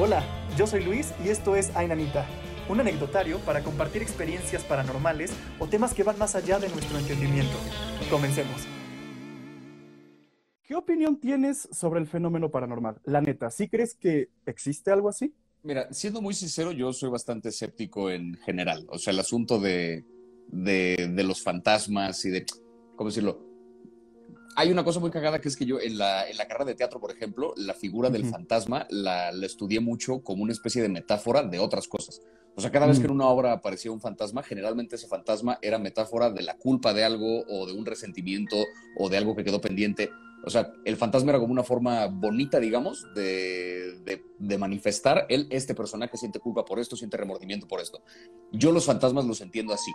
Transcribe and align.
Hola, 0.00 0.22
yo 0.56 0.64
soy 0.68 0.84
Luis 0.84 1.12
y 1.24 1.28
esto 1.28 1.56
es 1.56 1.74
Ainanita, 1.74 2.24
un 2.68 2.78
anecdotario 2.78 3.40
para 3.40 3.64
compartir 3.64 4.00
experiencias 4.00 4.62
paranormales 4.62 5.32
o 5.58 5.66
temas 5.66 5.92
que 5.92 6.04
van 6.04 6.16
más 6.16 6.36
allá 6.36 6.60
de 6.60 6.68
nuestro 6.68 7.00
entendimiento. 7.00 7.56
Comencemos. 8.08 8.64
¿Qué 10.62 10.76
opinión 10.76 11.18
tienes 11.18 11.68
sobre 11.72 11.98
el 11.98 12.06
fenómeno 12.06 12.48
paranormal? 12.48 13.00
La 13.06 13.20
neta, 13.20 13.50
¿sí 13.50 13.68
crees 13.68 13.96
que 13.96 14.28
existe 14.46 14.92
algo 14.92 15.08
así? 15.08 15.34
Mira, 15.64 15.92
siendo 15.92 16.22
muy 16.22 16.34
sincero, 16.34 16.70
yo 16.70 16.92
soy 16.92 17.10
bastante 17.10 17.48
escéptico 17.48 18.08
en 18.08 18.36
general. 18.36 18.86
O 18.90 19.00
sea, 19.00 19.12
el 19.12 19.18
asunto 19.18 19.58
de, 19.58 20.04
de, 20.46 21.10
de 21.12 21.24
los 21.24 21.42
fantasmas 21.42 22.24
y 22.24 22.30
de, 22.30 22.46
¿cómo 22.94 23.10
decirlo? 23.10 23.47
Hay 24.60 24.72
una 24.72 24.82
cosa 24.82 24.98
muy 24.98 25.10
cagada 25.12 25.40
que 25.40 25.46
es 25.48 25.56
que 25.56 25.64
yo 25.66 25.78
en 25.80 25.98
la, 25.98 26.28
en 26.28 26.36
la 26.36 26.48
carrera 26.48 26.64
de 26.64 26.74
teatro, 26.74 26.98
por 26.98 27.12
ejemplo, 27.12 27.54
la 27.56 27.74
figura 27.74 28.10
del 28.10 28.24
fantasma 28.32 28.88
la, 28.90 29.30
la 29.30 29.46
estudié 29.46 29.78
mucho 29.78 30.20
como 30.24 30.42
una 30.42 30.50
especie 30.52 30.82
de 30.82 30.88
metáfora 30.88 31.44
de 31.44 31.60
otras 31.60 31.86
cosas. 31.86 32.20
O 32.56 32.60
sea, 32.60 32.72
cada 32.72 32.86
vez 32.88 32.98
que 32.98 33.06
en 33.06 33.12
una 33.12 33.28
obra 33.28 33.52
aparecía 33.52 33.92
un 33.92 34.00
fantasma, 34.00 34.42
generalmente 34.42 34.96
ese 34.96 35.06
fantasma 35.06 35.60
era 35.62 35.78
metáfora 35.78 36.30
de 36.30 36.42
la 36.42 36.56
culpa 36.56 36.92
de 36.92 37.04
algo 37.04 37.44
o 37.48 37.66
de 37.66 37.72
un 37.72 37.86
resentimiento 37.86 38.56
o 38.96 39.08
de 39.08 39.16
algo 39.16 39.36
que 39.36 39.44
quedó 39.44 39.60
pendiente. 39.60 40.10
O 40.44 40.50
sea, 40.50 40.72
el 40.84 40.96
fantasma 40.96 41.30
era 41.30 41.38
como 41.38 41.52
una 41.52 41.62
forma 41.62 42.06
bonita, 42.06 42.58
digamos, 42.58 43.06
de, 43.14 44.00
de- 44.04 44.24
de 44.40 44.58
manifestar 44.58 45.26
él, 45.28 45.46
este 45.50 45.74
personaje 45.76 46.16
siente 46.16 46.40
culpa 46.40 46.64
por 46.64 46.80
esto, 46.80 46.96
siente 46.96 47.16
remordimiento 47.16 47.68
por 47.68 47.80
esto. 47.80 48.02
Yo 48.50 48.72
los 48.72 48.86
fantasmas 48.86 49.24
los 49.24 49.40
entiendo 49.40 49.72
así. 49.72 49.92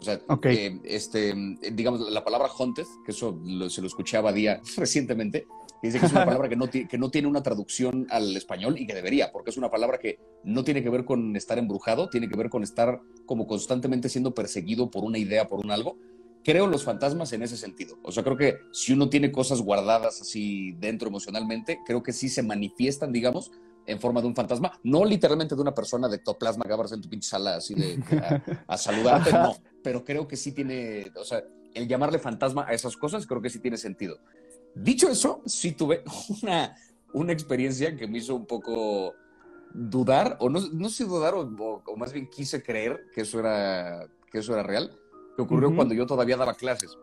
O 0.00 0.02
sea, 0.02 0.20
Ok. 0.28 0.46
eh, 0.46 0.80
este, 0.84 1.34
digamos, 1.72 2.00
la 2.10 2.24
palabra 2.24 2.48
haunted, 2.58 2.86
que 3.04 3.12
eso 3.12 3.38
lo- 3.44 3.68
se 3.68 3.80
lo 3.82 3.86
escuché 3.86 4.16
a 4.16 4.22
Badía 4.22 4.60
recientemente, 4.76 5.46
dice 5.82 6.00
que 6.00 6.06
es 6.06 6.12
una 6.12 6.24
palabra 6.24 6.48
que 6.48 6.56
no, 6.56 6.70
que 6.70 6.98
no 6.98 7.10
tiene 7.10 7.28
una 7.28 7.42
traducción 7.42 8.06
al 8.10 8.36
español 8.36 8.78
y 8.78 8.86
que 8.86 8.94
debería, 8.94 9.30
porque 9.30 9.50
es 9.50 9.56
una 9.58 9.70
palabra 9.70 9.98
que 9.98 10.18
no 10.44 10.64
tiene 10.64 10.82
que 10.82 10.88
ver 10.90 11.04
con 11.04 11.36
estar 11.36 11.58
embrujado, 11.58 12.08
tiene 12.08 12.28
que 12.28 12.36
ver 12.36 12.48
con 12.48 12.62
estar 12.62 13.00
como 13.26 13.46
constantemente 13.46 14.08
siendo 14.08 14.34
perseguido 14.34 14.90
por 14.90 15.04
una 15.04 15.18
idea, 15.18 15.46
por 15.46 15.60
un 15.64 15.70
algo. 15.70 15.98
Creo 16.42 16.66
los 16.66 16.84
fantasmas 16.84 17.34
en 17.34 17.42
ese 17.42 17.58
sentido. 17.58 17.98
O 18.02 18.10
sea, 18.12 18.22
creo 18.22 18.36
que 18.38 18.56
si 18.72 18.94
uno 18.94 19.10
tiene 19.10 19.30
cosas 19.30 19.60
guardadas 19.60 20.22
así 20.22 20.72
dentro 20.78 21.08
emocionalmente, 21.08 21.78
creo 21.84 22.02
que 22.02 22.14
sí 22.14 22.30
se 22.30 22.42
manifiestan, 22.42 23.12
digamos, 23.12 23.50
en 23.86 24.00
forma 24.00 24.22
de 24.22 24.28
un 24.28 24.34
fantasma. 24.34 24.72
No 24.82 25.04
literalmente 25.04 25.54
de 25.54 25.60
una 25.60 25.74
persona 25.74 26.08
de 26.08 26.16
ectoplasma 26.16 26.64
que 26.64 26.72
abras 26.72 26.92
en 26.92 27.02
tu 27.02 27.10
pinche 27.10 27.28
sala 27.28 27.56
así 27.56 27.74
de 27.74 27.98
a, 28.22 28.42
a 28.74 28.78
saludarte, 28.78 29.32
no. 29.34 29.54
Pero 29.82 30.04
creo 30.04 30.28
que 30.28 30.36
sí 30.36 30.52
tiene, 30.52 31.10
o 31.16 31.24
sea, 31.24 31.42
el 31.74 31.88
llamarle 31.88 32.18
fantasma 32.18 32.66
a 32.68 32.72
esas 32.72 32.96
cosas 32.96 33.26
creo 33.26 33.40
que 33.40 33.50
sí 33.50 33.60
tiene 33.60 33.76
sentido. 33.76 34.18
Dicho 34.74 35.08
eso, 35.08 35.42
sí 35.46 35.72
tuve 35.72 36.02
una, 36.42 36.74
una 37.12 37.32
experiencia 37.32 37.96
que 37.96 38.06
me 38.06 38.18
hizo 38.18 38.34
un 38.34 38.46
poco 38.46 39.14
dudar, 39.72 40.36
o 40.40 40.48
no, 40.48 40.60
no 40.72 40.88
sé 40.88 41.04
dudar, 41.04 41.34
o, 41.34 41.40
o- 41.42 41.82
o 41.86 41.96
más 41.96 42.12
bien 42.12 42.28
quise 42.28 42.62
creer 42.62 43.00
que 43.14 43.22
eso 43.22 43.38
era, 43.38 44.06
que 44.30 44.38
eso 44.38 44.52
era 44.52 44.62
real, 44.62 44.90
que 45.36 45.42
ocurrió 45.42 45.68
Ujú. 45.68 45.76
cuando 45.76 45.94
yo 45.94 46.06
todavía 46.06 46.36
daba 46.36 46.54
clases 46.54 46.96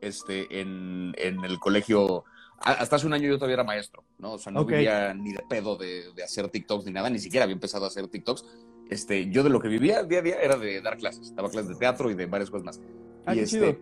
este, 0.00 0.60
en, 0.60 1.14
en 1.16 1.44
el 1.44 1.58
colegio. 1.58 2.24
Hasta 2.64 2.96
hace 2.96 3.06
un 3.06 3.12
año 3.12 3.28
yo 3.28 3.36
todavía 3.36 3.54
era 3.54 3.64
maestro, 3.64 4.04
¿no? 4.18 4.32
O 4.34 4.38
sea, 4.38 4.52
no 4.52 4.60
Ok. 4.60 4.68
vivía 4.70 5.12
ni 5.14 5.32
de 5.32 5.40
pedo 5.48 5.76
de, 5.76 6.12
de 6.12 6.22
hacer 6.22 6.48
TikToks 6.48 6.84
ni 6.86 6.92
nada, 6.92 7.08
ni 7.10 7.18
siquiera 7.18 7.44
había 7.44 7.54
empezado 7.54 7.84
a 7.84 7.88
hacer 7.88 8.06
TikToks. 8.08 8.44
Este, 8.90 9.30
yo 9.30 9.42
de 9.42 9.50
lo 9.50 9.60
que 9.60 9.68
vivía 9.68 10.02
día 10.02 10.18
a 10.18 10.22
día 10.22 10.36
era 10.40 10.56
de 10.56 10.80
dar 10.80 10.96
clases. 10.98 11.34
Daba 11.34 11.48
clases 11.50 11.68
de 11.70 11.76
teatro 11.76 12.10
y 12.10 12.14
de 12.14 12.26
varias 12.26 12.50
cosas 12.50 12.64
más. 12.64 12.80
Ah, 13.24 13.34
y, 13.34 13.38
qué 13.38 13.42
este, 13.44 13.58
chido. 13.58 13.76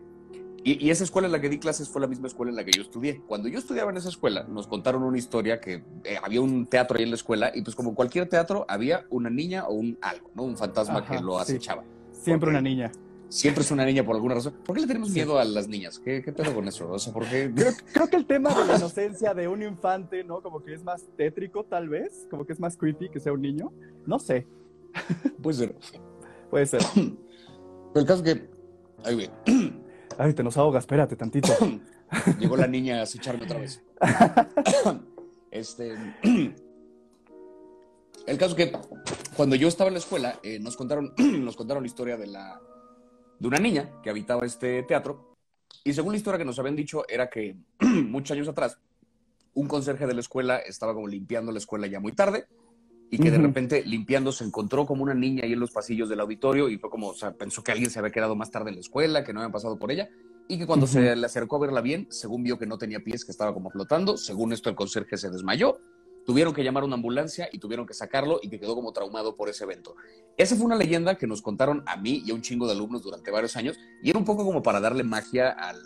y, 0.63 0.87
y 0.87 0.91
esa 0.91 1.03
escuela 1.05 1.27
en 1.27 1.33
la 1.33 1.41
que 1.41 1.49
di 1.49 1.59
clases 1.59 1.89
fue 1.89 2.01
la 2.01 2.07
misma 2.07 2.29
escuela 2.29 2.51
en 2.51 2.57
la 2.57 2.65
que 2.65 2.73
yo 2.73 2.83
estudié. 2.83 3.21
Cuando 3.27 3.49
yo 3.49 3.59
estudiaba 3.59 3.91
en 3.91 3.97
esa 3.97 4.09
escuela, 4.09 4.45
nos 4.45 4.67
contaron 4.67 5.03
una 5.03 5.19
historia 5.19 5.61
que 5.61 5.83
eh, 6.05 6.17
había 6.23 6.41
un 6.41 6.67
teatro 6.67 6.99
ahí 6.99 7.05
en 7.05 7.11
la 7.11 7.17
escuela 7.17 7.51
y 7.55 7.63
pues 7.63 7.75
como 7.75 7.95
cualquier 7.95 8.29
teatro, 8.29 8.65
había 8.69 9.07
una 9.11 9.31
niña 9.31 9.67
o 9.67 9.73
un 9.75 9.99
algo, 10.03 10.31
¿no? 10.35 10.45
Un 10.45 10.57
fantasma 10.57 10.99
Ajá, 11.01 11.17
que 11.17 11.23
lo 11.23 11.35
sí. 11.37 11.43
acechaba. 11.55 11.83
Siempre 12.13 12.49
ok. 12.49 12.53
una 12.53 12.61
niña. 12.61 12.93
Siempre 13.31 13.63
es 13.63 13.71
una 13.71 13.85
niña 13.87 14.05
por 14.05 14.17
alguna 14.17 14.35
razón. 14.35 14.55
¿Por 14.65 14.75
qué 14.75 14.81
le 14.83 14.89
tenemos 14.89 15.11
Sí. 15.11 15.15
miedo 15.15 15.39
a 15.39 15.45
las 15.45 15.69
niñas? 15.69 16.01
¿Qué, 16.01 16.21
qué 16.21 16.33
pedo 16.33 16.53
con 16.53 16.67
eso? 16.67 16.91
O 16.91 16.99
sea, 16.99 17.13
¿por 17.13 17.25
qué? 17.29 17.49
Creo, 17.55 17.73
creo 17.93 18.09
que 18.09 18.17
el 18.17 18.27
tema 18.27 18.53
de 18.53 18.67
la 18.67 18.77
inocencia 18.77 19.35
de 19.35 19.47
un 19.47 19.63
infante, 19.63 20.25
¿no? 20.25 20.43
Como 20.43 20.65
que 20.65 20.75
es 20.75 20.83
más 20.83 21.05
tétrico, 21.17 21.63
tal 21.63 21.89
vez. 21.89 22.27
Como 22.29 22.45
que 22.45 22.53
es 22.53 22.59
más 22.59 22.77
creepy 22.77 23.09
que 23.09 23.21
sea 23.21 23.33
un 23.33 23.41
niño. 23.43 23.73
No 24.05 24.19
sé. 24.19 24.49
Puede 25.43 25.57
ser. 25.57 25.77
Puede 26.51 26.67
ser. 26.67 26.83
Pero 26.95 27.17
el 27.95 28.07
caso 28.07 28.25
es 28.25 28.35
que... 28.35 28.51
Ay, 29.05 29.15
güey. 29.15 29.31
Ay, 30.19 30.35
te 30.35 30.43
nos 30.43 30.57
ahogas, 30.57 30.83
espérate 30.83 31.17
tantito. 31.17 31.53
Llegó 32.39 32.57
la 32.57 32.67
niña 32.67 33.01
a 33.01 33.03
acecharme 33.03 33.45
otra 33.45 33.59
vez. 33.59 33.83
Este. 35.51 35.95
El 38.27 38.37
caso 38.37 38.57
es 38.57 38.67
que 38.67 38.79
cuando 39.37 39.57
yo 39.57 39.69
estaba 39.69 39.89
en 39.89 39.95
la 39.95 40.01
escuela, 40.01 40.39
eh, 40.43 40.59
nos, 40.59 40.77
contaron, 40.77 41.15
nos 41.19 41.57
contaron 41.57 41.83
la 41.83 41.87
historia 41.87 42.17
de, 42.17 42.27
la, 42.27 42.61
de 43.39 43.49
una 43.49 43.59
niña 43.59 43.91
que 44.03 44.11
habitaba 44.11 44.45
este 44.45 44.83
teatro. 44.83 45.37
Y 45.85 45.95
según 45.95 46.13
la 46.13 46.19
historia 46.19 46.39
que 46.39 46.45
nos 46.45 46.59
habían 46.59 46.77
dicho, 46.77 47.05
era 47.09 47.31
que 47.31 47.57
muchos 47.81 48.37
años 48.37 48.49
atrás, 48.49 48.79
un 49.55 49.67
conserje 49.67 50.07
de 50.07 50.15
la 50.15 50.21
escuela 50.21 50.59
estaba 50.59 50.93
como 50.93 51.09
limpiando 51.09 51.53
la 51.53 51.59
escuela 51.59 51.87
ya 51.87 52.01
muy 52.01 52.13
tarde 52.13 52.47
y 53.11 53.19
que 53.19 53.31
de 53.31 53.39
repente 53.39 53.83
limpiando 53.85 54.31
se 54.31 54.45
encontró 54.45 54.87
como 54.87 55.03
una 55.03 55.15
niña 55.15 55.45
ahí 55.45 55.53
en 55.53 55.61
los 55.61 55.73
pasillos 55.73 56.09
del 56.09 56.21
auditorio 56.21 56.69
y 56.69 56.79
fue 56.79 56.91
como, 56.91 57.09
o 57.09 57.15
sea, 57.15 57.33
pensó 57.33 57.63
que 57.63 57.73
alguien 57.73 57.91
se 57.91 57.99
había 57.99 58.13
quedado 58.13 58.37
más 58.37 58.51
tarde 58.51 58.71
en 58.71 58.77
la 58.77 58.81
escuela, 58.81 59.25
que 59.25 59.33
no 59.33 59.41
habían 59.41 59.53
pasado 59.53 59.79
por 59.79 59.91
ella 59.91 60.09
y 60.49 60.59
que 60.59 60.67
cuando 60.67 60.87
se 60.87 61.15
le 61.15 61.27
acercó 61.27 61.57
a 61.57 61.61
verla 61.61 61.81
bien, 61.81 62.07
según 62.11 62.43
vio 62.43 62.59
que 62.59 62.67
no 62.67 62.77
tenía 62.79 63.01
pies, 63.01 63.25
que 63.25 63.31
estaba 63.31 63.55
como 63.55 63.71
flotando, 63.71 64.17
según 64.17 64.53
esto 64.53 64.69
el 64.69 64.75
conserje 64.75 65.17
se 65.17 65.31
desmayó, 65.31 65.79
tuvieron 66.27 66.53
que 66.53 66.63
llamar 66.65 66.83
a 66.83 66.87
una 66.87 66.97
ambulancia 66.97 67.49
y 67.53 67.59
tuvieron 67.59 67.87
que 67.87 67.95
sacarlo 67.95 68.41
y 68.43 68.49
que 68.49 68.59
quedó 68.59 68.75
como 68.75 68.93
traumado 68.93 69.37
por 69.37 69.49
ese 69.49 69.65
evento. 69.65 69.95
Esa 70.37 70.57
fue 70.57 70.67
una 70.67 70.77
leyenda 70.77 71.15
que 71.17 71.27
nos 71.27 71.41
contaron 71.41 71.83
a 71.87 71.97
mí 71.97 72.23
y 72.25 72.31
a 72.31 72.35
un 72.35 72.43
chingo 72.43 72.67
de 72.67 72.73
alumnos 72.73 73.03
durante 73.03 73.31
varios 73.31 73.57
años 73.57 73.79
y 74.03 74.11
era 74.11 74.19
un 74.19 74.25
poco 74.25 74.45
como 74.45 74.63
para 74.63 74.81
darle 74.81 75.03
magia 75.05 75.51
al, 75.51 75.77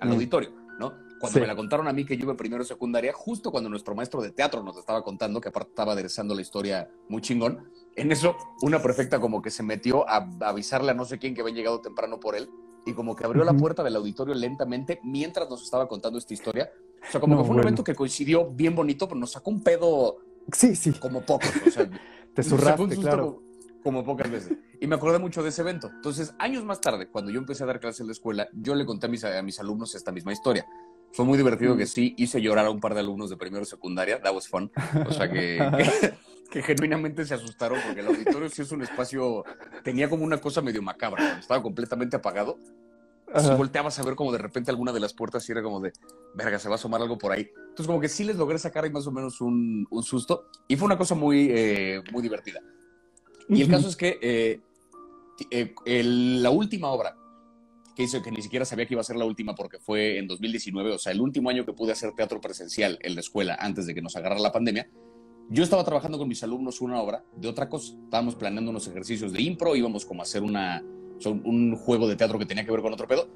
al 0.00 0.08
Mm. 0.08 0.12
auditorio, 0.12 0.50
¿no? 0.78 0.94
Cuando 1.18 1.34
Sí. 1.34 1.40
me 1.40 1.46
la 1.46 1.56
contaron 1.56 1.88
a 1.88 1.92
mí 1.92 2.04
que 2.04 2.16
yo 2.16 2.24
iba 2.24 2.36
primero 2.36 2.64
secundaria, 2.64 3.12
justo 3.12 3.50
cuando 3.50 3.68
nuestro 3.68 3.94
maestro 3.94 4.22
de 4.22 4.30
teatro 4.30 4.62
nos 4.62 4.76
estaba 4.76 5.02
contando, 5.02 5.40
que 5.40 5.48
aparte 5.48 5.70
estaba 5.70 5.92
aderezando 5.92 6.34
la 6.34 6.42
historia 6.42 6.88
muy 7.08 7.20
chingón, 7.22 7.68
en 7.96 8.12
eso 8.12 8.36
una 8.62 8.80
prefecta 8.80 9.18
como 9.20 9.42
que 9.42 9.50
se 9.50 9.62
metió 9.62 10.08
a 10.08 10.16
a 10.40 10.48
avisarle 10.48 10.92
a 10.92 10.94
no 10.94 11.04
sé 11.04 11.18
quién 11.18 11.34
que 11.34 11.40
había 11.40 11.54
llegado 11.54 11.80
temprano 11.80 12.20
por 12.20 12.36
él 12.36 12.48
y 12.86 12.92
como 12.94 13.16
que 13.16 13.24
abrió 13.24 13.44
la 13.44 13.50
Ujú. 13.52 13.60
puerta 13.60 13.82
del 13.82 13.96
auditorio 13.96 14.34
lentamente 14.34 15.00
mientras 15.02 15.50
nos 15.50 15.62
estaba 15.62 15.88
contando 15.88 16.18
esta 16.18 16.32
historia. 16.32 16.70
O 17.06 17.10
sea, 17.10 17.20
como 17.20 17.34
No, 17.34 17.40
que 17.40 17.46
fue 17.46 17.50
un 17.50 17.56
bueno. 17.56 17.68
evento 17.68 17.84
que 17.84 17.94
coincidió 17.94 18.48
bien 18.50 18.74
bonito, 18.74 19.06
pero 19.08 19.18
nos 19.20 19.32
sacó 19.32 19.50
un 19.50 19.62
pedo 19.62 20.18
Sí, 20.52 20.74
sí. 20.76 20.92
como 20.92 21.20
poco. 21.22 21.46
O 21.66 21.70
sea, 21.70 21.88
Te 22.34 22.42
un 22.42 22.48
zurraste, 22.48 22.96
claro. 22.96 23.42
Como, 23.82 24.02
como 24.02 24.04
pocas 24.04 24.30
veces. 24.30 24.56
Y 24.80 24.86
me 24.86 24.94
acordé 24.94 25.18
mucho 25.18 25.42
de 25.42 25.48
ese 25.48 25.62
evento. 25.62 25.88
Entonces, 25.92 26.32
años 26.38 26.64
más 26.64 26.80
tarde, 26.80 27.08
cuando 27.08 27.30
yo 27.32 27.38
empecé 27.40 27.64
a 27.64 27.66
dar 27.66 27.80
clases 27.80 28.00
en 28.00 28.06
la 28.06 28.12
escuela, 28.12 28.48
yo 28.52 28.74
le 28.76 28.86
conté 28.86 29.06
a 29.06 29.08
mis, 29.08 29.24
a 29.24 29.42
mis 29.42 29.58
alumnos 29.58 29.94
esta 29.94 30.12
misma 30.12 30.32
historia. 30.32 30.64
Fue 31.12 31.24
muy 31.24 31.36
divertido 31.38 31.74
Mm. 31.74 31.78
que 31.78 31.86
sí 31.86 32.14
hice 32.18 32.40
llorar 32.40 32.66
a 32.66 32.70
un 32.70 32.80
par 32.80 32.94
de 32.94 33.00
alumnos 33.00 33.30
de 33.30 33.36
primero 33.36 33.62
y 33.62 33.66
secundaria. 33.66 34.20
That 34.20 34.34
was 34.34 34.46
fun. 34.48 34.70
O 35.06 35.12
sea, 35.12 35.30
que, 35.30 35.58
que, 35.76 36.14
que 36.50 36.62
genuinamente 36.62 37.24
se 37.24 37.34
asustaron 37.34 37.78
porque 37.84 38.00
el 38.00 38.06
auditorio 38.08 38.48
sí 38.48 38.62
es 38.62 38.72
un 38.72 38.82
espacio, 38.82 39.44
tenía 39.82 40.08
como 40.08 40.24
una 40.24 40.38
cosa 40.38 40.60
medio 40.62 40.82
macabra. 40.82 41.38
Estaba 41.38 41.62
completamente 41.62 42.16
apagado. 42.16 42.58
Si 43.36 43.46
Ajá. 43.46 43.56
volteabas 43.56 43.98
a 43.98 44.02
ver 44.04 44.14
como 44.14 44.32
de 44.32 44.38
repente 44.38 44.70
alguna 44.70 44.90
de 44.90 45.00
las 45.00 45.12
puertas 45.12 45.46
y 45.48 45.52
era 45.52 45.62
como 45.62 45.80
de, 45.80 45.92
verga, 46.34 46.58
se 46.58 46.66
va 46.68 46.76
a 46.76 46.78
asomar 46.78 47.02
algo 47.02 47.18
por 47.18 47.30
ahí. 47.32 47.50
Entonces 47.58 47.86
como 47.86 48.00
que 48.00 48.08
sí 48.08 48.24
les 48.24 48.36
logré 48.36 48.58
sacar 48.58 48.84
ahí 48.84 48.90
más 48.90 49.06
o 49.06 49.12
menos 49.12 49.42
un, 49.42 49.86
un 49.90 50.02
susto 50.02 50.46
y 50.66 50.76
fue 50.76 50.86
una 50.86 50.96
cosa 50.96 51.14
muy, 51.14 51.48
eh, 51.50 52.02
muy 52.10 52.22
divertida. 52.22 52.60
Y 53.50 53.60
el 53.60 53.68
caso 53.70 53.86
es 53.88 53.96
que 53.96 54.18
eh, 54.22 54.60
eh, 55.50 55.74
el- 55.84 56.42
la 56.42 56.48
última 56.50 56.88
obra 56.88 57.17
que 57.98 58.04
hice, 58.04 58.22
que 58.22 58.30
ni 58.30 58.40
siquiera 58.40 58.64
sabía 58.64 58.86
que 58.86 58.94
iba 58.94 59.00
a 59.00 59.04
ser 59.04 59.16
la 59.16 59.24
última 59.24 59.56
porque 59.56 59.80
fue 59.80 60.18
en 60.18 60.28
2019, 60.28 60.92
o 60.92 60.98
sea, 60.98 61.10
el 61.10 61.20
último 61.20 61.50
año 61.50 61.66
que 61.66 61.72
pude 61.72 61.90
hacer 61.90 62.12
teatro 62.14 62.40
presencial 62.40 62.96
en 63.02 63.16
la 63.16 63.20
escuela 63.20 63.58
antes 63.58 63.86
de 63.86 63.94
que 63.94 64.00
nos 64.00 64.14
agarrara 64.14 64.40
la 64.40 64.52
pandemia, 64.52 64.88
yo 65.50 65.64
estaba 65.64 65.82
trabajando 65.82 66.16
con 66.16 66.28
mis 66.28 66.40
alumnos 66.44 66.80
una 66.80 67.02
obra 67.02 67.24
de 67.34 67.48
otra 67.48 67.68
cosa. 67.68 67.96
Estábamos 68.04 68.36
planeando 68.36 68.70
unos 68.70 68.86
ejercicios 68.86 69.32
de 69.32 69.42
impro, 69.42 69.74
íbamos 69.74 70.06
como 70.06 70.22
a 70.22 70.24
hacer 70.24 70.44
una, 70.44 70.80
un 71.24 71.74
juego 71.74 72.06
de 72.06 72.14
teatro 72.14 72.38
que 72.38 72.46
tenía 72.46 72.64
que 72.64 72.70
ver 72.70 72.82
con 72.82 72.92
otro 72.92 73.08
pedo. 73.08 73.28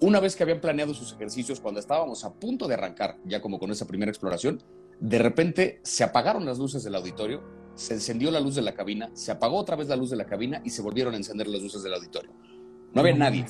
Una 0.00 0.18
vez 0.18 0.34
que 0.34 0.42
habían 0.42 0.60
planeado 0.60 0.92
sus 0.92 1.12
ejercicios, 1.12 1.60
cuando 1.60 1.78
estábamos 1.78 2.24
a 2.24 2.34
punto 2.34 2.66
de 2.66 2.74
arrancar, 2.74 3.16
ya 3.24 3.40
como 3.40 3.60
con 3.60 3.70
esa 3.70 3.86
primera 3.86 4.10
exploración, 4.10 4.60
de 4.98 5.20
repente 5.20 5.78
se 5.84 6.02
apagaron 6.02 6.44
las 6.44 6.58
luces 6.58 6.82
del 6.82 6.96
auditorio, 6.96 7.44
se 7.76 7.94
encendió 7.94 8.32
la 8.32 8.40
luz 8.40 8.56
de 8.56 8.62
la 8.62 8.74
cabina, 8.74 9.10
se 9.14 9.30
apagó 9.30 9.56
otra 9.56 9.76
vez 9.76 9.86
la 9.86 9.94
luz 9.94 10.10
de 10.10 10.16
la 10.16 10.26
cabina 10.26 10.62
y 10.64 10.70
se 10.70 10.82
volvieron 10.82 11.14
a 11.14 11.16
encender 11.16 11.46
las 11.46 11.62
luces 11.62 11.84
del 11.84 11.94
auditorio. 11.94 12.32
No 12.92 13.02
había 13.02 13.14
nadie. 13.14 13.46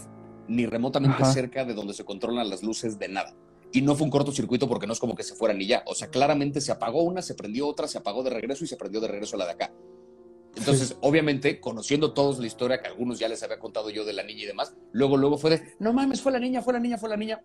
Ni 0.51 0.67
remotamente 0.67 1.23
Ajá. 1.23 1.33
cerca 1.33 1.65
de 1.65 1.75
donde 1.75 1.95
se 1.95 2.05
controlan 2.05 2.51
las 2.51 2.63
luces 2.63 2.99
de 2.99 3.09
nada. 3.09 3.35
Y 3.73 3.83
no 3.83 3.95
fue 3.95 4.05
un 4.05 4.11
cortocircuito 4.11 4.69
porque 4.69 4.89
no 4.89 4.93
es 4.93 4.99
como 4.99 5.15
que 5.15 5.23
se 5.23 5.37
fueran 5.37 5.61
y 5.63 5.67
ya. 5.67 5.85
O 5.87 5.95
sea, 5.95 6.09
claramente 6.09 6.61
se 6.61 6.73
apagó 6.73 7.05
una, 7.05 7.23
se 7.23 7.35
prendió 7.35 7.69
otra, 7.69 7.87
se 7.87 7.99
apagó 7.99 8.25
de 8.25 8.31
regreso 8.31 8.65
y 8.65 8.67
se 8.67 8.77
prendió 8.77 9.01
de 9.01 9.07
regreso 9.07 9.37
la 9.37 9.47
de 9.47 9.53
acá. 9.53 9.73
Entonces, 10.57 10.97
obviamente, 11.03 11.61
conociendo 11.61 12.13
todos 12.13 12.41
la 12.41 12.49
historia 12.49 12.81
que 12.83 12.89
algunos 12.89 13.21
ya 13.21 13.29
les 13.29 13.41
había 13.45 13.61
contado 13.61 13.91
yo 13.91 14.05
de 14.05 14.13
la 14.13 14.25
niña 14.25 14.43
y 14.43 14.47
demás, 14.47 14.75
luego, 14.91 15.17
luego 15.17 15.39
fue 15.39 15.51
de, 15.51 15.63
no 15.79 15.93
mames, 15.93 16.21
fue 16.21 16.33
la 16.33 16.41
niña, 16.41 16.61
fue 16.63 16.73
la 16.73 16.81
niña, 16.81 16.99
fue 16.99 17.09
la 17.09 17.17
niña. 17.17 17.41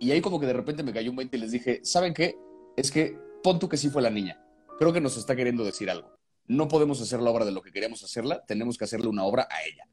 Y 0.00 0.10
ahí 0.10 0.20
como 0.20 0.40
que 0.40 0.46
de 0.46 0.52
repente 0.52 0.82
me 0.82 0.92
cayó 0.92 1.10
un 1.10 1.16
20 1.16 1.36
y 1.36 1.40
les 1.40 1.52
dije, 1.52 1.80
¿saben 1.84 2.12
qué? 2.12 2.36
Es 2.76 2.90
que 2.90 3.16
pon 3.44 3.60
tú 3.60 3.68
que 3.68 3.76
sí 3.76 3.90
fue 3.90 4.02
la 4.02 4.10
niña. 4.10 4.44
creo 4.76 4.92
que 4.92 5.00
nos 5.00 5.16
está 5.16 5.36
queriendo 5.36 5.64
decir 5.64 5.88
algo. 5.88 6.16
No 6.48 6.66
podemos 6.66 7.00
hacer 7.00 7.20
la 7.20 7.30
obra 7.30 7.44
de 7.44 7.52
lo 7.52 7.62
que 7.62 7.70
queríamos 7.70 8.02
hacerla, 8.02 8.44
tenemos 8.44 8.76
que 8.76 8.84
hacerle 8.84 9.06
una 9.06 9.22
obra 9.22 9.46
a 9.48 9.62
ella. 9.64 9.86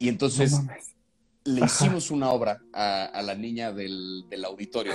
Y 0.00 0.08
entonces 0.08 0.60
le 1.44 1.64
hicimos 1.64 2.10
una 2.10 2.30
obra 2.30 2.62
a, 2.72 3.22
la 3.22 3.34
niña 3.34 3.72
del, 3.72 4.24
auditorio. 4.44 4.92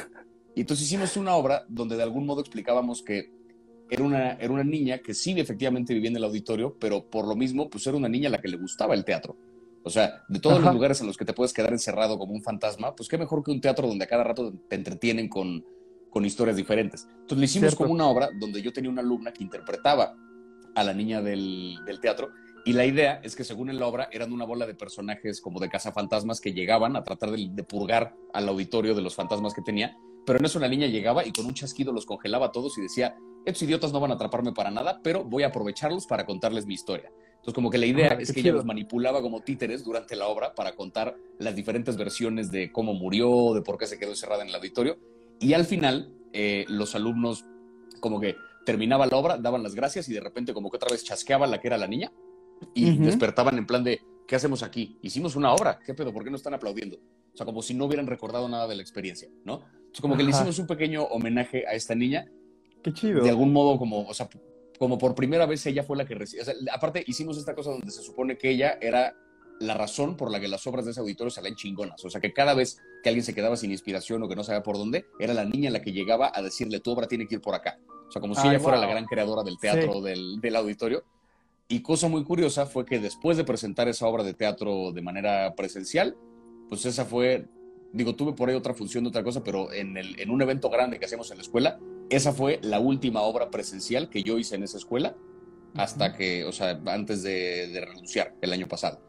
Y 0.55 0.61
entonces 0.61 0.85
hicimos 0.85 1.17
una 1.17 1.35
obra 1.35 1.65
donde 1.67 1.95
de 1.95 2.03
algún 2.03 2.25
modo 2.25 2.41
explicábamos 2.41 3.03
que 3.03 3.31
era 3.89 4.03
una, 4.03 4.33
era 4.33 4.51
una 4.51 4.63
niña 4.63 4.99
que 4.99 5.13
sí 5.13 5.39
efectivamente 5.39 5.93
vivía 5.93 6.09
en 6.09 6.17
el 6.17 6.23
auditorio, 6.23 6.75
pero 6.79 7.05
por 7.09 7.27
lo 7.27 7.35
mismo, 7.35 7.69
pues 7.69 7.85
era 7.87 7.95
una 7.95 8.09
niña 8.09 8.27
a 8.27 8.31
la 8.31 8.41
que 8.41 8.47
le 8.47 8.57
gustaba 8.57 8.93
el 8.93 9.05
teatro. 9.05 9.37
O 9.83 9.89
sea, 9.89 10.23
de 10.27 10.39
todos 10.39 10.61
los 10.61 10.73
lugares 10.73 10.99
en 10.99 11.07
los 11.07 11.15
que 11.15 11.23
te 11.23 11.33
puedes 11.33 11.53
quedar 11.53 11.71
encerrado 11.71 12.17
como 12.17 12.33
un 12.33 12.43
fantasma, 12.43 12.93
pues 12.95 13.07
qué 13.07 13.17
mejor 13.17 13.43
que 13.43 13.51
un 13.51 13.61
teatro 13.61 13.87
donde 13.87 14.03
a 14.03 14.07
cada 14.07 14.23
rato 14.23 14.53
te 14.67 14.75
entretienen 14.75 15.29
con, 15.29 15.63
con 16.09 16.25
historias 16.25 16.57
diferentes. 16.57 17.07
Entonces 17.09 17.37
le 17.37 17.45
hicimos 17.45 17.75
como 17.75 17.93
una 17.93 18.07
obra 18.07 18.29
donde 18.37 18.61
yo 18.61 18.73
tenía 18.73 18.89
una 18.89 19.01
alumna 19.01 19.31
que 19.31 19.43
interpretaba 19.43 20.13
a 20.75 20.83
la 20.83 20.93
niña 20.93 21.21
del, 21.21 21.77
del 21.85 22.01
teatro 22.01 22.29
y 22.67 22.73
la 22.73 22.85
idea 22.85 23.21
es 23.23 23.37
que 23.37 23.45
según 23.45 23.69
en 23.69 23.79
la 23.79 23.87
obra 23.87 24.09
eran 24.11 24.33
una 24.33 24.43
bola 24.43 24.67
de 24.67 24.75
personajes 24.75 25.39
como 25.39 25.61
de 25.61 25.69
cazafantasmas 25.69 26.41
que 26.41 26.51
llegaban 26.51 26.97
a 26.97 27.03
tratar 27.05 27.31
de, 27.31 27.63
purgar 27.63 28.13
al 28.33 28.49
auditorio 28.49 28.93
de 28.93 29.01
los 29.01 29.15
fantasmas 29.15 29.53
que 29.53 29.61
tenía, 29.61 29.97
pero 30.25 30.37
en 30.37 30.43
eso 30.43 30.59
la 30.59 30.67
niña 30.67 30.85
llegaba 30.87 31.25
y 31.25 31.31
con 31.31 31.45
un 31.45 31.53
chasquido 31.53 31.93
los 31.93 32.05
congelaba 32.05 32.47
a 32.47 32.51
todos 32.51 32.77
y 32.77 32.81
decía, 32.81 33.15
estos 33.45 33.63
idiotas 33.63 33.93
no 33.93 34.01
van 34.01 34.11
a 34.11 34.15
atraparme 34.15 34.51
para 34.51 34.69
nada, 34.69 34.99
pero 35.01 35.23
voy 35.23 35.43
a 35.43 35.47
aprovecharlos 35.47 36.07
para 36.07 36.25
contarles 36.25 36.65
mi 36.65 36.73
historia. 36.73 37.09
Entonces, 37.35 37.53
como 37.53 37.69
que 37.69 37.77
la 37.77 37.85
idea 37.85 38.17
es 38.19 38.33
que 38.33 38.41
ella 38.41 38.51
los 38.51 38.65
manipulaba 38.65 39.21
como 39.21 39.39
títeres 39.39 39.85
durante 39.85 40.17
la 40.17 40.27
obra 40.27 40.53
para 40.53 40.75
contar 40.75 41.15
las 41.39 41.55
diferentes 41.55 41.95
versiones 41.95 42.51
de 42.51 42.73
cómo 42.73 42.93
murió, 42.93 43.53
de 43.53 43.61
por 43.61 43.77
qué 43.77 43.87
se 43.87 43.97
quedó 43.97 44.09
encerrada 44.09 44.43
en 44.43 44.49
el 44.49 44.55
auditorio. 44.55 44.97
Y 45.39 45.53
al 45.53 45.63
final, 45.63 46.11
eh, 46.33 46.65
los 46.67 46.95
alumnos 46.95 47.45
como 48.01 48.19
que 48.19 48.35
terminaba 48.65 49.07
la 49.07 49.15
obra, 49.15 49.37
daban 49.37 49.63
las 49.63 49.73
gracias 49.73 50.09
y 50.09 50.13
de 50.13 50.19
repente 50.19 50.53
como 50.53 50.69
que 50.69 50.75
otra 50.75 50.89
vez 50.91 51.05
chasqueaban 51.05 51.49
la 51.49 51.61
que 51.61 51.67
era 51.67 51.77
la 51.77 51.87
niña 51.87 52.11
y 52.73 52.97
despertaban 52.97 53.57
en 53.57 53.65
plan 53.65 53.83
de, 53.83 54.01
¿qué 54.27 54.35
hacemos 54.35 54.63
aquí? 54.63 54.97
Hicimos 55.01 55.35
una 55.35 55.53
obra, 55.53 55.79
¿qué 55.85 55.93
pedo? 55.93 56.13
¿Por 56.13 56.23
qué 56.23 56.29
no 56.29 56.37
están 56.37 56.53
aplaudiendo? 56.53 56.97
O 57.33 57.37
sea, 57.37 57.45
como 57.45 57.61
si 57.61 57.73
no 57.73 57.85
hubieran 57.85 58.07
recordado 58.07 58.47
nada 58.49 58.67
de 58.67 58.75
la 58.75 58.81
experiencia, 58.81 59.29
¿no? 59.45 59.61
Entonces, 59.75 60.01
como 60.01 60.17
que 60.17 60.23
le 60.23 60.31
hicimos 60.31 60.57
un 60.59 60.67
pequeño 60.67 61.03
homenaje 61.03 61.65
a 61.67 61.73
esta 61.73 61.95
niña. 61.95 62.29
Qué 62.83 62.93
chido. 62.93 63.23
De 63.23 63.29
algún 63.29 63.53
modo, 63.53 63.77
como, 63.77 64.07
o 64.07 64.13
sea, 64.13 64.27
como 64.79 64.97
por 64.97 65.15
primera 65.15 65.45
vez 65.45 65.65
ella 65.65 65.83
fue 65.83 65.97
la 65.97 66.05
que 66.05 66.15
recibió. 66.15 66.43
O 66.43 66.45
sea, 66.45 66.55
aparte, 66.73 67.03
hicimos 67.07 67.37
esta 67.37 67.55
cosa 67.55 67.71
donde 67.71 67.91
se 67.91 68.01
supone 68.01 68.37
que 68.37 68.49
ella 68.49 68.77
era 68.81 69.15
la 69.59 69.73
razón 69.73 70.15
por 70.15 70.31
la 70.31 70.39
que 70.39 70.47
las 70.47 70.65
obras 70.67 70.85
de 70.85 70.91
ese 70.91 70.99
auditorio 70.99 71.31
salían 71.31 71.55
chingonas. 71.55 72.03
O 72.03 72.09
sea, 72.09 72.21
que 72.21 72.33
cada 72.33 72.53
vez 72.53 72.79
que 73.03 73.09
alguien 73.09 73.23
se 73.23 73.33
quedaba 73.33 73.57
sin 73.57 73.71
inspiración 73.71 74.21
o 74.23 74.27
que 74.27 74.35
no 74.35 74.43
sabía 74.43 74.63
por 74.63 74.77
dónde, 74.77 75.05
era 75.19 75.33
la 75.33 75.45
niña 75.45 75.71
la 75.71 75.81
que 75.81 75.91
llegaba 75.91 76.31
a 76.33 76.41
decirle, 76.41 76.79
tu 76.79 76.91
obra 76.91 77.07
tiene 77.07 77.27
que 77.27 77.35
ir 77.35 77.41
por 77.41 77.55
acá. 77.55 77.79
O 78.07 78.11
sea, 78.11 78.21
como 78.21 78.35
si 78.35 78.47
ella 78.47 78.59
fuera 78.59 78.77
la 78.77 78.87
gran 78.87 79.05
creadora 79.05 79.43
del 79.43 79.57
teatro, 79.57 80.01
del, 80.01 80.39
del, 80.39 80.55
auditorio. 80.55 81.03
Y 81.69 81.81
cosa 81.81 82.07
muy 82.07 82.23
curiosa 82.23 82.65
fue 82.65 82.85
que 82.85 82.99
después 82.99 83.35
de 83.37 83.43
presentar 83.43 83.87
esa 83.87 84.07
obra 84.07 84.23
de 84.23 84.33
teatro 84.33 84.91
de 84.93 85.01
manera 85.01 85.53
presencial, 85.55 86.15
pues 86.69 86.85
esa 86.85 87.03
fue, 87.03 87.47
digo, 87.91 88.15
tuve 88.15 88.33
por 88.33 88.49
ahí 88.49 88.55
otra 88.55 88.73
función 88.73 89.03
de 89.03 89.09
otra 89.09 89.23
cosa, 89.23 89.43
pero 89.43 89.73
en, 89.73 89.97
el, 89.97 90.19
en 90.19 90.29
un 90.29 90.41
evento 90.41 90.69
grande 90.69 90.97
que 90.97 91.05
hacemos 91.05 91.29
en 91.31 91.37
la 91.37 91.43
escuela, 91.43 91.79
esa 92.09 92.31
fue 92.31 92.59
la 92.61 92.79
última 92.79 93.21
obra 93.21 93.49
presencial 93.49 94.09
que 94.09 94.23
yo 94.23 94.37
hice 94.37 94.55
en 94.55 94.63
esa 94.63 94.77
escuela 94.77 95.15
hasta 95.75 96.13
que, 96.13 96.45
o 96.45 96.51
sea, 96.51 96.79
antes 96.87 97.23
de, 97.23 97.85
renunciar 97.85 98.33
el 98.41 98.53
año 98.53 98.67
pasado. 98.67 99.01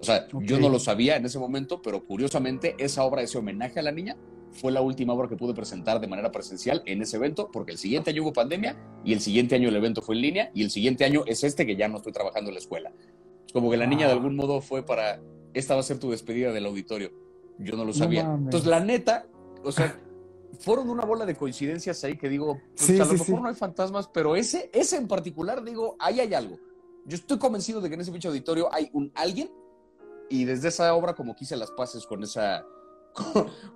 O 0.00 0.04
sea, 0.04 0.26
yo 0.28 0.58
no 0.58 0.68
lo 0.68 0.80
sabía 0.80 1.16
en 1.16 1.24
ese 1.24 1.38
momento, 1.38 1.80
pero 1.80 2.04
curiosamente 2.04 2.74
esa 2.78 3.04
obra, 3.04 3.22
ese 3.22 3.38
homenaje 3.38 3.78
a 3.78 3.82
la 3.82 3.92
niña, 3.92 4.16
fue 4.52 4.72
la 4.72 4.80
última 4.80 5.12
obra 5.12 5.28
que 5.28 5.36
pude 5.36 5.54
presentar 5.54 6.00
de 6.00 6.06
manera 6.06 6.30
presencial 6.30 6.82
en 6.86 7.02
ese 7.02 7.16
evento, 7.16 7.50
porque 7.52 7.72
el 7.72 7.78
siguiente 7.78 8.10
año 8.10 8.22
hubo 8.22 8.32
pandemia 8.32 8.76
y 9.04 9.12
el 9.12 9.20
siguiente 9.20 9.54
año 9.54 9.68
el 9.68 9.76
evento 9.76 10.02
fue 10.02 10.14
en 10.14 10.20
línea 10.20 10.50
y 10.54 10.62
el 10.62 10.70
siguiente 10.70 11.04
año 11.04 11.24
es 11.26 11.42
este 11.44 11.66
que 11.66 11.76
ya 11.76 11.88
no 11.88 11.96
estoy 11.96 12.12
trabajando 12.12 12.50
en 12.50 12.54
la 12.54 12.60
escuela. 12.60 12.92
Como 13.52 13.70
que 13.70 13.76
la 13.76 13.86
niña 13.86 14.06
de 14.06 14.12
algún 14.12 14.36
modo 14.36 14.60
fue 14.60 14.82
para, 14.84 15.20
esta 15.54 15.74
va 15.74 15.80
a 15.80 15.82
ser 15.82 15.98
tu 15.98 16.10
despedida 16.10 16.52
del 16.52 16.66
auditorio. 16.66 17.12
Yo 17.58 17.76
no 17.76 17.84
lo 17.84 17.92
sabía. 17.92 18.22
Entonces, 18.22 18.68
la 18.68 18.80
neta, 18.80 19.26
o 19.62 19.72
sea, 19.72 19.98
fueron 20.58 20.88
una 20.88 21.04
bola 21.04 21.26
de 21.26 21.34
coincidencias 21.34 22.02
ahí 22.04 22.16
que 22.16 22.28
digo, 22.28 22.60
pues, 22.76 23.00
a 23.00 23.04
lo 23.04 23.12
mejor 23.12 23.42
no 23.42 23.48
hay 23.48 23.54
fantasmas, 23.54 24.08
pero 24.08 24.36
ese, 24.36 24.70
ese 24.72 24.96
en 24.96 25.08
particular, 25.08 25.62
digo, 25.62 25.96
ahí 25.98 26.20
hay 26.20 26.34
algo. 26.34 26.58
Yo 27.04 27.16
estoy 27.16 27.38
convencido 27.38 27.80
de 27.80 27.88
que 27.88 27.94
en 27.94 28.00
ese 28.00 28.12
pinche 28.12 28.28
auditorio 28.28 28.72
hay 28.72 28.88
un 28.92 29.10
alguien 29.14 29.50
y 30.30 30.44
desde 30.44 30.68
esa 30.68 30.94
obra 30.94 31.14
como 31.14 31.34
quise 31.34 31.56
las 31.56 31.70
paces 31.72 32.06
con 32.06 32.22
esa 32.22 32.64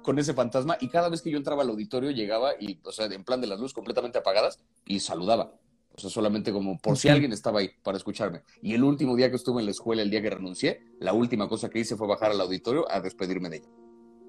con, 0.03 0.19
ese 0.19 0.35
fantasma 0.35 0.77
y 0.81 0.89
cada 0.89 1.09
vez 1.09 1.23
que 1.23 1.31
yo 1.31 1.37
entraba 1.37 1.63
al 1.63 1.71
auditorio 1.71 2.11
llegaba 2.11 2.53
y, 2.59 2.79
o 2.85 2.93
sea, 2.93 3.07
en 3.07 3.25
plan 3.25 3.41
de 3.41 3.47
las 3.47 3.59
luces 3.59 3.75
completamente 3.75 4.19
apagadas 4.19 4.61
y 4.87 5.01
saludaba. 5.01 5.53
O 5.95 5.99
sea, 5.99 6.11
solamente 6.11 6.53
como 6.53 6.79
por 6.79 6.99
si 6.99 7.09
alguien 7.09 7.33
estaba 7.33 7.61
ahí 7.61 7.71
para 7.83 7.97
escucharme. 7.97 8.43
Y 8.61 8.75
el 8.75 8.85
último 8.85 9.17
día 9.17 9.31
que 9.31 9.37
estuve 9.37 9.61
en 9.61 9.65
la 9.67 9.71
escuela, 9.71 10.03
el 10.03 10.11
día 10.11 10.21
que 10.21 10.29
renuncié, 10.29 10.83
la 11.01 11.15
última 11.15 11.49
cosa 11.49 11.71
que 11.71 11.79
hice 11.79 11.97
fue 11.97 12.07
bajar 12.07 12.33
al 12.33 12.41
auditorio 12.41 12.91
a 12.91 13.01
despedirme 13.01 13.49
de 13.49 13.57
ella. 13.57 13.69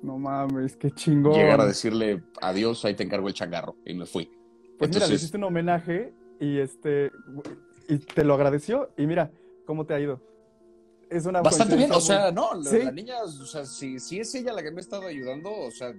No 0.02 0.18
mames, 0.18 0.78
qué 0.78 0.92
chingón. 0.92 1.34
Llegar 1.34 1.60
a 1.60 1.66
decirle 1.66 2.24
adiós, 2.42 2.86
ahí 2.86 2.94
te 2.94 3.04
encargo 3.04 3.28
el 3.28 3.34
changarro. 3.34 3.76
Y 3.86 3.94
me 3.96 4.06
fui. 4.06 4.32
Pues 4.78 4.92
mira, 4.92 5.08
le 5.08 5.16
hiciste 5.16 5.38
un 5.38 5.44
homenaje 5.44 6.14
y 6.40 6.60
este 6.60 7.12
y 7.90 7.98
te 7.98 8.24
lo 8.24 8.36
agradeció. 8.36 8.92
Y 8.98 9.08
mira, 9.08 9.32
¿cómo 9.66 9.86
te 9.86 9.94
ha 9.94 10.00
ido? 10.00 10.22
Es 11.10 11.26
una 11.26 11.42
Bastante 11.42 11.76
bien, 11.76 11.92
o 11.92 12.02
sea, 12.02 12.32
no, 12.32 12.54
la, 12.54 12.92
niña, 12.92 13.16
o 13.24 13.46
sea, 13.46 13.66
si, 13.66 14.00
si, 14.00 14.20
es 14.20 14.34
ella 14.36 14.54
la 14.54 14.64
que 14.64 14.72
me 14.72 14.78
ha 14.78 14.82
estado 14.82 15.08
ayudando, 15.08 15.50
o 15.52 15.72
sea, 15.72 15.94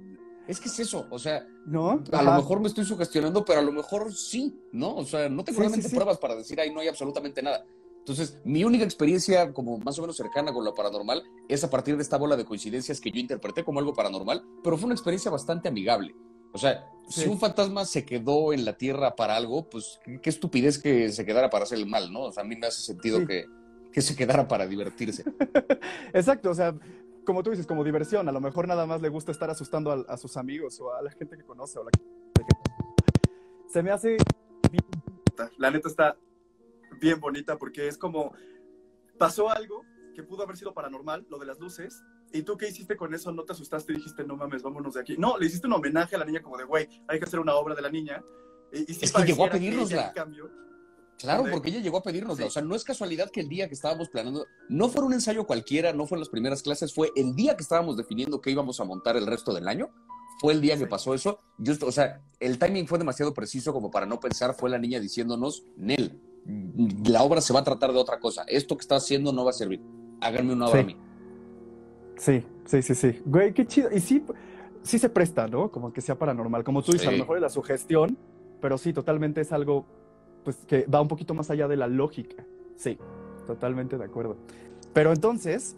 es 0.46 0.60
que 0.60 0.68
es 0.68 0.78
eso, 0.80 1.06
o 1.10 1.18
sea, 1.18 1.46
¿no? 1.66 2.02
A 2.12 2.22
lo 2.22 2.32
mejor 2.32 2.60
me 2.60 2.68
estoy 2.68 2.84
sugestionando, 2.84 3.44
pero 3.44 3.60
a 3.60 3.62
lo 3.62 3.72
mejor 3.72 4.12
sí, 4.14 4.58
¿no? 4.72 4.96
O 4.96 5.04
sea, 5.04 5.28
no 5.28 5.44
tengo 5.44 5.60
realmente 5.60 5.88
pruebas 5.88 6.18
para 6.18 6.34
decir, 6.34 6.60
ahí 6.60 6.72
no 6.72 6.80
hay 6.80 6.88
absolutamente 6.88 7.42
nada. 7.42 7.64
Entonces, 7.98 8.38
mi 8.44 8.64
única 8.64 8.84
experiencia 8.84 9.52
como 9.52 9.76
más 9.78 9.98
o 9.98 10.00
menos 10.00 10.16
cercana 10.16 10.50
con 10.50 10.64
lo 10.64 10.74
paranormal 10.74 11.22
es 11.46 11.62
a 11.62 11.68
partir 11.68 11.96
de 11.96 12.02
esta 12.02 12.16
bola 12.16 12.36
de 12.36 12.46
coincidencias 12.46 13.02
que 13.02 13.10
yo 13.10 13.20
interpreté 13.20 13.64
como 13.64 13.80
algo 13.80 13.92
paranormal, 13.92 14.42
pero 14.64 14.78
fue 14.78 14.86
una 14.86 14.94
experiencia 14.94 15.30
bastante 15.30 15.68
amigable. 15.68 16.14
O 16.52 16.56
sea, 16.56 16.90
si 17.10 17.28
un 17.28 17.38
fantasma 17.38 17.84
se 17.84 18.06
quedó 18.06 18.54
en 18.54 18.64
la 18.64 18.78
Tierra 18.78 19.14
para 19.14 19.36
algo, 19.36 19.68
pues 19.68 20.00
qué 20.22 20.30
estupidez 20.30 20.78
que 20.78 21.12
se 21.12 21.26
quedara 21.26 21.50
para 21.50 21.64
hacer 21.64 21.76
el 21.76 21.86
mal, 21.86 22.10
¿no? 22.10 22.22
O 22.22 22.32
sea, 22.32 22.42
a 22.42 22.46
mí 22.46 22.56
me 22.56 22.66
hace 22.66 22.80
sentido 22.80 23.26
que, 23.26 23.44
que 23.92 24.02
se 24.02 24.16
quedara 24.16 24.46
para 24.46 24.66
divertirse. 24.66 25.24
Exacto, 26.12 26.50
o 26.50 26.54
sea, 26.54 26.74
como 27.24 27.42
tú 27.42 27.50
dices, 27.50 27.66
como 27.66 27.84
diversión, 27.84 28.28
a 28.28 28.32
lo 28.32 28.40
mejor 28.40 28.68
nada 28.68 28.86
más 28.86 29.02
le 29.02 29.08
gusta 29.08 29.32
estar 29.32 29.50
asustando 29.50 30.06
a, 30.08 30.16
sus 30.16 30.36
amigos 30.36 30.80
o 30.80 30.94
a 30.94 31.02
la 31.02 31.10
gente 31.10 31.36
que 31.36 31.44
conoce. 31.44 31.78
O 31.78 31.84
la... 31.84 31.90
Se 33.68 33.82
me 33.82 33.90
hace... 33.90 34.16
La 35.56 35.70
neta 35.70 35.88
está 35.88 36.16
bien 37.00 37.20
bonita 37.20 37.56
porque 37.58 37.86
es 37.86 37.96
como, 37.96 38.32
pasó 39.18 39.50
algo 39.50 39.84
que 40.14 40.22
pudo 40.22 40.42
haber 40.42 40.56
sido 40.56 40.74
paranormal, 40.74 41.26
lo 41.28 41.38
de 41.38 41.46
las 41.46 41.60
luces, 41.60 42.02
¿Y 42.32 42.42
tú 42.42 42.56
qué 42.56 42.68
hiciste 42.68 42.96
con 42.96 43.14
eso? 43.14 43.32
¿No 43.32 43.44
te 43.44 43.52
asustaste 43.52 43.92
y 43.92 43.96
dijiste, 43.96 44.24
no 44.24 44.36
mames, 44.36 44.62
vámonos 44.62 44.94
de 44.94 45.00
aquí? 45.00 45.16
No, 45.16 45.38
le 45.38 45.46
hiciste 45.46 45.66
un 45.66 45.72
homenaje 45.72 46.16
a 46.16 46.18
la 46.18 46.24
niña 46.24 46.42
como 46.42 46.58
de, 46.58 46.64
güey, 46.64 46.88
hay 47.06 47.18
que 47.18 47.24
hacer 47.24 47.40
una 47.40 47.54
obra 47.54 47.74
de 47.74 47.82
la 47.82 47.90
niña. 47.90 48.22
Y, 48.72 48.92
es 49.02 49.12
que 49.12 49.24
llegó 49.24 49.46
a 49.46 49.50
pedirnosla. 49.50 50.12
Claro, 51.18 51.44
porque 51.50 51.70
ella 51.70 51.80
llegó 51.80 51.98
a 51.98 52.02
pedirnos. 52.02 52.38
O 52.40 52.50
sea, 52.50 52.62
no 52.62 52.74
es 52.74 52.84
casualidad 52.84 53.30
que 53.30 53.40
el 53.40 53.48
día 53.48 53.66
que 53.68 53.74
estábamos 53.74 54.08
planeando, 54.08 54.46
no 54.68 54.88
fue 54.88 55.02
un 55.02 55.12
ensayo 55.12 55.46
cualquiera, 55.46 55.92
no 55.92 56.06
fue 56.06 56.16
en 56.16 56.20
las 56.20 56.28
primeras 56.28 56.62
clases, 56.62 56.94
fue 56.94 57.10
el 57.16 57.34
día 57.34 57.56
que 57.56 57.62
estábamos 57.62 57.96
definiendo 57.96 58.40
qué 58.40 58.50
íbamos 58.52 58.78
a 58.80 58.84
montar 58.84 59.16
el 59.16 59.26
resto 59.26 59.52
del 59.52 59.66
año. 59.66 59.90
Fue 60.40 60.52
el 60.52 60.60
día 60.60 60.78
que 60.78 60.86
pasó 60.86 61.14
eso. 61.14 61.40
o 61.82 61.92
sea, 61.92 62.22
el 62.38 62.58
timing 62.58 62.86
fue 62.86 62.98
demasiado 62.98 63.34
preciso 63.34 63.72
como 63.72 63.90
para 63.90 64.06
no 64.06 64.20
pensar. 64.20 64.54
Fue 64.54 64.70
la 64.70 64.78
niña 64.78 65.00
diciéndonos, 65.00 65.64
Nel, 65.76 66.20
la 67.04 67.24
obra 67.24 67.40
se 67.40 67.52
va 67.52 67.60
a 67.60 67.64
tratar 67.64 67.92
de 67.92 67.98
otra 67.98 68.20
cosa. 68.20 68.44
Esto 68.46 68.76
que 68.76 68.82
está 68.82 68.96
haciendo 68.96 69.32
no 69.32 69.44
va 69.44 69.50
a 69.50 69.54
servir. 69.54 69.82
Háganme 70.20 70.52
una 70.52 70.68
obra 70.68 70.80
a 70.80 70.84
mí. 70.84 70.96
Sí, 72.16 72.44
sí, 72.64 72.82
sí, 72.82 72.94
sí. 72.94 73.20
Güey, 73.24 73.52
qué 73.52 73.66
chido. 73.66 73.90
Y 73.92 73.98
sí, 73.98 74.24
sí 74.82 75.00
se 75.00 75.08
presta, 75.08 75.48
¿no? 75.48 75.72
Como 75.72 75.92
que 75.92 76.00
sea 76.00 76.16
paranormal. 76.16 76.62
Como 76.62 76.82
tú 76.82 76.92
dices, 76.92 77.08
a 77.08 77.10
lo 77.10 77.18
mejor 77.18 77.38
es 77.38 77.42
la 77.42 77.50
sugestión, 77.50 78.16
pero 78.60 78.78
sí, 78.78 78.92
totalmente 78.92 79.40
es 79.40 79.50
algo 79.50 79.86
pues 80.48 80.64
que 80.66 80.86
va 80.86 81.02
un 81.02 81.08
poquito 81.08 81.34
más 81.34 81.50
allá 81.50 81.68
de 81.68 81.76
la 81.76 81.88
lógica. 81.88 82.42
Sí, 82.74 82.96
totalmente 83.46 83.98
de 83.98 84.04
acuerdo. 84.06 84.38
Pero 84.94 85.12
entonces, 85.12 85.76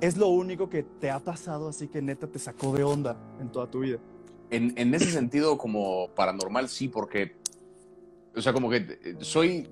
es 0.00 0.16
lo 0.16 0.28
único 0.28 0.70
que 0.70 0.84
te 0.84 1.10
ha 1.10 1.18
pasado 1.18 1.68
así 1.68 1.86
que 1.88 2.00
neta 2.00 2.26
te 2.26 2.38
sacó 2.38 2.72
de 2.72 2.82
onda 2.82 3.18
en 3.42 3.52
toda 3.52 3.70
tu 3.70 3.80
vida. 3.80 3.98
En, 4.48 4.72
en 4.78 4.94
ese 4.94 5.10
sentido, 5.10 5.58
como 5.58 6.08
paranormal, 6.14 6.70
sí, 6.70 6.88
porque, 6.88 7.36
o 8.34 8.40
sea, 8.40 8.54
como 8.54 8.70
que 8.70 8.76
eh, 8.76 9.16
soy, 9.20 9.68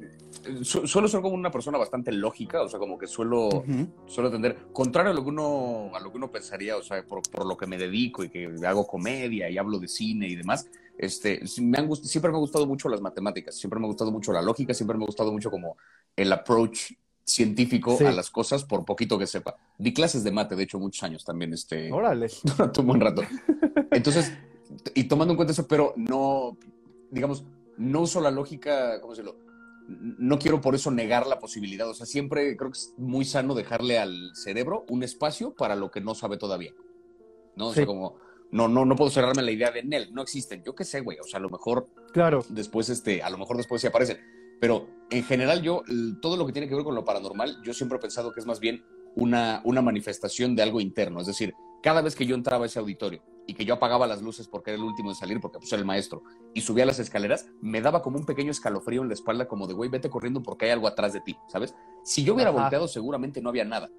suelo 0.62 1.08
ser 1.08 1.22
como 1.22 1.36
una 1.36 1.50
persona 1.50 1.78
bastante 1.78 2.12
lógica, 2.12 2.60
o 2.60 2.68
sea, 2.68 2.78
como 2.78 2.98
que 2.98 3.06
suelo, 3.06 3.64
suelo 4.04 4.28
atender, 4.28 4.58
contrario 4.74 5.12
a 5.12 5.14
lo, 5.14 5.22
que 5.22 5.30
uno, 5.30 5.90
a 5.94 6.00
lo 6.00 6.10
que 6.10 6.18
uno 6.18 6.30
pensaría, 6.30 6.76
o 6.76 6.82
sea, 6.82 7.02
por, 7.02 7.22
por 7.30 7.46
lo 7.46 7.56
que 7.56 7.66
me 7.66 7.78
dedico 7.78 8.22
y 8.22 8.28
que 8.28 8.54
hago 8.66 8.86
comedia 8.86 9.48
y 9.48 9.56
hablo 9.56 9.78
de 9.78 9.88
cine 9.88 10.28
y 10.28 10.34
demás, 10.34 10.68
este, 10.98 11.42
me 11.60 11.78
han 11.78 11.94
siempre 11.96 12.30
me 12.30 12.36
ha 12.36 12.40
gustado 12.40 12.66
mucho 12.66 12.88
las 12.88 13.00
matemáticas, 13.00 13.56
siempre 13.56 13.80
me 13.80 13.86
ha 13.86 13.88
gustado 13.88 14.12
mucho 14.12 14.32
la 14.32 14.42
lógica, 14.42 14.74
siempre 14.74 14.96
me 14.96 15.04
ha 15.04 15.06
gustado 15.06 15.32
mucho 15.32 15.50
como 15.50 15.76
el 16.16 16.32
approach 16.32 16.92
científico 17.24 17.98
a 18.00 18.12
las 18.12 18.30
cosas, 18.30 18.64
por 18.64 18.84
poquito 18.84 19.18
que 19.18 19.26
sepa. 19.26 19.56
Di 19.78 19.92
clases 19.92 20.24
de 20.24 20.30
mate, 20.30 20.56
de 20.56 20.64
hecho, 20.64 20.78
muchos 20.78 21.02
años 21.02 21.24
también. 21.24 21.52
Este, 21.52 21.90
Órale. 21.90 22.28
un 22.78 22.86
buen 22.86 23.00
rato. 23.00 23.22
Entonces, 23.90 24.32
y 24.94 25.04
tomando 25.04 25.32
en 25.32 25.36
cuenta 25.36 25.52
eso, 25.52 25.66
pero 25.66 25.94
no, 25.96 26.56
digamos, 27.10 27.44
no 27.76 28.02
uso 28.02 28.20
la 28.20 28.30
lógica, 28.30 29.00
¿cómo 29.00 29.14
decirlo? 29.14 29.36
No 29.88 30.38
quiero 30.38 30.60
por 30.60 30.74
eso 30.74 30.90
negar 30.90 31.26
la 31.26 31.38
posibilidad. 31.38 31.88
O 31.88 31.94
sea, 31.94 32.06
siempre 32.06 32.56
creo 32.56 32.70
que 32.70 32.78
es 32.78 32.94
muy 32.96 33.24
sano 33.24 33.54
dejarle 33.54 33.98
al 33.98 34.34
cerebro 34.34 34.84
un 34.88 35.02
espacio 35.02 35.54
para 35.54 35.76
lo 35.76 35.90
que 35.90 36.00
no 36.00 36.14
sabe 36.14 36.36
todavía. 36.36 36.72
¿No? 37.56 37.68
O 37.68 37.72
sea, 37.72 37.86
como, 37.86 38.16
no, 38.54 38.68
no, 38.68 38.84
no 38.84 38.94
puedo 38.94 39.10
cerrarme 39.10 39.42
la 39.42 39.50
idea 39.50 39.72
de 39.72 39.82
Nel, 39.82 40.14
no 40.14 40.22
existen. 40.22 40.62
Yo 40.62 40.76
qué 40.76 40.84
sé, 40.84 41.00
güey. 41.00 41.18
O 41.18 41.24
sea, 41.24 41.38
a 41.38 41.42
lo 41.42 41.50
mejor. 41.50 41.88
Claro. 42.12 42.44
Después, 42.48 42.88
este, 42.88 43.20
a 43.20 43.28
lo 43.28 43.36
mejor 43.36 43.56
después 43.56 43.80
sí 43.80 43.88
aparecen. 43.88 44.20
Pero 44.60 44.86
en 45.10 45.24
general, 45.24 45.60
yo, 45.60 45.82
todo 46.22 46.36
lo 46.36 46.46
que 46.46 46.52
tiene 46.52 46.68
que 46.68 46.76
ver 46.76 46.84
con 46.84 46.94
lo 46.94 47.04
paranormal, 47.04 47.60
yo 47.64 47.74
siempre 47.74 47.98
he 47.98 48.00
pensado 48.00 48.32
que 48.32 48.38
es 48.38 48.46
más 48.46 48.60
bien 48.60 48.84
una, 49.16 49.60
una 49.64 49.82
manifestación 49.82 50.54
de 50.54 50.62
algo 50.62 50.80
interno. 50.80 51.20
Es 51.20 51.26
decir, 51.26 51.52
cada 51.82 52.00
vez 52.00 52.14
que 52.14 52.26
yo 52.26 52.36
entraba 52.36 52.62
a 52.62 52.66
ese 52.66 52.78
auditorio 52.78 53.24
y 53.48 53.54
que 53.54 53.64
yo 53.64 53.74
apagaba 53.74 54.06
las 54.06 54.22
luces 54.22 54.46
porque 54.46 54.70
era 54.70 54.78
el 54.78 54.84
último 54.84 55.10
en 55.10 55.16
salir, 55.16 55.40
porque 55.40 55.58
pues 55.58 55.72
era 55.72 55.80
el 55.80 55.84
maestro, 55.84 56.22
y 56.54 56.60
subía 56.60 56.86
las 56.86 57.00
escaleras, 57.00 57.48
me 57.60 57.80
daba 57.80 58.02
como 58.02 58.18
un 58.18 58.24
pequeño 58.24 58.52
escalofrío 58.52 59.02
en 59.02 59.08
la 59.08 59.14
espalda, 59.14 59.48
como 59.48 59.66
de, 59.66 59.74
güey, 59.74 59.90
vete 59.90 60.08
corriendo 60.08 60.44
porque 60.44 60.66
hay 60.66 60.70
algo 60.70 60.86
atrás 60.86 61.12
de 61.12 61.20
ti, 61.20 61.36
¿sabes? 61.48 61.74
Si 62.04 62.22
yo 62.22 62.34
hubiera 62.34 62.52
volteado, 62.52 62.86
seguramente 62.86 63.42
no 63.42 63.48
había 63.50 63.64
nada, 63.64 63.90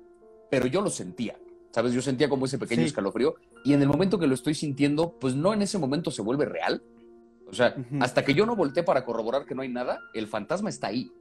pero 0.50 0.66
yo 0.66 0.82
lo 0.82 0.90
sentía, 0.90 1.38
¿sabes? 1.76 1.92
Yo 1.92 2.02
sentía 2.02 2.30
como 2.30 2.46
ese 2.46 2.58
pequeño 2.58 2.84
escalofrío, 2.84 3.36
y 3.66 3.74
en 3.74 3.82
el 3.82 3.90
momento 3.90 4.18
que 4.18 4.28
lo 4.28 4.34
estoy 4.34 4.56
sintiendo, 4.56 5.20
pues 5.20 5.36
no 5.36 5.54
en 5.54 5.62
ese 5.62 5.78
momento 5.78 6.10
se 6.10 6.22
vuelve 6.22 6.46
real. 6.46 6.82
O 7.50 7.54
sea, 7.54 7.76
hasta 8.00 8.24
que 8.24 8.34
yo 8.34 8.46
no 8.46 8.56
volteé 8.56 8.84
para 8.84 9.04
corroborar 9.04 9.46
que 9.46 9.56
no 9.56 9.62
hay 9.62 9.68
nada, 9.68 10.00
el 10.14 10.28
fantasma 10.28 10.70
está 10.70 10.88
ahí. 10.88 11.12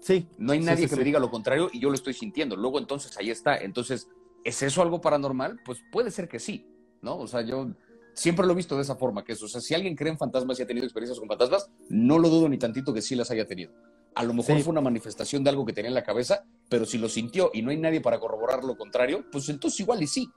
Sí. 0.00 0.26
No 0.38 0.54
hay 0.54 0.60
nadie 0.60 0.88
que 0.88 0.96
me 0.96 1.04
diga 1.04 1.20
lo 1.20 1.30
contrario 1.30 1.68
y 1.70 1.78
yo 1.78 1.90
lo 1.90 1.94
estoy 1.94 2.14
sintiendo. 2.14 2.56
Luego 2.56 2.78
entonces 2.78 3.18
ahí 3.18 3.28
está. 3.28 3.58
Entonces, 3.58 4.08
¿es 4.44 4.62
eso 4.62 4.80
algo 4.80 5.02
paranormal? 5.02 5.60
Pues 5.62 5.82
puede 5.92 6.10
ser 6.10 6.26
que 6.26 6.38
sí, 6.38 6.66
¿no? 7.02 7.18
O 7.18 7.26
sea, 7.26 7.42
yo 7.42 7.70
siempre 8.14 8.46
lo 8.46 8.54
he 8.54 8.56
visto 8.56 8.76
de 8.76 8.82
esa 8.82 8.96
forma, 8.96 9.22
que 9.22 9.32
es, 9.32 9.42
o 9.42 9.48
sea, 9.48 9.60
si 9.60 9.74
alguien 9.74 9.94
cree 9.94 10.10
en 10.10 10.16
fantasmas 10.16 10.58
y 10.58 10.62
ha 10.62 10.66
tenido 10.66 10.86
experiencias 10.86 11.18
con 11.18 11.28
fantasmas, 11.28 11.70
no 11.90 12.18
lo 12.18 12.30
dudo 12.30 12.48
ni 12.48 12.56
tantito 12.56 12.94
que 12.94 13.02
sí 13.02 13.14
las 13.14 13.30
haya 13.30 13.46
tenido. 13.46 13.72
A 14.14 14.24
lo 14.24 14.32
mejor 14.32 14.58
fue 14.60 14.70
una 14.70 14.80
manifestación 14.80 15.44
de 15.44 15.50
algo 15.50 15.66
que 15.66 15.74
tenía 15.74 15.88
en 15.88 15.94
la 15.94 16.02
cabeza, 16.02 16.46
pero 16.72 16.86
si 16.86 16.96
lo 16.96 17.10
sintió 17.10 17.50
y 17.52 17.60
no 17.60 17.70
hay 17.70 17.76
nadie 17.76 18.00
para 18.00 18.18
corroborar 18.18 18.64
lo 18.64 18.78
contrario, 18.78 19.26
pues 19.30 19.46
entonces 19.50 19.78
igual 19.80 20.02
y 20.02 20.06
sí. 20.06 20.32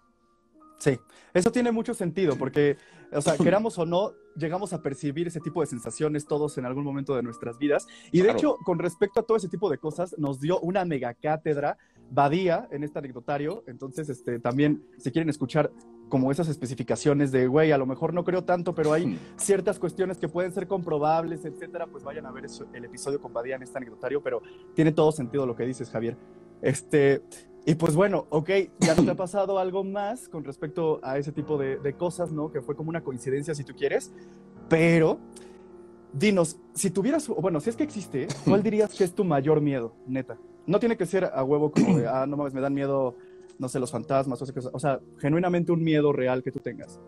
Sí, 0.77 0.99
eso 1.33 1.49
tiene 1.49 1.71
mucho 1.71 1.93
sentido 1.93 2.35
porque, 2.37 2.75
o 3.13 3.21
sea, 3.21 3.37
queramos 3.37 3.77
o 3.79 3.85
no, 3.85 4.11
llegamos 4.35 4.73
a 4.73 4.81
percibir 4.81 5.27
ese 5.27 5.39
tipo 5.39 5.61
de 5.61 5.67
sensaciones 5.67 6.25
todos 6.25 6.57
en 6.57 6.65
algún 6.65 6.83
momento 6.83 7.15
de 7.15 7.23
nuestras 7.23 7.57
vidas. 7.57 7.87
Y 8.11 8.19
de 8.19 8.31
hecho, 8.31 8.57
con 8.65 8.79
respecto 8.79 9.21
a 9.21 9.23
todo 9.23 9.37
ese 9.37 9.47
tipo 9.47 9.69
de 9.69 9.77
cosas, 9.77 10.13
nos 10.17 10.41
dio 10.41 10.59
una 10.59 10.83
mega 10.83 11.13
cátedra 11.13 11.77
Badía 12.11 12.67
en 12.71 12.83
este 12.83 12.99
anecdotario. 12.99 13.63
Entonces, 13.67 14.09
este, 14.09 14.39
también, 14.39 14.83
si 14.97 15.11
quieren 15.11 15.29
escuchar 15.29 15.71
como 16.09 16.31
esas 16.31 16.47
especificaciones 16.47 17.31
de, 17.31 17.47
güey, 17.47 17.71
a 17.71 17.77
lo 17.77 17.85
mejor 17.85 18.13
no 18.13 18.23
creo 18.23 18.43
tanto, 18.43 18.75
pero 18.75 18.93
hay 18.93 19.19
ciertas 19.37 19.79
cuestiones 19.79 20.17
que 20.17 20.29
pueden 20.29 20.51
ser 20.51 20.67
comprobables, 20.67 21.45
etcétera, 21.45 21.87
pues 21.87 22.03
vayan 22.03 22.25
a 22.25 22.31
ver 22.31 22.45
el 22.73 22.85
episodio 22.85 23.19
con 23.19 23.33
Badía 23.33 23.55
en 23.55 23.63
este 23.63 23.77
anecdotario, 23.77 24.21
pero 24.21 24.41
tiene 24.75 24.91
todo 24.91 25.11
sentido 25.11 25.45
lo 25.45 25.55
que 25.55 25.65
dices, 25.65 25.89
Javier. 25.89 26.15
Este, 26.61 27.23
y 27.65 27.75
pues 27.75 27.95
bueno, 27.95 28.27
ok, 28.29 28.49
ya 28.79 28.95
no 28.95 29.03
te 29.03 29.11
ha 29.11 29.15
pasado 29.17 29.57
algo 29.57 29.83
más 29.83 30.29
con 30.29 30.43
respecto 30.43 30.99
a 31.03 31.17
ese 31.17 31.31
tipo 31.31 31.57
de, 31.57 31.77
de, 31.77 31.93
cosas, 31.93 32.31
¿no? 32.31 32.51
Que 32.51 32.61
fue 32.61 32.75
como 32.75 32.89
una 32.89 33.01
coincidencia, 33.01 33.55
si 33.55 33.63
tú 33.63 33.73
quieres, 33.73 34.11
pero 34.69 35.19
dinos, 36.13 36.57
si 36.73 36.91
tuvieras, 36.91 37.27
bueno, 37.27 37.59
si 37.59 37.69
es 37.69 37.75
que 37.75 37.83
existe, 37.83 38.27
¿cuál 38.45 38.63
dirías 38.63 38.93
que 38.93 39.03
es 39.03 39.13
tu 39.13 39.23
mayor 39.23 39.61
miedo, 39.61 39.95
neta? 40.07 40.37
No 40.67 40.79
tiene 40.79 40.97
que 40.97 41.05
ser 41.05 41.25
a 41.25 41.43
huevo 41.43 41.71
como 41.71 41.97
de, 41.97 42.07
ah, 42.07 42.25
no 42.27 42.37
mames, 42.37 42.53
me 42.53 42.61
dan 42.61 42.73
miedo, 42.73 43.15
no 43.59 43.69
sé, 43.69 43.79
los 43.79 43.91
fantasmas, 43.91 44.41
o 44.41 44.45
sea, 44.45 44.71
o 44.71 44.79
sea 44.79 44.99
genuinamente 45.19 45.71
un 45.71 45.83
miedo 45.83 46.11
real 46.11 46.41
que 46.43 46.51
tú 46.51 46.59
tengas. 46.59 46.99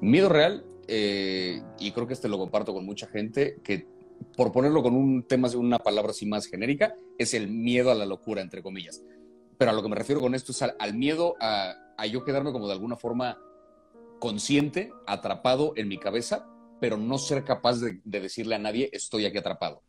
Miedo 0.00 0.28
real, 0.28 0.64
eh, 0.86 1.62
y 1.78 1.92
creo 1.92 2.06
que 2.06 2.12
este 2.12 2.28
lo 2.28 2.38
comparto 2.38 2.72
con 2.72 2.84
mucha 2.84 3.06
gente, 3.06 3.58
que 3.62 3.86
por 4.36 4.52
ponerlo 4.52 4.82
con 4.82 4.94
un 4.94 5.22
tema, 5.24 5.48
una 5.56 5.78
palabra 5.78 6.10
así 6.10 6.26
más 6.26 6.46
genérica, 6.46 6.94
es 7.18 7.34
el 7.34 7.48
miedo 7.48 7.90
a 7.90 7.94
la 7.94 8.06
locura, 8.06 8.42
entre 8.42 8.62
comillas. 8.62 9.02
Pero 9.58 9.70
a 9.70 9.74
lo 9.74 9.82
que 9.82 9.88
me 9.88 9.96
refiero 9.96 10.20
con 10.20 10.34
esto 10.34 10.52
es 10.52 10.62
al, 10.62 10.94
miedo 10.94 11.36
a, 11.40 11.76
yo 12.10 12.24
quedarme 12.24 12.52
como 12.52 12.66
de 12.66 12.72
alguna 12.72 12.96
forma 12.96 13.38
consciente, 14.18 14.90
atrapado 15.06 15.72
en 15.76 15.88
mi 15.88 15.98
cabeza, 15.98 16.48
pero 16.80 16.96
no 16.96 17.18
ser 17.18 17.44
capaz 17.44 17.80
de, 17.80 18.00
decirle 18.04 18.56
a 18.56 18.58
nadie, 18.58 18.90
estoy 18.92 19.26
aquí 19.26 19.38
atrapado. 19.38 19.82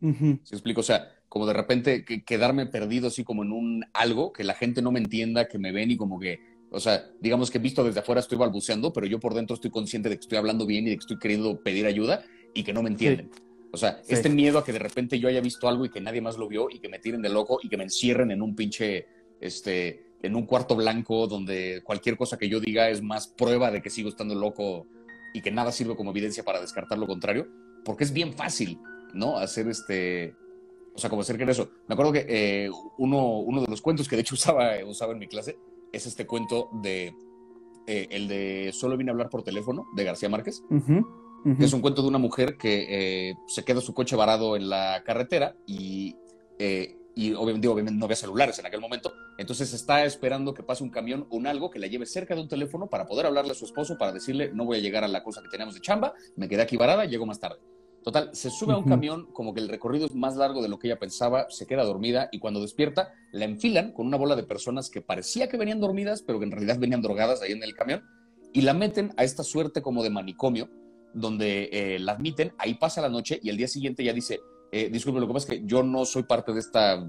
Uh 0.00 0.38
explico? 0.50 0.80
O 0.80 0.84
sea, 0.84 1.12
como 1.28 1.46
de 1.46 1.52
repente 1.52 2.04
quedarme 2.04 2.66
perdido 2.66 3.08
así 3.08 3.24
como 3.24 3.42
en 3.42 3.52
un 3.52 3.84
algo, 3.92 4.32
que 4.32 4.44
la 4.44 4.54
gente 4.54 4.82
no 4.82 4.92
me 4.92 4.98
entienda, 4.98 5.48
que 5.48 5.58
me 5.58 5.72
ven 5.72 5.90
y 5.90 5.96
como 5.96 6.18
que, 6.18 6.40
o 6.70 6.80
sea, 6.80 7.10
digamos 7.20 7.50
que 7.50 7.58
visto 7.58 7.84
desde 7.84 8.00
afuera 8.00 8.20
estoy 8.20 8.38
balbuceando, 8.38 8.92
pero 8.92 9.06
yo 9.06 9.20
por 9.20 9.34
dentro 9.34 9.54
estoy 9.54 9.70
consciente 9.70 10.08
de 10.08 10.16
que 10.16 10.22
estoy 10.22 10.38
hablando 10.38 10.66
bien 10.66 10.86
y 10.86 10.90
de 10.90 10.96
que 10.96 11.00
estoy 11.00 11.18
queriendo 11.18 11.60
pedir 11.60 11.86
ayuda 11.86 12.24
y 12.54 12.62
que 12.62 12.72
no 12.72 12.82
me 12.82 12.90
entienden. 12.90 13.30
O 13.70 13.76
sea, 13.76 14.00
este 14.08 14.30
miedo 14.30 14.58
a 14.58 14.64
que 14.64 14.72
de 14.72 14.78
repente 14.78 15.18
yo 15.18 15.28
haya 15.28 15.42
visto 15.42 15.68
algo 15.68 15.84
y 15.84 15.90
que 15.90 16.00
nadie 16.00 16.22
más 16.22 16.38
lo 16.38 16.48
vio 16.48 16.68
y 16.70 16.78
que 16.78 16.88
me 16.88 16.98
tiren 16.98 17.20
de 17.20 17.28
loco 17.28 17.58
y 17.62 17.68
que 17.68 17.76
me 17.76 17.84
encierren 17.84 18.30
en 18.30 18.40
un 18.40 18.56
pinche, 18.56 19.06
este, 19.40 20.06
en 20.22 20.34
un 20.34 20.46
cuarto 20.46 20.74
blanco 20.74 21.26
donde 21.26 21.82
cualquier 21.84 22.16
cosa 22.16 22.38
que 22.38 22.48
yo 22.48 22.60
diga 22.60 22.88
es 22.88 23.02
más 23.02 23.28
prueba 23.28 23.70
de 23.70 23.82
que 23.82 23.90
sigo 23.90 24.08
estando 24.08 24.34
loco 24.34 24.86
y 25.34 25.42
que 25.42 25.50
nada 25.50 25.70
sirve 25.72 25.96
como 25.96 26.10
evidencia 26.10 26.42
para 26.42 26.60
descartar 26.60 26.98
lo 26.98 27.06
contrario, 27.06 27.46
porque 27.84 28.04
es 28.04 28.12
bien 28.12 28.32
fácil, 28.32 28.78
¿no? 29.12 29.36
Hacer 29.36 29.68
este, 29.68 30.34
o 30.98 31.00
sea, 31.00 31.08
como 31.08 31.22
hacer 31.22 31.38
que 31.38 31.44
eso. 31.44 31.70
Me 31.86 31.92
acuerdo 31.92 32.12
que 32.12 32.26
eh, 32.28 32.70
uno, 32.98 33.38
uno 33.38 33.60
de 33.60 33.68
los 33.68 33.80
cuentos 33.80 34.08
que 34.08 34.16
de 34.16 34.22
hecho 34.22 34.34
usaba, 34.34 34.72
usaba 34.84 35.12
en 35.12 35.20
mi 35.20 35.28
clase 35.28 35.56
es 35.92 36.06
este 36.06 36.26
cuento 36.26 36.70
de, 36.82 37.14
eh, 37.86 38.08
el 38.10 38.26
de 38.26 38.70
Solo 38.74 38.96
vine 38.96 39.10
a 39.10 39.12
hablar 39.12 39.30
por 39.30 39.44
teléfono, 39.44 39.86
de 39.94 40.02
García 40.04 40.28
Márquez. 40.28 40.62
Es 41.60 41.72
un 41.72 41.80
cuento 41.80 42.02
de 42.02 42.08
una 42.08 42.18
mujer 42.18 42.58
que 42.58 42.86
eh, 43.30 43.36
se 43.46 43.64
queda 43.64 43.80
su 43.80 43.94
coche 43.94 44.16
varado 44.16 44.56
en 44.56 44.68
la 44.68 45.04
carretera 45.06 45.54
y, 45.66 46.16
eh, 46.58 46.96
y 47.14 47.32
obviamente, 47.32 47.68
obviamente, 47.68 47.96
no 47.96 48.04
había 48.04 48.16
celulares 48.16 48.58
en 48.58 48.66
aquel 48.66 48.80
momento. 48.80 49.12
Entonces 49.38 49.72
está 49.72 50.04
esperando 50.04 50.52
que 50.52 50.64
pase 50.64 50.82
un 50.82 50.90
camión 50.90 51.26
o 51.30 51.36
un 51.36 51.46
algo 51.46 51.70
que 51.70 51.78
la 51.78 51.86
lleve 51.86 52.06
cerca 52.06 52.34
de 52.34 52.42
un 52.42 52.48
teléfono 52.48 52.88
para 52.88 53.06
poder 53.06 53.24
hablarle 53.24 53.52
a 53.52 53.54
su 53.54 53.64
esposo 53.64 53.96
para 53.96 54.12
decirle, 54.12 54.50
no 54.52 54.64
voy 54.64 54.78
a 54.78 54.80
llegar 54.80 55.04
a 55.04 55.08
la 55.08 55.22
cosa 55.22 55.40
que 55.42 55.48
tenemos 55.48 55.74
de 55.74 55.80
chamba, 55.80 56.12
me 56.34 56.48
quedé 56.48 56.62
aquí 56.62 56.76
varada, 56.76 57.04
llego 57.04 57.24
más 57.24 57.38
tarde. 57.38 57.60
Total, 58.08 58.30
se 58.32 58.48
sube 58.48 58.72
a 58.72 58.78
un 58.78 58.84
camión, 58.84 59.26
como 59.34 59.52
que 59.52 59.60
el 59.60 59.68
recorrido 59.68 60.06
es 60.06 60.14
más 60.14 60.34
largo 60.34 60.62
de 60.62 60.68
lo 60.70 60.78
que 60.78 60.86
ella 60.86 60.98
pensaba, 60.98 61.44
se 61.50 61.66
queda 61.66 61.84
dormida 61.84 62.30
y 62.32 62.38
cuando 62.38 62.58
despierta 62.58 63.12
la 63.32 63.44
enfilan 63.44 63.92
con 63.92 64.06
una 64.06 64.16
bola 64.16 64.34
de 64.34 64.44
personas 64.44 64.88
que 64.88 65.02
parecía 65.02 65.50
que 65.50 65.58
venían 65.58 65.78
dormidas, 65.78 66.22
pero 66.22 66.38
que 66.38 66.46
en 66.46 66.52
realidad 66.52 66.78
venían 66.78 67.02
drogadas 67.02 67.42
ahí 67.42 67.52
en 67.52 67.62
el 67.62 67.74
camión 67.74 68.02
y 68.54 68.62
la 68.62 68.72
meten 68.72 69.12
a 69.18 69.24
esta 69.24 69.42
suerte 69.42 69.82
como 69.82 70.02
de 70.02 70.08
manicomio 70.08 70.70
donde 71.12 71.68
eh, 71.70 71.98
la 71.98 72.12
admiten, 72.12 72.54
ahí 72.56 72.76
pasa 72.76 73.02
la 73.02 73.10
noche 73.10 73.38
y 73.42 73.50
el 73.50 73.58
día 73.58 73.68
siguiente 73.68 74.02
ya 74.02 74.14
dice, 74.14 74.40
eh, 74.72 74.88
disculpe, 74.90 75.20
lo 75.20 75.26
que 75.26 75.34
pasa 75.34 75.52
es 75.52 75.60
que 75.60 75.66
yo 75.66 75.82
no 75.82 76.06
soy 76.06 76.22
parte 76.22 76.54
de 76.54 76.60
esta 76.60 77.06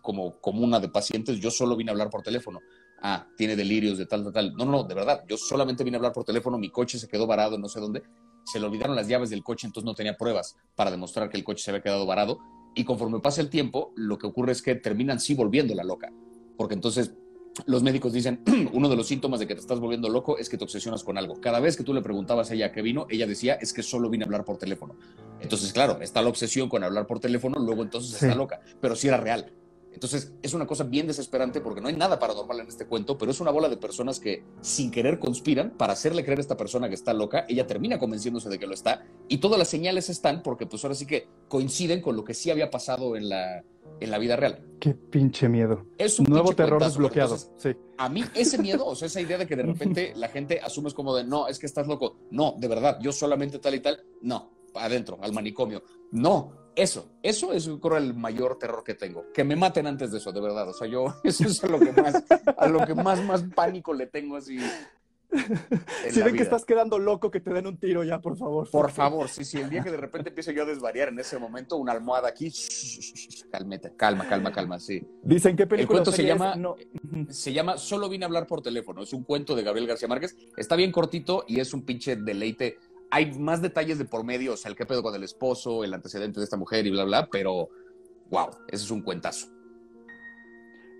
como 0.00 0.40
comuna 0.40 0.80
de 0.80 0.88
pacientes, 0.88 1.38
yo 1.38 1.50
solo 1.50 1.76
vine 1.76 1.90
a 1.90 1.92
hablar 1.92 2.08
por 2.08 2.22
teléfono. 2.22 2.60
Ah, 3.02 3.26
tiene 3.36 3.56
delirios 3.56 3.98
de 3.98 4.06
tal, 4.06 4.24
tal, 4.24 4.32
tal. 4.32 4.54
No, 4.54 4.64
no, 4.64 4.72
no, 4.72 4.84
de 4.84 4.94
verdad, 4.94 5.22
yo 5.28 5.36
solamente 5.36 5.84
vine 5.84 5.96
a 5.96 5.98
hablar 5.98 6.12
por 6.12 6.24
teléfono, 6.24 6.56
mi 6.56 6.70
coche 6.70 6.98
se 6.98 7.08
quedó 7.08 7.26
varado 7.26 7.58
no 7.58 7.68
sé 7.68 7.80
dónde, 7.80 8.02
se 8.44 8.58
le 8.58 8.66
olvidaron 8.66 8.96
las 8.96 9.08
llaves 9.08 9.30
del 9.30 9.42
coche, 9.42 9.66
entonces 9.66 9.86
no 9.86 9.94
tenía 9.94 10.16
pruebas 10.16 10.56
para 10.74 10.90
demostrar 10.90 11.28
que 11.28 11.36
el 11.36 11.44
coche 11.44 11.62
se 11.62 11.70
había 11.70 11.82
quedado 11.82 12.06
varado. 12.06 12.38
Y 12.74 12.84
conforme 12.84 13.20
pasa 13.20 13.40
el 13.40 13.50
tiempo, 13.50 13.92
lo 13.96 14.18
que 14.18 14.26
ocurre 14.26 14.52
es 14.52 14.62
que 14.62 14.74
terminan 14.74 15.20
sí 15.20 15.34
volviendo 15.34 15.74
la 15.74 15.84
loca, 15.84 16.12
porque 16.56 16.74
entonces 16.74 17.14
los 17.66 17.82
médicos 17.82 18.12
dicen, 18.12 18.42
uno 18.72 18.88
de 18.88 18.96
los 18.96 19.06
síntomas 19.06 19.40
de 19.40 19.46
que 19.46 19.54
te 19.54 19.60
estás 19.60 19.80
volviendo 19.80 20.08
loco 20.08 20.38
es 20.38 20.48
que 20.48 20.56
te 20.56 20.64
obsesionas 20.64 21.04
con 21.04 21.18
algo. 21.18 21.40
Cada 21.40 21.60
vez 21.60 21.76
que 21.76 21.84
tú 21.84 21.92
le 21.92 22.02
preguntabas 22.02 22.50
a 22.50 22.54
ella 22.54 22.72
qué 22.72 22.82
vino, 22.82 23.06
ella 23.10 23.26
decía, 23.26 23.54
es 23.54 23.72
que 23.72 23.82
solo 23.82 24.08
vine 24.08 24.24
a 24.24 24.26
hablar 24.26 24.44
por 24.44 24.56
teléfono. 24.56 24.96
Entonces, 25.40 25.72
claro, 25.72 26.00
está 26.00 26.22
la 26.22 26.28
obsesión 26.28 26.68
con 26.68 26.84
hablar 26.84 27.06
por 27.06 27.20
teléfono, 27.20 27.58
luego 27.58 27.82
entonces 27.82 28.22
está 28.22 28.34
loca, 28.34 28.60
pero 28.80 28.94
sí 28.94 29.08
era 29.08 29.16
real. 29.16 29.52
Entonces, 29.92 30.32
es 30.42 30.54
una 30.54 30.66
cosa 30.66 30.84
bien 30.84 31.06
desesperante 31.06 31.60
porque 31.60 31.80
no 31.80 31.88
hay 31.88 31.96
nada 31.96 32.18
paranormal 32.18 32.60
en 32.60 32.68
este 32.68 32.86
cuento, 32.86 33.18
pero 33.18 33.30
es 33.30 33.40
una 33.40 33.50
bola 33.50 33.68
de 33.68 33.76
personas 33.76 34.20
que 34.20 34.44
sin 34.60 34.90
querer 34.90 35.18
conspiran 35.18 35.70
para 35.76 35.92
hacerle 35.92 36.24
creer 36.24 36.38
a 36.38 36.42
esta 36.42 36.56
persona 36.56 36.88
que 36.88 36.94
está 36.94 37.12
loca. 37.12 37.44
Ella 37.48 37.66
termina 37.66 37.98
convenciéndose 37.98 38.48
de 38.48 38.58
que 38.58 38.66
lo 38.66 38.74
está 38.74 39.04
y 39.28 39.38
todas 39.38 39.58
las 39.58 39.68
señales 39.68 40.08
están 40.08 40.42
porque 40.42 40.66
pues 40.66 40.84
ahora 40.84 40.94
sí 40.94 41.06
que 41.06 41.28
coinciden 41.48 42.00
con 42.00 42.16
lo 42.16 42.24
que 42.24 42.34
sí 42.34 42.50
había 42.50 42.70
pasado 42.70 43.16
en 43.16 43.28
la, 43.28 43.64
en 44.00 44.10
la 44.10 44.18
vida 44.18 44.36
real. 44.36 44.64
Qué 44.78 44.94
pinche 44.94 45.48
miedo. 45.48 45.86
Es 45.98 46.18
un 46.18 46.26
nuevo 46.26 46.54
terror 46.54 46.82
desbloqueado. 46.82 47.36
sí. 47.36 47.70
A 47.98 48.08
mí 48.08 48.24
ese 48.34 48.56
miedo, 48.56 48.86
o 48.86 48.94
sea, 48.94 49.06
esa 49.06 49.20
idea 49.20 49.36
de 49.36 49.46
que 49.46 49.56
de 49.56 49.62
repente 49.62 50.14
la 50.16 50.28
gente 50.28 50.58
asume 50.60 50.90
como 50.92 51.14
de, 51.14 51.24
no, 51.24 51.48
es 51.48 51.58
que 51.58 51.66
estás 51.66 51.86
loco. 51.86 52.16
No, 52.30 52.54
de 52.58 52.66
verdad, 52.66 52.98
yo 53.02 53.12
solamente 53.12 53.58
tal 53.58 53.74
y 53.74 53.80
tal. 53.80 54.02
No, 54.22 54.50
adentro, 54.74 55.18
al 55.20 55.32
manicomio. 55.32 55.82
No, 56.12 56.69
eso, 56.82 57.10
eso 57.22 57.52
es 57.52 57.68
creo 57.80 57.96
el 57.96 58.14
mayor 58.14 58.58
terror 58.58 58.82
que 58.84 58.94
tengo. 58.94 59.26
Que 59.32 59.44
me 59.44 59.56
maten 59.56 59.86
antes 59.86 60.12
de 60.12 60.18
eso, 60.18 60.32
de 60.32 60.40
verdad. 60.40 60.68
O 60.68 60.72
sea, 60.72 60.86
yo, 60.86 61.14
eso 61.24 61.44
es 61.44 61.62
a 61.62 61.66
lo 61.66 61.78
que 61.78 61.92
más, 61.92 62.24
a 62.56 62.68
lo 62.68 62.86
que 62.86 62.94
más, 62.94 63.22
más 63.24 63.42
pánico 63.54 63.92
le 63.92 64.06
tengo 64.06 64.36
así. 64.36 64.58
Si 66.10 66.22
ven 66.22 66.34
que 66.34 66.42
estás 66.42 66.64
quedando 66.64 66.98
loco, 66.98 67.30
que 67.30 67.40
te 67.40 67.52
den 67.52 67.66
un 67.66 67.76
tiro 67.76 68.02
ya, 68.02 68.20
por 68.20 68.36
favor. 68.36 68.68
Por 68.68 68.90
favor, 68.90 69.28
sí, 69.28 69.44
sí. 69.44 69.58
El 69.58 69.70
día 69.70 69.82
que 69.82 69.90
de 69.90 69.96
repente 69.96 70.30
empiezo 70.30 70.50
yo 70.50 70.62
a 70.62 70.66
desvariar 70.66 71.08
en 71.08 71.18
ese 71.20 71.38
momento, 71.38 71.76
una 71.76 71.92
almohada 71.92 72.28
aquí, 72.28 72.52
calmete, 73.50 73.94
calma, 73.96 74.28
calma, 74.28 74.50
calma, 74.50 74.80
sí. 74.80 75.06
Dicen 75.22 75.56
qué 75.56 75.66
película. 75.66 75.98
El 75.98 76.04
cuento 76.04 76.12
se 76.12 76.24
llama, 76.24 76.56
se 77.28 77.52
llama 77.52 77.78
Solo 77.78 78.08
vine 78.08 78.24
a 78.24 78.26
hablar 78.26 78.46
por 78.46 78.60
teléfono. 78.60 79.02
Es 79.02 79.12
un 79.12 79.22
cuento 79.22 79.54
de 79.54 79.62
Gabriel 79.62 79.86
García 79.86 80.08
Márquez. 80.08 80.36
Está 80.56 80.74
bien 80.74 80.90
cortito 80.90 81.44
y 81.46 81.60
es 81.60 81.72
un 81.74 81.82
pinche 81.82 82.16
deleite 82.16 82.78
hay 83.10 83.38
más 83.38 83.60
detalles 83.60 83.98
de 83.98 84.04
por 84.04 84.24
medio, 84.24 84.54
o 84.54 84.56
sea, 84.56 84.70
el 84.70 84.76
qué 84.76 84.86
pedo 84.86 85.02
con 85.02 85.14
el 85.14 85.24
esposo, 85.24 85.84
el 85.84 85.92
antecedente 85.92 86.40
de 86.40 86.44
esta 86.44 86.56
mujer 86.56 86.86
y 86.86 86.90
bla, 86.90 87.04
bla, 87.04 87.28
pero 87.30 87.68
wow, 88.30 88.48
ese 88.68 88.84
es 88.84 88.90
un 88.90 89.02
cuentazo. 89.02 89.48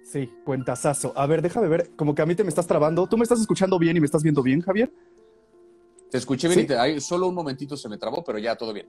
Sí, 0.03 0.29
cuentazazo. 0.45 1.13
A 1.17 1.27
ver, 1.27 1.41
déjame 1.41 1.69
ver, 1.69 1.91
como 1.95 2.15
que 2.15 2.23
a 2.23 2.27
mí 2.27 2.35
te 2.35 2.43
me 2.43 2.49
estás 2.49 2.67
trabando. 2.67 3.07
¿Tú 3.07 3.17
me 3.17 3.23
estás 3.23 3.41
escuchando 3.41 3.79
bien 3.79 3.97
y 3.97 4.01
me 4.01 4.07
estás 4.07 4.25
viendo 4.25 4.43
bien, 4.43 4.61
Javier? 4.61 4.93
Te 6.11 6.19
escuché 6.19 6.49
bien 6.49 6.61
y 6.61 6.67
te, 6.67 7.01
solo 7.01 7.29
un 7.29 7.35
momentito 7.35 7.77
se 7.77 7.89
me 7.89 7.97
trabó, 7.97 8.25
pero 8.25 8.39
ya 8.39 8.57
todo 8.57 8.73
bien. 8.73 8.89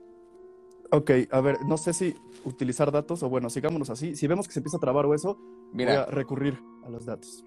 Ok, 0.90 1.10
a 1.30 1.40
ver, 1.40 1.62
no 1.64 1.76
sé 1.76 1.92
si 1.92 2.14
utilizar 2.44 2.90
datos 2.90 3.22
o 3.22 3.28
bueno, 3.28 3.48
sigámonos 3.50 3.88
así. 3.88 4.16
Si 4.16 4.26
vemos 4.26 4.48
que 4.48 4.52
se 4.52 4.58
empieza 4.58 4.78
a 4.78 4.80
trabar 4.80 5.06
o 5.06 5.14
eso, 5.14 5.38
voy 5.72 5.84
a 5.84 6.06
recurrir 6.06 6.58
a 6.84 6.90
los 6.90 7.06
datos. 7.06 7.44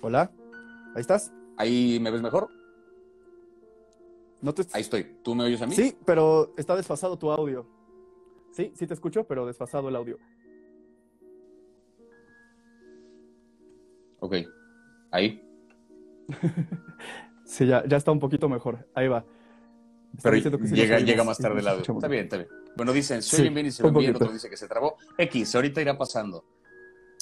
Hola, 0.00 0.30
¿ahí 0.94 1.00
estás? 1.00 1.32
¿Ahí 1.56 1.98
me 2.00 2.10
ves 2.10 2.22
mejor? 2.22 2.48
No 4.40 4.54
te... 4.54 4.64
Ahí 4.72 4.82
estoy. 4.82 5.16
¿Tú 5.24 5.34
me 5.34 5.44
oyes 5.44 5.60
a 5.60 5.66
mí? 5.66 5.74
Sí, 5.74 5.96
pero 6.04 6.54
está 6.56 6.76
desfasado 6.76 7.18
tu 7.18 7.30
audio. 7.32 7.66
Sí, 8.52 8.72
sí 8.76 8.86
te 8.86 8.94
escucho, 8.94 9.24
pero 9.24 9.44
desfasado 9.44 9.88
el 9.88 9.96
audio. 9.96 10.18
Ok. 14.20 14.36
Ahí. 15.10 15.42
sí, 17.44 17.66
ya, 17.66 17.84
ya 17.86 17.96
está 17.96 18.12
un 18.12 18.20
poquito 18.20 18.48
mejor. 18.48 18.86
Ahí 18.94 19.08
va. 19.08 19.24
pero 20.22 20.36
llega, 20.36 21.00
llega 21.00 21.24
más 21.24 21.38
tarde 21.38 21.58
el 21.58 21.68
audio. 21.68 21.82
Está 21.82 22.06
bien, 22.06 22.24
está 22.24 22.36
bien. 22.36 22.48
Bueno, 22.76 22.92
dicen, 22.92 23.20
se 23.22 23.40
oyen 23.42 23.54
bien 23.54 23.66
y 23.66 23.72
se 23.72 23.82
ven 23.82 23.94
bien, 23.94 24.14
otro 24.14 24.32
dice 24.32 24.48
que 24.48 24.56
se 24.56 24.68
trabó. 24.68 24.96
X, 25.16 25.56
ahorita 25.56 25.80
irá 25.80 25.98
pasando. 25.98 26.44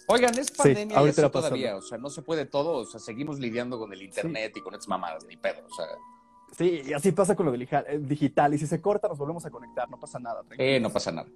Oigan, 0.09 0.39
es 0.39 0.51
pandemia 0.51 1.03
y 1.03 1.09
eso 1.09 1.31
todavía, 1.31 1.77
o 1.77 1.83
sea, 1.83 1.99
no 1.99 2.11
se 2.11 2.23
puede 2.23 2.47
todo, 2.47 2.79
o 2.79 2.85
sea, 2.85 3.01
seguimos 3.01 3.41
lidiando 3.41 3.79
con 3.79 3.93
el 3.93 4.03
internet 4.03 4.53
y 4.57 4.61
con 4.61 4.75
estas 4.75 4.89
mamadas, 4.89 5.25
ni 5.27 5.37
pedo, 5.37 5.61
o 5.69 5.75
sea. 5.75 5.87
Sí, 6.57 6.83
y 6.87 6.93
así 6.93 7.11
pasa 7.13 7.35
con 7.35 7.47
lo 7.47 7.55
eh, 7.55 7.99
digital, 8.01 8.55
y 8.55 8.59
si 8.59 8.67
se 8.67 8.81
corta 8.81 9.09
nos 9.09 9.19
volvemos 9.19 9.45
a 9.45 9.51
conectar, 9.51 9.91
no 9.91 9.99
pasa 9.99 10.19
nada. 10.19 10.43
Eh, 10.57 10.79
no 10.81 10.91
pasa 10.91 11.11
nada. 11.11 11.29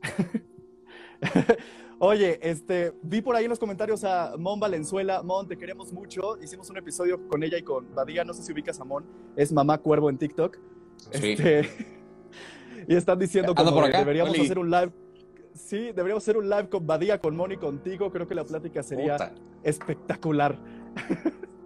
Oye, 1.98 2.38
este, 2.42 2.94
vi 3.02 3.20
por 3.20 3.36
ahí 3.36 3.44
en 3.44 3.50
los 3.50 3.58
comentarios 3.58 4.04
a 4.04 4.34
Mon 4.38 4.58
Valenzuela. 4.58 5.22
Mon, 5.22 5.46
te 5.46 5.58
queremos 5.58 5.92
mucho. 5.92 6.38
Hicimos 6.42 6.70
un 6.70 6.78
episodio 6.78 7.28
con 7.28 7.42
ella 7.42 7.58
y 7.58 7.62
con 7.62 7.94
Badía. 7.94 8.24
No 8.24 8.32
sé 8.32 8.42
si 8.42 8.52
ubicas 8.52 8.80
a 8.80 8.84
Mon. 8.84 9.04
Es 9.36 9.52
Mamá 9.52 9.76
Cuervo 9.76 10.08
en 10.08 10.16
TikTok. 10.16 10.56
Sí. 11.12 11.32
Este, 11.32 11.68
y 12.88 12.94
están 12.94 13.18
diciendo 13.18 13.54
que 13.54 13.62
deberíamos 13.62 14.38
hacer 14.38 14.58
un 14.58 14.70
live 14.70 14.92
Sí, 15.54 15.92
deberíamos 15.92 16.22
hacer 16.22 16.36
un 16.36 16.48
live 16.48 16.68
con 16.68 16.86
Badía, 16.86 17.18
con 17.18 17.36
Moni, 17.36 17.56
contigo. 17.56 18.10
Creo 18.10 18.26
que 18.26 18.34
la 18.34 18.44
plática 18.44 18.82
sería 18.82 19.32
espectacular. 19.62 20.58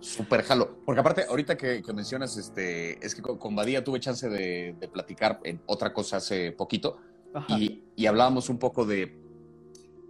Súper 0.00 0.42
jalo. 0.42 0.78
Porque 0.84 1.00
aparte, 1.00 1.24
ahorita 1.28 1.56
que, 1.56 1.82
mencionas, 1.94 2.36
este, 2.36 3.04
es 3.04 3.14
que 3.14 3.22
con, 3.22 3.56
Badía 3.56 3.82
tuve 3.82 4.00
chance 4.00 4.28
de, 4.28 4.76
platicar 4.92 5.40
en 5.44 5.62
otra 5.66 5.92
cosa 5.92 6.18
hace 6.18 6.52
poquito 6.52 6.98
y, 7.48 8.06
hablábamos 8.06 8.48
un 8.48 8.58
poco 8.58 8.84
de. 8.84 9.18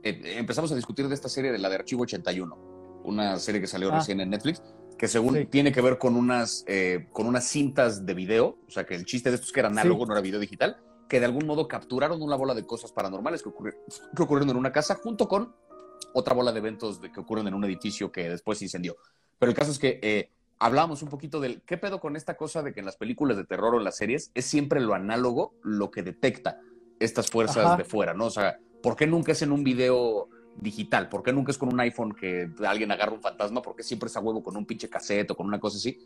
Eh, 0.02 0.37
empezamos 0.37 0.71
a 0.73 0.75
discutir 0.75 1.09
de 1.09 1.14
esta 1.14 1.28
serie 1.28 1.52
de 1.52 1.59
la 1.59 1.69
de 1.69 1.76
Archivo 1.76 2.02
81, 2.02 3.02
una 3.04 3.38
serie 3.38 3.61
que 3.61 3.66
salió 3.66 3.90
ah. 3.93 3.99
recién 3.99 4.21
en 4.21 4.31
Netflix, 4.31 4.62
que 4.99 5.09
según 5.09 5.47
tiene 5.47 5.73
que 5.73 5.81
ver 5.81 5.99
con 5.99 6.16
unas, 6.16 6.64
eh, 6.66 7.07
con 7.12 7.26
unas 7.26 7.47
cintas 7.47 8.04
de 8.04 8.14
video, 8.14 8.59
o 8.66 8.71
sea 8.71 8.85
que 8.85 8.95
el 8.95 9.04
chiste 9.04 9.31
de 9.31 9.37
esto 9.37 9.47
es 9.47 9.52
que 9.52 9.61
era 9.61 9.69
análogo, 9.69 10.04
no 10.07 10.12
era 10.12 10.21
video 10.21 10.40
digital, 10.40 10.76
que 11.09 11.21
de 11.21 11.27
algún 11.27 11.47
modo 11.47 11.69
capturaron 11.69 12.23
una 12.23 12.37
bola 12.37 12.55
de 12.55 12.67
cosas 12.67 12.93
paranormales 12.93 13.43
que, 13.43 13.49
ocurrieron 13.49 14.51
en 14.51 14.57
una 14.57 14.73
casa 14.73 14.95
junto 14.95 15.29
con 15.29 15.55
otra 16.13 16.35
bola 16.35 16.53
de 16.53 16.59
eventos 16.59 16.99
que 16.99 17.21
ocurren 17.21 17.47
en 17.49 17.55
un 17.55 17.65
edificio 17.65 18.11
que 18.11 18.29
después 18.29 18.59
se 18.59 18.65
incendió. 18.65 18.97
Pero 19.39 19.51
el 19.51 19.57
caso 19.57 19.71
es 19.71 19.79
que 19.79 19.99
eh, 20.03 20.31
hablábamos 20.59 21.03
un 21.03 21.09
poquito 21.09 21.40
del 21.40 21.62
qué 21.62 21.77
pedo 21.77 22.01
con 22.01 22.17
esta 22.17 22.37
cosa 22.37 22.62
de 22.62 22.73
que 22.73 22.81
en 22.81 22.87
las 22.87 22.97
películas 22.97 23.37
de 23.37 23.45
terror 23.45 23.75
o 23.75 23.79
en 23.79 23.85
las 23.85 23.97
series 23.97 24.31
es 24.35 24.45
siempre 24.45 24.81
lo 24.81 24.95
análogo 24.95 25.55
lo 25.62 25.90
que 25.90 26.03
detecta 26.03 26.61
estas 27.01 27.31
fuerzas 27.31 27.77
de 27.77 27.85
fuera, 27.85 28.14
¿no? 28.14 28.27
O 28.27 28.31
sea, 28.31 28.59
¿por 28.83 28.97
qué 28.97 29.07
nunca 29.07 29.33
es 29.33 29.43
en 29.43 29.53
un 29.53 29.64
video 29.64 30.29
digital? 30.57 31.09
¿Por 31.09 31.23
qué 31.23 31.33
nunca 31.33 31.51
es 31.51 31.59
con 31.59 31.73
un 31.73 31.81
iPhone 31.81 32.14
que 32.14 32.49
alguien 32.67 32.90
agarra 32.93 33.12
un 33.12 33.21
fantasma? 33.21 33.61
¿Por 33.61 33.75
qué 33.75 33.83
siempre 33.83 34.09
es 34.09 34.17
a 34.17 34.21
huevo 34.21 34.43
con 34.43 34.57
un 34.57 34.64
pinche 34.64 34.88
cassette 34.88 35.31
o 35.33 35.37
con 35.37 35.47
una 35.47 35.59
cosa 35.59 35.77
así? 35.77 35.99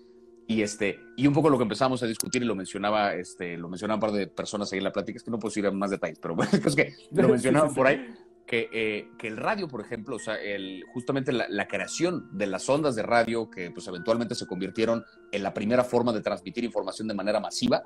Y, 0.51 0.63
este, 0.63 0.99
y 1.15 1.27
un 1.27 1.35
poco 1.35 1.51
lo 1.51 1.59
que 1.59 1.65
empezamos 1.65 2.03
a 2.03 2.07
discutir 2.07 2.43
y 2.43 2.47
lo 2.47 2.55
mencionaba, 2.55 3.13
este, 3.13 3.59
lo 3.59 3.69
mencionaba 3.69 3.97
un 3.97 4.01
par 4.01 4.13
de 4.13 4.29
personas 4.29 4.73
ahí 4.73 4.79
en 4.79 4.85
la 4.85 4.93
plática, 4.93 5.19
es 5.19 5.23
que 5.23 5.31
no 5.31 5.39
puedo 5.39 5.53
ir 5.61 5.67
a 5.67 5.71
más 5.71 5.91
detalles, 5.91 6.19
pero 6.19 6.35
bueno, 6.37 6.51
es 6.53 6.75
que 6.75 6.95
lo 7.13 7.29
mencionaban 7.29 7.75
por 7.75 7.87
ahí, 7.87 8.15
que, 8.47 8.71
eh, 8.73 9.11
que, 9.19 9.29
el 9.29 9.37
radio, 9.37 9.69
por 9.69 9.83
ejemplo, 9.83 10.17
o 10.17 10.19
sea, 10.19 10.37
el, 10.37 10.85
justamente 10.95 11.33
la, 11.33 11.69
creación 11.69 12.31
de 12.33 12.47
las 12.47 12.67
ondas 12.67 12.97
de 12.97 13.03
radio 13.03 13.51
que 13.51 13.71
pues 13.71 13.87
eventualmente 13.89 14.35
se 14.35 14.47
convirtieron 14.47 15.05
en 15.33 15.43
la 15.43 15.53
primera 15.53 15.85
forma 15.85 16.15
de 16.15 16.23
transmitir 16.23 16.65
información 16.65 17.09
de 17.09 17.15
manera 17.15 17.41
masiva, 17.41 17.83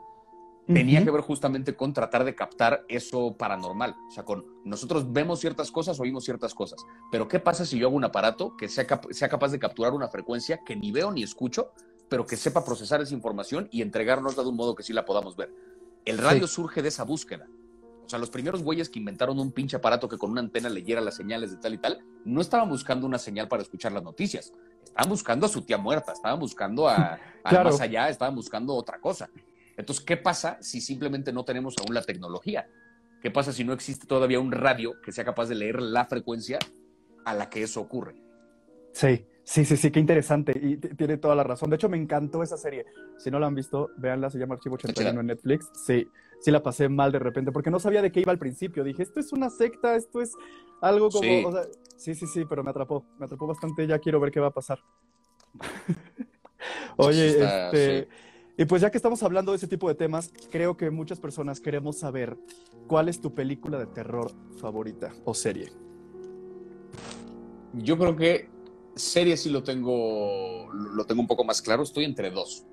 tenía 0.69 1.03
que 1.03 1.11
ver 1.11 1.23
justamente 1.23 1.75
con 1.75 1.93
tratar 1.93 2.23
de 2.23 2.37
captar 2.37 2.85
eso 2.89 3.37
paranormal. 3.37 3.97
O 4.07 4.11
sea, 4.13 4.23
con 4.23 4.47
nosotros 4.65 5.13
vemos 5.13 5.41
ciertas 5.41 5.73
cosas, 5.73 5.99
oímos 5.99 6.25
ciertas 6.25 6.55
cosas, 6.55 6.79
pero 7.11 7.27
¿qué 7.27 7.41
pasa 7.41 7.67
si 7.67 7.77
yo 7.77 7.89
hago 7.89 7.97
un 7.97 8.05
aparato 8.05 8.57
que 8.57 8.69
sea, 8.69 8.87
sea 9.11 9.29
capaz 9.29 9.51
de 9.51 9.59
capturar 9.59 9.95
una 9.95 10.07
frecuencia 10.07 10.61
que 10.65 10.77
ni 10.77 10.93
veo 10.93 11.11
ni 11.11 11.25
escucho, 11.25 11.73
pero 12.13 12.27
que 12.27 12.37
sepa 12.37 12.63
procesar 12.63 13.01
esa 13.01 13.15
información 13.15 13.69
y 13.71 13.81
entregárnosla 13.81 14.43
de 14.43 14.51
un 14.51 14.57
modo 14.57 14.75
que 14.75 14.83
sí 14.83 14.93
la 14.93 15.07
podamos 15.07 15.35
ver. 15.35 15.51
El 16.05 16.19
radio 16.19 16.47
surge 16.47 16.83
de 16.83 16.89
esa 16.89 17.05
búsqueda. 17.05 17.49
O 18.05 18.07
sea, 18.07 18.19
los 18.19 18.29
primeros 18.29 18.63
güeyes 18.63 18.91
que 18.91 18.99
inventaron 18.99 19.39
un 19.39 19.51
pinche 19.51 19.79
aparato 19.79 20.11
que 20.11 20.19
con 20.19 20.31
una 20.31 20.43
antena 20.43 20.69
leyera 20.69 21.01
las 21.01 21.17
señales 21.17 21.53
de 21.53 21.57
tal 21.57 21.73
y 21.73 21.79
tal, 21.79 22.05
no 22.27 22.43
estaban 22.43 22.69
buscando 22.69 23.07
una 23.07 23.17
señal 23.17 23.49
para 23.49 23.63
escuchar 23.63 23.93
las 23.93 24.03
noticias. 24.03 24.53
Estaban 24.85 25.09
buscando 25.09 25.47
a 25.47 25.49
su 25.49 25.63
tía 25.63 25.79
muerta, 25.79 26.13
estaban 26.13 26.39
buscando 26.39 26.87
a, 26.87 27.19
más 27.51 27.81
allá, 27.81 28.11
estaban 28.11 28.35
buscando 28.35 28.75
otra 28.75 29.01
cosa. 29.01 29.31
Entonces, 29.79 30.05
¿qué 30.05 30.19
pasa 30.19 30.59
si 30.61 30.83
simplemente 30.83 31.33
no 31.33 31.47
tenemos 31.47 31.77
aún 31.79 31.95
la 31.95 32.03
tecnología? 32.03 32.69
¿Qué 33.23 33.31
pasa 33.31 33.55
si 33.55 33.65
no 33.65 33.73
existe 33.73 34.07
todavía 34.07 34.39
un 34.39 34.53
radio 34.53 35.01
que 35.03 35.13
sea 35.13 35.25
capaz 35.25 35.47
de 35.47 35.55
leer 35.55 35.81
la 35.81 36.05
frecuencia 36.05 36.59
a 37.25 37.33
la 37.33 37.49
que 37.49 37.63
eso 37.63 37.81
ocurre? 37.81 38.23
Sí, 38.93 39.25
Sí, 39.45 39.65
sí, 39.65 39.77
sí, 39.77 39.91
qué 39.91 40.01
interesante. 40.01 40.53
Y 40.61 40.77
tiene 40.77 41.17
toda 41.17 41.35
la 41.35 41.43
razón. 41.43 41.69
De 41.71 41.77
hecho, 41.77 41.89
me 41.89 41.97
encantó 41.97 42.43
esa 42.43 42.57
serie. 42.57 42.87
Si 43.19 43.31
no 43.31 43.39
la 43.39 43.49
han 43.49 43.55
visto, 43.55 43.91
véanla, 43.97 44.31
se 44.31 44.39
llama 44.39 44.55
Archivo 44.55 44.77
81 44.77 45.21
en 45.21 45.27
Netflix. 45.27 45.69
Sí, 45.85 46.07
sí 46.41 46.51
la 46.51 46.63
pasé 46.63 46.89
mal 46.89 47.11
de 47.11 47.19
repente, 47.19 47.51
porque 47.51 47.71
no 47.71 47.81
sabía 47.81 48.03
de 48.03 48.13
qué 48.13 48.21
iba 48.21 48.33
al 48.33 48.39
principio. 48.39 48.85
Dije, 48.85 49.03
esto 49.03 49.21
es 49.21 49.33
una 49.33 49.51
secta, 49.51 49.97
esto 49.97 50.21
es 50.21 50.33
algo 50.81 51.11
como. 51.11 51.25
Sí, 51.25 51.45
o 51.45 51.53
sea, 51.53 51.63
sí, 51.97 52.15
sí, 52.15 52.27
sí, 52.27 52.45
pero 52.49 52.63
me 52.63 52.71
atrapó. 52.71 53.05
Me 53.19 53.27
atrapó 53.27 53.47
bastante. 53.47 53.87
Ya 53.87 53.99
quiero 53.99 54.21
ver 54.21 54.31
qué 54.31 54.41
va 54.41 54.49
a 54.49 54.53
pasar. 54.53 54.79
Oye, 56.97 57.29
este. 57.43 58.09
Y 58.57 58.65
pues 58.67 58.83
ya 58.83 58.91
que 58.91 58.99
estamos 58.99 59.23
hablando 59.23 59.53
de 59.53 59.57
ese 59.57 59.67
tipo 59.67 59.89
de 59.89 59.95
temas, 59.95 60.31
creo 60.51 60.77
que 60.77 60.91
muchas 60.91 61.19
personas 61.19 61.59
queremos 61.59 61.99
saber 61.99 62.37
cuál 62.87 63.09
es 63.09 63.21
tu 63.21 63.35
película 63.35 63.79
de 63.79 63.87
terror 63.87 64.31
favorita 64.61 65.13
o 65.25 65.35
serie. 65.35 65.73
Yo 67.73 67.97
creo 67.97 68.15
que 68.15 68.51
Serie 68.95 69.37
sí 69.37 69.51
lo 69.51 69.63
tengo, 69.63 70.71
lo 70.73 71.05
tengo 71.05 71.21
un 71.21 71.27
poco 71.27 71.45
más 71.45 71.63
claro. 71.63 71.83
Estoy 71.83 72.05
entre 72.05 72.31
dos. 72.31 72.65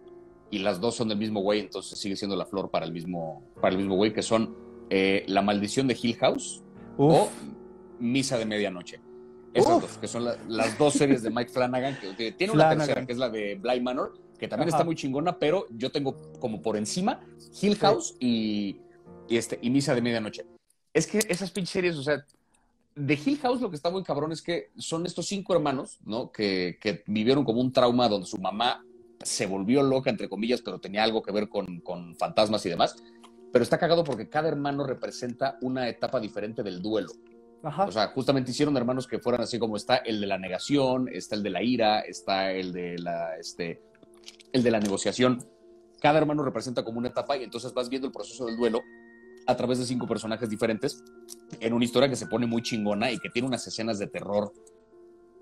Y 0.52 0.60
las 0.60 0.80
dos 0.80 0.96
son 0.96 1.10
del 1.10 1.18
mismo 1.18 1.42
güey, 1.42 1.60
entonces 1.60 2.00
sigue 2.00 2.16
siendo 2.16 2.36
la 2.36 2.46
flor 2.46 2.72
para 2.72 2.86
el 2.86 2.92
mismo, 2.92 3.44
para 3.62 3.70
el 3.70 3.78
mismo 3.78 3.96
güey, 3.96 4.14
que 4.14 4.24
son 4.24 4.56
eh, 4.90 5.24
La 5.28 5.42
Maldición 5.44 5.88
de 5.88 5.98
Hill 6.02 6.18
House 6.18 6.64
o 6.98 7.30
Misa 8.00 8.38
de 8.38 8.46
Medianoche. 8.46 9.00
Esas 9.54 9.82
dos, 9.82 9.98
que 9.98 10.08
son 10.08 10.26
las 10.26 10.78
dos 10.78 10.94
series 10.94 11.24
de 11.24 11.30
Mike 11.30 11.52
Flanagan, 11.52 11.98
que 12.18 12.32
tiene 12.32 12.54
una 12.54 12.70
tercera, 12.70 13.06
que 13.06 13.12
es 13.12 13.18
la 13.18 13.30
de 13.30 13.56
Bly 13.56 13.82
Manor, 13.82 14.14
que 14.38 14.48
también 14.48 14.70
está 14.70 14.84
muy 14.84 14.96
chingona, 14.96 15.38
pero 15.38 15.66
yo 15.72 15.92
tengo 15.92 16.20
como 16.40 16.62
por 16.62 16.78
encima 16.78 17.20
Hill 17.62 17.76
House 17.78 18.16
y, 18.20 18.80
y, 19.28 19.38
este, 19.38 19.60
y 19.62 19.70
Misa 19.70 19.96
de 19.96 20.02
Medianoche. 20.02 20.46
Es 20.94 21.08
que 21.08 21.20
esas 21.30 21.52
pinches 21.52 21.72
series, 21.72 21.96
o 21.96 22.04
sea, 22.04 22.26
de 23.00 23.14
Hill 23.14 23.40
House 23.40 23.62
lo 23.62 23.70
que 23.70 23.78
está 23.78 23.90
muy 23.90 24.04
cabrón 24.04 24.34
es 24.34 24.42
que 24.42 24.72
son 24.78 25.06
estos 25.06 25.26
cinco 25.28 25.54
hermanos, 25.54 26.00
¿no? 26.04 26.32
Que, 26.32 26.78
vivieron 27.08 27.46
como 27.46 27.62
un 27.62 27.72
trauma 27.72 28.10
donde 28.10 28.28
su 28.28 28.38
mamá 28.38 28.84
se 29.24 29.46
volvió 29.46 29.82
loca, 29.84 30.10
entre 30.10 30.28
comillas, 30.28 30.62
pero 30.62 30.80
tenía 30.80 31.04
algo 31.04 31.22
que 31.22 31.32
ver 31.32 31.48
con, 31.48 31.82
fantasmas 32.18 32.66
y 32.66 32.70
demás. 32.70 33.02
Pero 33.54 33.64
está 33.64 33.78
cagado 33.78 34.04
porque 34.04 34.28
cada 34.28 34.50
hermano 34.50 34.86
representa 34.86 35.58
una 35.62 35.88
etapa 35.88 36.20
diferente 36.20 36.62
del 36.62 36.82
duelo. 36.82 37.12
O 37.64 37.92
sea, 37.92 38.08
justamente 38.08 38.52
hicieron 38.52 38.76
hermanos 38.76 39.08
que 39.08 39.20
fueran 39.20 39.42
así 39.42 39.60
como 39.60 39.78
está 39.78 39.98
el 39.98 40.20
de 40.20 40.28
la 40.28 40.38
negación, 40.38 41.10
está 41.12 41.36
el 41.36 41.44
de 41.44 41.50
la 41.50 41.64
ira, 41.64 42.00
está 42.02 42.52
el 42.52 42.74
de 42.74 42.98
la, 43.00 43.38
este, 43.38 43.82
el 44.52 44.62
de 44.62 44.72
la 44.72 44.80
negociación. 44.80 45.40
Cada 46.02 46.20
hermano 46.20 46.44
representa 46.44 46.84
como 46.84 47.00
una 47.00 47.10
etapa 47.10 47.38
y 47.38 47.44
entonces 47.44 47.74
vas 47.74 47.90
viendo 47.90 48.08
el 48.08 48.14
proceso 48.14 48.46
del 48.46 48.58
duelo 48.58 48.82
a 49.50 49.58
través 49.58 49.80
de 49.80 49.86
cinco 49.86 50.08
personajes 50.08 50.50
diferentes 50.50 51.04
en 51.60 51.74
una 51.74 51.84
historia 51.84 52.08
que 52.08 52.16
se 52.16 52.28
pone 52.28 52.46
muy 52.46 52.62
chingona 52.62 53.12
y 53.12 53.18
que 53.18 53.30
tiene 53.30 53.48
unas 53.48 53.66
escenas 53.66 53.98
de 53.98 54.08
terror 54.08 54.54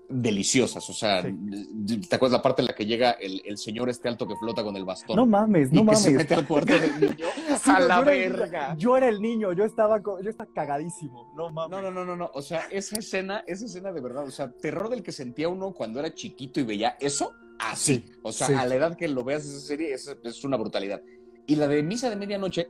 deliciosas. 0.08 0.88
O 0.88 0.94
sea, 0.94 1.22
¿te 1.22 2.16
acuerdas 2.16 2.38
la 2.38 2.42
parte 2.42 2.62
en 2.62 2.68
la 2.68 2.74
que 2.74 2.86
llega 2.86 3.10
el, 3.12 3.58
señor 3.58 3.90
este 3.90 4.08
alto 4.08 4.26
que 4.26 4.34
flota 4.36 4.64
con 4.64 4.74
el 4.76 4.84
bastón? 4.84 5.16
No 5.16 5.26
mames, 5.26 5.70
no 5.70 5.84
mames. 5.84 6.00
se 6.00 6.10
mete 6.12 6.34
al 6.34 6.46
cuarto 6.46 6.72
del 6.72 7.00
niño. 7.00 7.26
a 7.66 7.80
la 7.80 8.00
verga. 8.00 8.74
yo 8.78 8.96
era 8.96 9.08
el 9.08 9.20
niño, 9.20 9.52
yo 9.52 9.64
estaba, 9.64 10.00
yo 10.00 10.30
estaba 10.30 10.50
cagadísimo. 10.54 11.30
No 11.36 11.50
mames. 11.50 11.70
No, 11.70 11.82
no, 11.82 11.90
no, 11.90 12.04
no, 12.04 12.16
no. 12.16 12.30
O 12.32 12.40
sea, 12.40 12.62
esa 12.70 12.98
escena, 12.98 13.44
esa 13.46 13.66
escena 13.66 13.92
de 13.92 14.00
verdad, 14.00 14.24
o 14.24 14.30
sea, 14.30 14.50
terror 14.50 14.88
del 14.88 15.02
que 15.02 15.12
sentía 15.12 15.48
uno 15.48 15.72
cuando 15.72 16.00
era 16.00 16.14
chiquito 16.14 16.60
y 16.60 16.62
veía 16.62 16.96
eso, 17.00 17.32
así. 17.58 18.06
o 18.22 18.32
sea, 18.32 18.60
a 18.60 18.66
la 18.66 18.74
edad 18.74 18.96
que 18.96 19.08
lo 19.08 19.22
veas 19.24 19.44
esa 19.44 19.60
serie, 19.60 19.92
es, 19.92 20.16
es 20.24 20.44
una 20.44 20.56
brutalidad. 20.56 21.02
Y 21.46 21.56
la 21.56 21.66
de 21.66 21.82
Misa 21.82 22.10
de 22.10 22.16
Medianoche, 22.16 22.68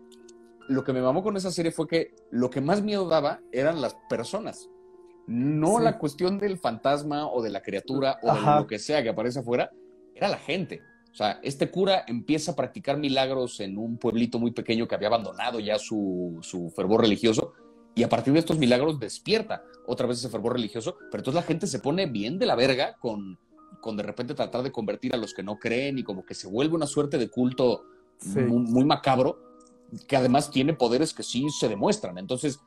lo 0.69 0.85
que 0.85 0.93
me 0.93 1.03
mamó 1.03 1.23
con 1.23 1.37
esa 1.37 1.51
serie 1.51 1.73
fue 1.73 1.89
que 1.89 2.15
lo 2.31 2.51
que 2.51 2.61
más 2.61 2.83
miedo 2.83 3.09
daba 3.09 3.41
eran 3.53 3.81
las 3.81 3.97
personas. 4.09 4.69
No 5.27 5.79
la 5.81 5.99
cuestión 5.99 6.39
del 6.39 6.59
fantasma 6.59 7.27
o 7.27 7.43
de 7.43 7.51
la 7.51 7.61
criatura 7.61 8.19
o 8.23 8.35
de 8.35 8.61
lo 8.61 8.67
que 8.67 8.79
sea 8.79 9.03
que 9.03 9.11
aparece 9.11 9.41
afuera, 9.41 9.71
era 10.15 10.29
la 10.29 10.39
gente. 10.39 10.81
O 11.13 11.15
sea, 11.15 11.41
este 11.43 11.71
cura 11.71 12.05
empieza 12.07 12.53
a 12.53 12.57
practicar 12.57 12.97
milagros 12.97 13.61
en 13.61 13.77
un 13.77 13.99
pueblito 13.99 14.39
muy 14.39 14.53
pequeño 14.53 14.87
que 14.87 14.95
había 14.95 15.09
abandonado 15.09 15.59
ya 15.59 15.79
su, 15.79 16.39
su 16.43 16.71
fervor 16.71 17.01
religioso 17.01 17.53
y 17.95 18.05
a 18.05 18.09
partir 18.09 18.33
de 18.33 18.39
estos 18.39 18.59
milagros 18.59 19.01
despierta 19.01 19.65
otra 19.87 20.07
vez 20.07 20.19
ese 20.19 20.29
fervor 20.29 20.53
religioso, 20.53 20.97
pero 21.11 21.21
entonces 21.21 21.35
la 21.35 21.43
gente 21.43 21.67
se 21.67 21.81
pone 21.81 22.07
bien 22.07 22.39
de 22.39 22.47
la 22.47 22.55
verga 22.55 22.97
con, 23.01 23.39
con 23.81 23.97
de 23.97 24.05
repente 24.05 24.35
tratar 24.35 24.63
de 24.63 24.71
convertir 24.71 25.15
a 25.15 25.17
los 25.17 25.35
que 25.35 25.43
no 25.43 25.59
creen 25.59 25.99
y 25.99 26.05
como 26.05 26.25
que 26.25 26.35
se 26.35 26.47
vuelve 26.47 26.77
una 26.77 26.87
suerte 26.87 27.19
de 27.19 27.29
culto 27.29 27.85
muy, 28.37 28.85
macabro, 28.85 29.39
que 30.07 30.17
además 30.17 30.51
tiene 30.51 30.75
poderes 30.75 31.15
que 31.15 31.23
sí 31.23 31.49
se 31.51 31.69
demuestran. 31.69 32.19
Entonces, 32.19 32.61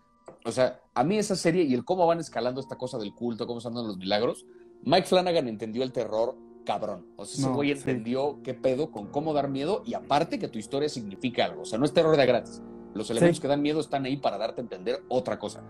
o 0.45 0.51
sea, 0.51 0.81
a 0.93 1.03
mí 1.03 1.17
esa 1.17 1.36
serie 1.36 1.63
y 1.63 1.73
el 1.73 1.86
cómo 1.86 2.07
van 2.07 2.19
escalando 2.19 2.62
esta 2.62 2.77
cosa 2.77 2.97
del 2.97 3.13
culto, 3.13 3.47
cómo 3.47 3.60
están 3.60 3.73
dando 3.73 3.89
los 3.89 3.97
milagros, 3.97 4.45
Mike 4.84 5.07
Flanagan 5.07 5.47
entendió 5.47 5.84
el 5.84 5.91
terror 5.91 6.36
cabrón. 6.65 7.07
O 7.17 7.25
sea, 7.25 7.39
ese 7.39 7.53
güey 7.53 7.71
entendió 7.71 8.39
qué 8.43 8.53
pedo 8.53 8.91
con 8.91 9.07
cómo 9.07 9.34
dar 9.34 9.49
miedo 9.49 9.84
y 9.86 9.93
aparte 9.93 10.39
que 10.39 10.47
tu 10.47 10.60
historia 10.60 10.89
significa 10.89 11.45
algo. 11.45 11.63
O 11.63 11.65
sea, 11.65 11.77
no 11.77 11.86
es 11.86 11.93
terror 11.93 12.15
de 12.15 12.25
gratis. 12.25 12.62
Los 12.93 13.10
elementos 13.10 13.39
que 13.39 13.47
dan 13.47 13.62
miedo 13.62 13.79
están 13.79 14.05
ahí 14.05 14.17
para 14.17 14.38
darte 14.38 14.62
a 14.62 14.63
entender 14.63 15.03
otra 15.07 15.39
cosa. 15.39 15.63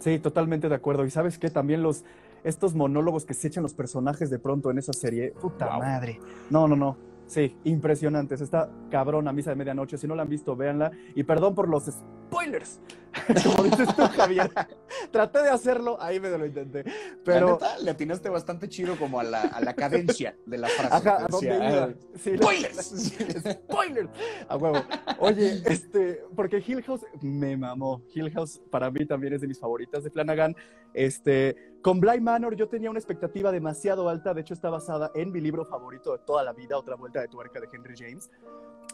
Sí, 0.00 0.18
totalmente 0.18 0.68
de 0.68 0.74
acuerdo. 0.74 1.04
Y 1.04 1.10
sabes 1.10 1.38
qué, 1.38 1.50
también 1.50 1.82
los 1.82 2.04
estos 2.44 2.74
monólogos 2.74 3.24
que 3.24 3.34
se 3.34 3.48
echan 3.48 3.62
los 3.62 3.74
personajes 3.74 4.30
de 4.30 4.38
pronto 4.38 4.70
en 4.70 4.78
esa 4.78 4.92
serie, 4.92 5.32
puta 5.32 5.78
madre. 5.78 6.18
No, 6.48 6.66
no, 6.66 6.76
no. 6.76 6.96
Sí, 7.30 7.56
impresionantes. 7.62 8.40
Está 8.40 8.68
cabrona 8.90 9.32
Misa 9.32 9.50
de 9.50 9.56
Medianoche. 9.56 9.96
Si 9.96 10.08
no 10.08 10.16
la 10.16 10.22
han 10.22 10.28
visto, 10.28 10.56
véanla. 10.56 10.90
Y 11.14 11.22
perdón 11.22 11.54
por 11.54 11.68
los 11.68 11.84
spoilers. 11.84 12.80
Como 13.44 13.62
dices 13.62 13.94
tú, 13.94 14.02
Javier. 14.02 14.50
Traté 15.12 15.44
de 15.44 15.50
hacerlo, 15.50 15.96
ahí 16.02 16.18
me 16.18 16.28
lo 16.28 16.44
intenté. 16.44 16.82
Pero. 17.24 17.60
le 17.82 17.90
atinaste 17.92 18.28
bastante 18.28 18.68
chido 18.68 18.96
como 18.96 19.20
a 19.20 19.24
la, 19.24 19.42
a 19.42 19.60
la 19.60 19.74
cadencia 19.74 20.36
de 20.44 20.58
la 20.58 20.66
frase. 20.66 21.08
Ajá, 21.08 21.24
¿a 21.24 21.28
dónde 21.28 21.54
iba? 21.54 21.94
spoilers. 22.18 22.86
spoilers. 23.68 24.10
A 24.48 24.56
huevo. 24.56 24.84
Oye, 25.20 25.62
este, 25.66 26.24
porque 26.34 26.62
Hill 26.66 26.82
House 26.82 27.06
me 27.22 27.56
mamó. 27.56 28.02
Hill 28.12 28.32
House 28.32 28.60
para 28.70 28.90
mí 28.90 29.06
también 29.06 29.34
es 29.34 29.40
de 29.40 29.46
mis 29.46 29.60
favoritas 29.60 30.02
de 30.02 30.10
Flanagan. 30.10 30.56
Este 30.94 31.69
con 31.82 32.00
Bly 32.00 32.20
Manor 32.20 32.56
yo 32.56 32.68
tenía 32.68 32.90
una 32.90 32.98
expectativa 32.98 33.50
demasiado 33.52 34.08
alta, 34.08 34.34
de 34.34 34.42
hecho 34.42 34.54
está 34.54 34.70
basada 34.70 35.10
en 35.14 35.32
mi 35.32 35.40
libro 35.40 35.64
favorito 35.64 36.12
de 36.12 36.18
toda 36.26 36.44
la 36.44 36.52
vida, 36.52 36.76
Otra 36.76 36.96
Vuelta 36.96 37.20
de 37.20 37.28
Tuerca 37.28 37.60
de 37.60 37.68
Henry 37.72 37.94
James. 37.96 38.30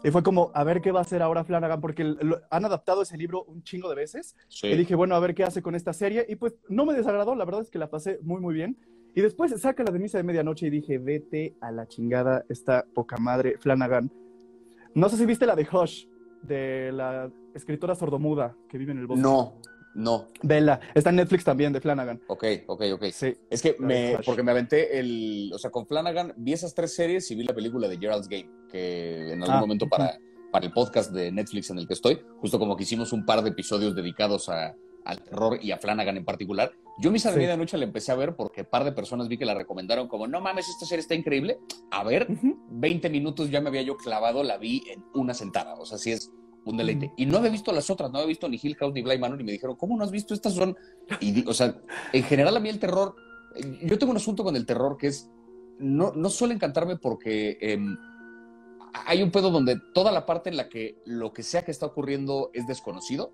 Y 0.05 0.11
fue 0.11 0.22
como, 0.22 0.51
a 0.55 0.62
ver 0.62 0.81
qué 0.81 0.92
va 0.92 1.01
a 1.01 1.03
hacer 1.03 1.22
ahora 1.22 1.42
Flanagan, 1.42 1.81
porque 1.81 2.14
han 2.51 2.64
adaptado 2.64 3.03
ese 3.03 3.16
libro 3.16 3.44
un 3.44 3.62
chingo 3.62 3.88
de 3.88 3.96
veces. 3.96 4.37
Y 4.62 4.77
dije, 4.77 4.94
bueno, 4.94 5.14
a 5.14 5.20
ver 5.20 5.35
qué 5.35 5.42
hace 5.42 5.62
con 5.62 5.75
esta 5.75 5.92
serie. 5.92 6.27
Y 6.29 6.37
pues 6.37 6.55
no 6.68 6.85
me 6.85 6.94
desagradó, 6.94 7.35
la 7.35 7.44
verdad 7.44 7.62
es 7.62 7.70
que 7.70 7.79
la 7.79 7.90
pasé 7.90 8.18
muy, 8.22 8.40
muy 8.40 8.55
bien. 8.55 8.77
Y 9.14 9.22
después 9.22 9.59
saca 9.61 9.83
la 9.83 9.90
de 9.90 9.99
Misa 9.99 10.18
de 10.18 10.25
Medianoche 10.25 10.66
y 10.66 10.70
dije, 10.70 10.99
vete 10.99 11.57
a 11.61 11.72
la 11.72 11.88
chingada 11.88 12.44
esta 12.51 12.85
poca 12.94 13.16
madre 13.16 13.57
Flanagan. 13.59 14.12
No 14.94 15.09
sé 15.09 15.16
si 15.16 15.27
viste 15.27 15.46
la 15.46 15.57
de 15.57 15.66
Hush, 15.70 16.07
de 16.42 16.92
la 16.92 17.31
escritora 17.55 17.94
sordomuda 17.94 18.55
que 18.68 18.79
vive 18.79 18.92
en 18.92 18.99
el 18.99 19.07
bosque. 19.07 19.22
No, 19.22 19.55
no. 19.96 20.28
Vela. 20.42 20.78
Está 20.94 21.09
en 21.11 21.16
Netflix 21.16 21.42
también, 21.42 21.72
de 21.72 21.80
Flanagan. 21.80 22.20
Ok, 22.26 22.44
ok, 22.66 22.82
ok. 22.92 23.04
Sí. 23.12 23.35
Es 23.48 23.62
que 23.62 23.76
me, 23.78 24.18
porque 24.26 24.42
me 24.42 24.50
aventé 24.50 24.98
el, 24.98 25.50
o 25.54 25.59
sea, 25.59 25.70
con 25.70 25.87
Flanagan 25.87 26.35
vi 26.37 26.52
esas 26.52 26.74
tres 26.74 26.94
series 26.94 27.30
y 27.30 27.35
vi 27.35 27.44
la 27.44 27.54
película 27.54 27.88
de 27.88 27.96
Gerald's 27.96 28.28
Game, 28.28 28.48
que 28.70 29.32
en 29.32 29.42
algún 29.42 29.56
ah, 29.56 29.61
momento 29.61 29.88
para, 29.88 30.18
para 30.52 30.66
el 30.66 30.72
podcast 30.72 31.12
de 31.12 31.32
Netflix 31.32 31.70
en 31.70 31.78
el 31.78 31.88
que 31.88 31.94
estoy, 31.94 32.20
justo 32.40 32.59
como 32.59 32.76
que 32.76 32.82
hicimos 32.82 33.14
un 33.14 33.24
par 33.24 33.42
de 33.42 33.48
episodios 33.48 33.96
dedicados 33.96 34.50
a, 34.50 34.76
al 35.06 35.22
terror 35.22 35.59
y 35.62 35.70
a 35.70 35.78
Flanagan 35.78 36.18
en 36.18 36.26
particular. 36.26 36.72
Yo 36.98 37.11
Misa 37.11 37.30
de 37.30 37.38
Medianoche 37.38 37.78
la 37.78 37.85
empecé 37.85 38.12
a 38.12 38.16
ver 38.16 38.37
porque 38.37 38.62
un 38.62 38.66
par 38.66 38.85
de 38.85 38.92
personas 38.92 39.28
vi 39.28 39.38
que 39.38 39.46
la 39.46 39.54
recomendaron 39.54 40.09
como, 40.09 40.26
no 40.26 40.42
mames, 40.42 40.68
esta 40.68 40.85
serie 40.85 41.00
está 41.00 41.14
increíble. 41.14 41.59
A 41.90 42.04
ver, 42.04 42.26
20 42.70 43.09
minutos 43.09 43.50
ya 43.50 43.62
me 43.62 43.68
había 43.68 43.82
yo 43.82 43.96
clavado, 43.96 44.42
la 44.42 44.59
vi 44.59 44.82
en 44.90 45.04
una 45.14 45.32
sentada. 45.32 45.74
O 45.74 45.87
sea, 45.87 45.96
sí 45.96 46.12
es 46.12 46.30
un 46.66 46.76
deleite. 46.76 47.12
Y 47.16 47.26
no 47.26 47.38
había 47.38 47.50
visto 47.50 47.72
las 47.72 47.88
otras, 47.88 48.11
no 48.11 48.18
había 48.18 48.29
visto 48.29 48.48
ni 48.48 48.59
Hill 48.61 48.74
House 48.76 48.92
ni 48.92 49.00
Bly 49.00 49.18
Manor 49.18 49.40
y 49.40 49.44
me 49.44 49.52
dijeron, 49.52 49.76
¿cómo 49.76 49.96
no 49.96 50.05
has 50.05 50.11
visto? 50.11 50.35
Estas 50.35 50.52
son... 50.52 50.76
Y, 51.20 51.46
o 51.48 51.55
sea, 51.55 51.81
en 52.12 52.22
general 52.24 52.57
a 52.57 52.61
mí 52.61 52.68
el 52.68 52.81
terror, 52.81 53.14
yo 53.83 53.98
tengo 53.98 54.11
un 54.11 54.16
asunto 54.16 54.42
con 54.42 54.57
el 54.57 54.66
terror 54.66 54.96
que 54.98 55.07
es, 55.07 55.31
no, 55.79 56.12
no 56.14 56.29
suele 56.29 56.55
encantarme 56.55 56.96
porque 56.96 57.57
em, 57.61 57.96
hay 59.07 59.22
un 59.22 59.31
pedo 59.31 59.50
donde 59.50 59.81
toda 59.94 60.11
la 60.11 60.26
parte 60.26 60.50
en 60.50 60.57
la 60.57 60.68
que 60.68 61.00
lo 61.05 61.33
que 61.33 61.44
sea 61.44 61.64
que 61.64 61.70
está 61.70 61.87
ocurriendo 61.87 62.50
es 62.52 62.66
desconocido, 62.66 63.33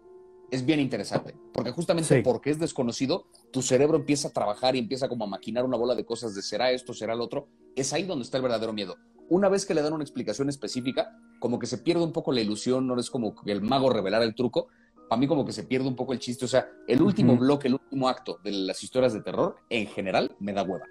es 0.50 0.66
bien 0.66 0.80
interesante, 0.80 1.34
porque 1.54 1.70
justamente 1.70 2.22
porque 2.22 2.50
es 2.50 2.58
desconocido, 2.58 3.24
tu 3.50 3.62
cerebro 3.62 3.96
empieza 3.96 4.28
a 4.28 4.32
trabajar 4.32 4.76
y 4.76 4.80
empieza 4.80 5.08
como 5.08 5.24
a 5.24 5.28
maquinar 5.28 5.64
una 5.64 5.78
bola 5.78 5.94
de 5.94 6.04
cosas 6.04 6.34
de 6.34 6.42
será 6.42 6.70
esto, 6.70 6.92
será 6.92 7.14
lo 7.14 7.24
otro, 7.24 7.48
es 7.74 7.94
ahí 7.94 8.02
donde 8.02 8.24
está 8.24 8.36
el 8.36 8.42
verdadero 8.42 8.74
miedo 8.74 8.98
una 9.28 9.48
vez 9.48 9.66
que 9.66 9.74
le 9.74 9.82
dan 9.82 9.92
una 9.92 10.04
explicación 10.04 10.48
específica, 10.48 11.18
como 11.38 11.58
que 11.58 11.66
se 11.66 11.78
pierde 11.78 12.04
un 12.04 12.12
poco 12.12 12.32
la 12.32 12.40
ilusión, 12.40 12.86
no 12.86 12.98
es 12.98 13.10
como 13.10 13.34
que 13.34 13.52
el 13.52 13.62
mago 13.62 13.90
revelara 13.90 14.24
el 14.24 14.34
truco, 14.34 14.68
para 15.08 15.20
mí 15.20 15.26
como 15.26 15.44
que 15.44 15.52
se 15.52 15.64
pierde 15.64 15.88
un 15.88 15.96
poco 15.96 16.12
el 16.12 16.18
chiste, 16.18 16.44
o 16.44 16.48
sea, 16.48 16.70
el 16.86 17.02
último 17.02 17.36
bloque, 17.36 17.68
el 17.68 17.74
último 17.74 18.08
acto 18.08 18.38
de 18.42 18.52
las 18.52 18.82
historias 18.82 19.12
de 19.12 19.20
terror, 19.20 19.56
en 19.68 19.86
general, 19.86 20.34
me 20.38 20.52
da 20.52 20.62
hueva. 20.62 20.86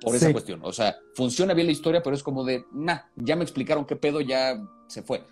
Por 0.00 0.16
esa 0.16 0.32
cuestión. 0.32 0.60
O 0.64 0.72
sea, 0.72 0.96
funciona 1.14 1.54
bien 1.54 1.68
la 1.68 1.72
historia, 1.72 2.02
pero 2.02 2.16
es 2.16 2.24
como 2.24 2.44
de, 2.44 2.64
nah, 2.72 3.02
ya 3.14 3.36
me 3.36 3.44
explicaron 3.44 3.84
qué 3.84 3.94
pedo, 3.94 4.20
ya 4.20 4.60
se 4.88 5.02
fue. 5.02 5.22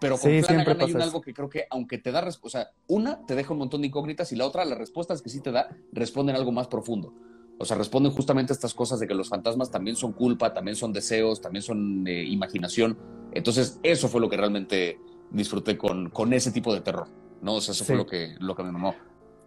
Pero 0.00 0.16
con 0.16 0.30
sí, 0.30 0.42
Flanagan 0.42 0.80
hay 0.80 0.94
un 0.94 1.02
algo 1.02 1.20
que 1.20 1.34
creo 1.34 1.50
que, 1.50 1.66
aunque 1.68 1.98
te 1.98 2.10
da, 2.10 2.26
o 2.40 2.48
sea, 2.48 2.70
una 2.86 3.26
te 3.26 3.34
deja 3.34 3.52
un 3.52 3.58
montón 3.58 3.82
de 3.82 3.88
incógnitas 3.88 4.32
y 4.32 4.36
la 4.36 4.46
otra, 4.46 4.64
las 4.64 4.78
respuestas 4.78 5.20
que 5.20 5.28
sí 5.28 5.40
te 5.40 5.52
da, 5.52 5.68
responden 5.92 6.36
algo 6.36 6.52
más 6.52 6.68
profundo. 6.68 7.12
O 7.60 7.66
sea, 7.66 7.76
responden 7.76 8.10
justamente 8.12 8.52
a 8.52 8.54
estas 8.54 8.72
cosas 8.72 9.00
de 9.00 9.06
que 9.06 9.14
los 9.14 9.28
fantasmas 9.28 9.70
también 9.70 9.94
son 9.94 10.12
culpa, 10.14 10.54
también 10.54 10.76
son 10.76 10.94
deseos, 10.94 11.42
también 11.42 11.62
son 11.62 12.06
eh, 12.08 12.24
imaginación. 12.24 12.96
Entonces, 13.32 13.78
eso 13.82 14.08
fue 14.08 14.22
lo 14.22 14.30
que 14.30 14.38
realmente 14.38 14.98
disfruté 15.30 15.76
con, 15.76 16.08
con 16.08 16.32
ese 16.32 16.52
tipo 16.52 16.72
de 16.72 16.80
terror, 16.80 17.08
¿no? 17.42 17.56
O 17.56 17.60
sea, 17.60 17.72
eso 17.72 17.84
fue 17.84 17.96
lo 17.96 18.06
que, 18.06 18.34
lo 18.40 18.56
que 18.56 18.62
me 18.62 18.72
mamó. 18.72 18.94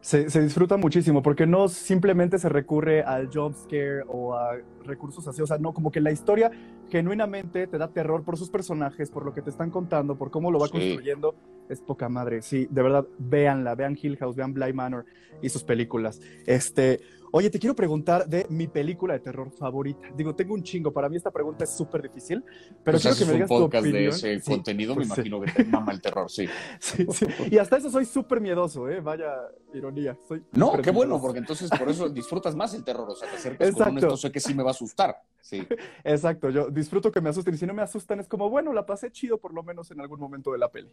Se, 0.02 0.30
se, 0.30 0.42
disfruta 0.44 0.78
muchísimo 0.78 1.24
porque 1.24 1.48
no 1.48 1.68
simplemente 1.70 2.38
se 2.38 2.50
recurre 2.50 3.02
al 3.02 3.30
jump 3.34 3.56
scare 3.56 4.04
o 4.08 4.36
a 4.36 4.58
recursos 4.84 5.28
así, 5.28 5.42
o 5.42 5.48
sea, 5.48 5.58
no, 5.58 5.74
como 5.74 5.92
que 5.92 6.02
la 6.02 6.12
historia 6.12 6.52
genuinamente 6.92 7.66
te 7.66 7.78
da 7.80 7.88
terror 7.88 8.24
por 8.24 8.38
sus 8.38 8.52
personajes, 8.52 9.10
por 9.10 9.26
lo 9.26 9.34
que 9.34 9.42
te 9.42 9.50
están 9.50 9.72
contando, 9.72 10.18
por 10.18 10.30
cómo 10.30 10.52
lo 10.52 10.60
va 10.60 10.68
construyendo, 10.68 11.34
es 11.70 11.82
poca 11.82 12.10
madre. 12.10 12.42
Sí, 12.42 12.68
de 12.70 12.84
verdad, 12.84 13.08
véanla, 13.18 13.76
vean 13.76 13.98
Hill 14.00 14.18
House, 14.18 14.36
vean 14.36 14.54
Bly 14.54 14.74
Manor 14.74 15.06
y 15.42 15.50
sus 15.50 15.64
películas. 15.64 16.22
Este, 16.46 17.00
Oye, 17.36 17.50
te 17.50 17.58
quiero 17.58 17.76
preguntar 17.76 18.28
de 18.28 18.46
mi 18.50 18.68
película 18.68 19.16
de 19.16 19.20
terror 19.20 19.50
favorita. 19.50 20.08
Digo, 20.16 20.36
tengo 20.36 20.54
un 20.54 20.62
chingo. 20.62 20.94
Para 20.94 21.10
mí 21.10 21.18
esta 21.18 21.32
pregunta 21.32 21.64
es 21.64 21.72
súper 21.72 22.04
difícil, 22.04 22.44
pero 22.84 23.00
pues 23.00 23.02
quiero 23.02 23.18
que 23.18 23.26
me 23.26 23.34
digas 23.34 23.50
un 23.50 23.58
podcast 23.58 23.88
de 23.88 24.08
ese 24.08 24.42
contenido, 24.44 24.94
me 24.94 24.98
pues 24.98 25.08
imagino 25.08 25.42
que 25.42 25.52
te 25.52 25.64
mama 25.66 25.94
el 25.94 26.00
terror, 26.00 26.30
sí. 26.30 26.48
sí, 26.80 27.08
sí. 27.12 27.26
Y 27.50 27.58
hasta 27.58 27.78
eso 27.78 27.90
soy 27.90 28.06
súper 28.06 28.40
miedoso, 28.40 28.88
¿eh? 28.88 29.02
Vaya 29.02 29.34
ironía. 29.74 30.16
Soy 30.28 30.44
no, 30.52 30.80
qué 30.80 30.92
bueno, 30.92 31.20
porque 31.20 31.40
entonces 31.40 31.72
por 31.72 31.90
eso 31.90 32.08
disfrutas 32.08 32.56
más 32.56 32.76
el 32.76 32.84
terror. 32.84 33.10
O 33.10 33.16
sea, 33.16 33.28
te 33.28 33.38
acercas 33.38 33.68
Exacto. 33.68 33.84
con 33.86 33.94
un 33.94 33.98
esto 33.98 34.18
sé 34.18 34.32
que 34.32 34.40
sí 34.40 34.54
me 34.54 34.62
va 34.62 34.70
a 34.70 34.74
asustar. 34.74 35.16
Sí. 35.42 35.68
Exacto, 36.04 36.52
yo 36.52 36.70
disfruto 36.70 37.12
que 37.12 37.20
me 37.20 37.32
asusten 37.32 37.56
y 37.56 37.58
si 37.58 37.66
no 37.66 37.74
me 37.74 37.82
asustan 37.82 38.20
es 38.20 38.28
como, 38.28 38.48
bueno, 38.52 38.74
la 38.74 38.86
pasé 38.86 39.12
chido 39.12 39.40
por 39.40 39.56
lo 39.56 39.64
menos 39.64 39.90
en 39.90 40.00
algún 40.02 40.20
momento 40.20 40.52
de 40.52 40.60
la 40.60 40.70
peli. 40.70 40.92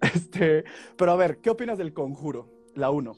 Este, 0.00 0.62
pero 0.96 1.10
a 1.10 1.16
ver, 1.16 1.38
¿qué 1.38 1.50
opinas 1.50 1.78
del 1.78 1.92
conjuro? 1.92 2.48
La 2.76 2.90
1. 2.90 3.16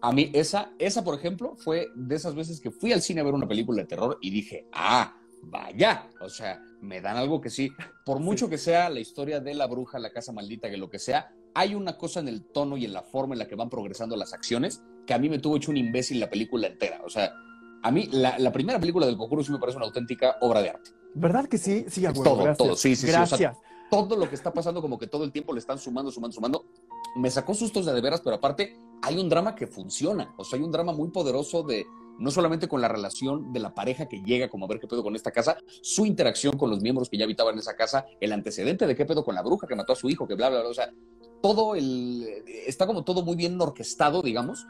A 0.00 0.12
mí, 0.12 0.30
esa, 0.32 0.72
esa, 0.78 1.02
por 1.02 1.14
ejemplo, 1.14 1.56
fue 1.56 1.88
de 1.94 2.14
esas 2.14 2.34
veces 2.34 2.60
que 2.60 2.70
fui 2.70 2.92
al 2.92 3.02
cine 3.02 3.20
a 3.20 3.24
ver 3.24 3.34
una 3.34 3.48
película 3.48 3.82
de 3.82 3.88
terror 3.88 4.18
y 4.20 4.30
dije, 4.30 4.68
ah, 4.72 5.16
vaya, 5.42 6.08
o 6.20 6.28
sea, 6.28 6.62
me 6.80 7.00
dan 7.00 7.16
algo 7.16 7.40
que 7.40 7.50
sí, 7.50 7.70
por 8.04 8.20
mucho 8.20 8.48
que 8.48 8.58
sea 8.58 8.90
la 8.90 9.00
historia 9.00 9.40
de 9.40 9.54
la 9.54 9.66
bruja, 9.66 9.98
la 9.98 10.12
casa 10.12 10.32
maldita, 10.32 10.70
que 10.70 10.76
lo 10.76 10.88
que 10.88 10.98
sea, 10.98 11.32
hay 11.54 11.74
una 11.74 11.96
cosa 11.96 12.20
en 12.20 12.28
el 12.28 12.44
tono 12.44 12.76
y 12.76 12.84
en 12.84 12.92
la 12.92 13.02
forma 13.02 13.34
en 13.34 13.40
la 13.40 13.48
que 13.48 13.56
van 13.56 13.70
progresando 13.70 14.16
las 14.16 14.32
acciones 14.32 14.82
que 15.06 15.14
a 15.14 15.18
mí 15.18 15.28
me 15.28 15.38
tuvo 15.38 15.56
hecho 15.56 15.70
un 15.70 15.76
imbécil 15.76 16.20
la 16.20 16.28
película 16.28 16.66
entera. 16.66 17.00
O 17.04 17.08
sea, 17.08 17.32
a 17.82 17.90
mí 17.90 18.08
la, 18.12 18.52
primera 18.52 18.78
película 18.78 19.06
del 19.06 19.16
Conjuro 19.16 19.42
sí 19.42 19.50
me 19.50 19.58
parece 19.58 19.78
una 19.78 19.86
auténtica 19.86 20.36
obra 20.40 20.60
de 20.62 20.70
arte. 20.70 20.90
¿Verdad 21.14 21.46
que 21.48 21.58
sí? 21.58 21.86
Sí, 21.88 22.04
Todo, 22.22 22.54
todo, 22.54 22.76
sí, 22.76 22.94
sí, 22.94 23.06
gracias. 23.06 23.40
sí. 23.40 23.46
todo 23.90 24.16
lo 24.16 24.28
que 24.28 24.34
está 24.34 24.52
pasando 24.52 24.82
como 24.82 24.98
que 24.98 25.06
todo 25.06 25.24
el 25.24 25.32
tiempo 25.32 25.52
le 25.52 25.60
están 25.60 25.78
sumando, 25.78 26.10
sumando, 26.10 26.34
sumando. 26.34 26.66
Me 27.16 27.30
sacó 27.30 27.54
sustos 27.54 27.86
de 27.86 27.94
de 27.94 28.00
veras, 28.00 28.20
pero 28.20 28.36
aparte 28.36 28.76
hay 29.02 29.18
un 29.18 29.28
drama 29.28 29.54
que 29.54 29.66
funciona. 29.66 30.34
O 30.36 30.44
sea, 30.44 30.58
hay 30.58 30.64
un 30.64 30.72
drama 30.72 30.92
muy 30.92 31.10
poderoso 31.10 31.62
de, 31.62 31.86
no 32.18 32.30
solamente 32.30 32.68
con 32.68 32.80
la 32.80 32.88
relación 32.88 33.52
de 33.52 33.60
la 33.60 33.74
pareja 33.74 34.08
que 34.08 34.22
llega 34.22 34.48
como 34.48 34.64
a 34.64 34.68
ver 34.68 34.80
qué 34.80 34.86
pedo 34.86 35.02
con 35.02 35.16
esta 35.16 35.30
casa, 35.30 35.56
su 35.82 36.04
interacción 36.04 36.56
con 36.56 36.70
los 36.70 36.80
miembros 36.80 37.08
que 37.08 37.16
ya 37.16 37.24
habitaban 37.24 37.54
en 37.54 37.60
esa 37.60 37.76
casa, 37.76 38.06
el 38.20 38.32
antecedente 38.32 38.86
de 38.86 38.96
qué 38.96 39.04
pedo 39.04 39.24
con 39.24 39.34
la 39.34 39.42
bruja 39.42 39.66
que 39.66 39.76
mató 39.76 39.92
a 39.92 39.96
su 39.96 40.08
hijo, 40.10 40.26
que 40.26 40.34
bla, 40.34 40.48
bla, 40.48 40.60
bla, 40.60 40.68
o 40.68 40.74
sea, 40.74 40.92
todo 41.40 41.74
el, 41.74 42.26
está 42.66 42.86
como 42.86 43.04
todo 43.04 43.22
muy 43.22 43.36
bien 43.36 43.60
orquestado, 43.60 44.22
digamos, 44.22 44.66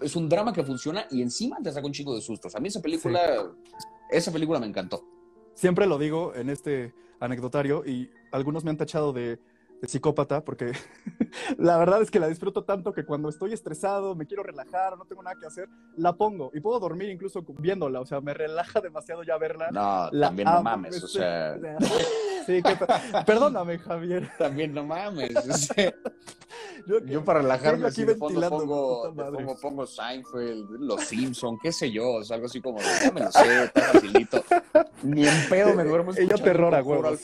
es 0.00 0.16
un 0.16 0.28
drama 0.28 0.52
que 0.52 0.64
funciona 0.64 1.06
y 1.10 1.22
encima 1.22 1.58
te 1.62 1.70
saca 1.70 1.86
un 1.86 1.92
chico 1.92 2.14
de 2.14 2.20
sustos. 2.20 2.54
A 2.56 2.60
mí 2.60 2.68
esa 2.68 2.80
película, 2.80 3.52
esa 4.10 4.32
película 4.32 4.58
me 4.58 4.66
encantó. 4.66 5.04
Siempre 5.54 5.86
lo 5.86 5.98
digo 5.98 6.34
en 6.34 6.50
este 6.50 6.92
anecdotario 7.20 7.84
y 7.86 8.10
algunos 8.32 8.64
me 8.64 8.70
han 8.70 8.76
tachado 8.76 9.12
de 9.12 9.38
de 9.82 9.88
psicópata, 9.88 10.44
porque 10.44 10.72
la 11.58 11.76
verdad 11.76 12.00
es 12.00 12.10
que 12.10 12.20
la 12.20 12.28
disfruto 12.28 12.64
tanto 12.64 12.92
que 12.94 13.04
cuando 13.04 13.28
estoy 13.28 13.52
estresado, 13.52 14.14
me 14.14 14.26
quiero 14.26 14.44
relajar, 14.44 14.96
no 14.96 15.04
tengo 15.04 15.24
nada 15.24 15.36
que 15.38 15.44
hacer, 15.44 15.68
la 15.96 16.16
pongo 16.16 16.52
y 16.54 16.60
puedo 16.60 16.78
dormir 16.78 17.10
incluso 17.10 17.44
viéndola, 17.58 18.00
o 18.00 18.06
sea, 18.06 18.20
me 18.20 18.32
relaja 18.34 18.80
demasiado 18.80 19.24
ya 19.24 19.36
verla. 19.38 19.70
No, 19.72 20.08
también 20.18 20.48
no 20.48 20.62
mames, 20.62 21.02
o 21.02 21.08
sea. 21.08 21.58
Sí, 22.46 22.62
perdóname, 23.26 23.78
Javier. 23.78 24.30
También 24.38 24.74
no 24.74 24.84
mames. 24.84 25.32
yo, 27.06 27.24
para 27.24 27.40
relajarme 27.40 27.86
aquí 27.88 28.04
de 28.04 28.14
fondo 28.14 28.40
pongo, 28.48 29.14
pongo, 29.14 29.56
pongo, 29.60 29.86
Seinfeld, 29.86 30.70
Los 30.80 31.04
Simpson, 31.04 31.58
qué 31.62 31.72
sé 31.72 31.90
yo, 31.90 32.20
es 32.20 32.30
algo 32.30 32.46
así 32.46 32.60
como, 32.60 32.78
ya 32.80 33.10
me 33.12 33.20
lo 33.20 33.32
sé, 33.32 33.64
está 33.64 33.80
facilito. 33.80 34.44
Ni 35.02 35.26
en 35.26 35.48
pedo 35.48 35.74
me 35.74 35.84
duermo 35.84 36.12
Ella 36.16 36.36
terror 36.36 36.74
a 36.74 36.82
huevo. 36.82 37.16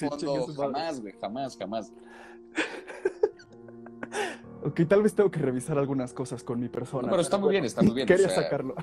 jamás, 0.57 1.01
güey, 1.01 1.15
jamás, 1.21 1.57
jamás. 1.57 1.93
Ok, 4.65 4.81
tal 4.89 5.03
vez 5.03 5.15
tengo 5.15 5.31
que 5.31 5.39
revisar 5.39 5.79
algunas 5.79 6.13
cosas 6.13 6.43
con 6.43 6.59
mi 6.59 6.69
persona. 6.69 7.09
pero 7.09 7.23
está 7.23 7.39
muy 7.39 7.51
bien, 7.51 7.65
está 7.65 7.83
muy 7.83 7.95
bien. 7.95 8.07
Quería 8.07 8.29
sacarlo. 8.29 8.75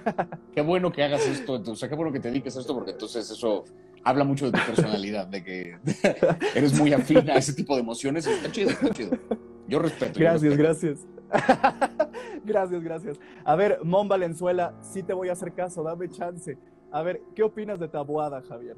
qué 0.53 0.61
bueno 0.61 0.91
que 0.91 1.03
hagas 1.03 1.25
esto, 1.27 1.61
o 1.65 1.75
sea, 1.75 1.89
qué 1.89 1.95
bueno 1.95 2.13
que 2.13 2.19
te 2.19 2.29
dediques 2.29 2.55
a 2.55 2.61
esto, 2.61 2.73
porque 2.73 2.91
entonces 2.91 3.29
eso 3.29 3.65
habla 4.05 4.23
mucho 4.23 4.49
de 4.49 4.57
tu 4.57 4.65
personalidad, 4.65 5.27
de 5.27 5.43
que 5.43 5.77
eres 6.55 6.79
muy 6.79 6.93
afín 6.93 7.29
a 7.29 7.35
ese 7.35 7.53
tipo 7.53 7.75
de 7.75 7.81
emociones. 7.81 8.25
Está 8.25 8.51
chido, 8.51 8.69
está 8.69 8.89
chido. 8.91 9.17
Yo 9.67 9.79
respeto. 9.79 10.17
Gracias, 10.17 10.55
gracias. 10.55 10.99
gracias, 12.45 12.83
gracias. 12.83 13.19
A 13.43 13.55
ver, 13.55 13.79
Mon 13.83 14.07
Valenzuela, 14.07 14.73
sí 14.81 15.03
te 15.03 15.13
voy 15.13 15.29
a 15.29 15.33
hacer 15.33 15.53
caso, 15.53 15.83
dame 15.83 16.09
chance. 16.09 16.57
A 16.91 17.01
ver, 17.01 17.21
¿qué 17.35 17.43
opinas 17.43 17.79
de 17.79 17.89
Tabuada, 17.89 18.41
Javier? 18.41 18.77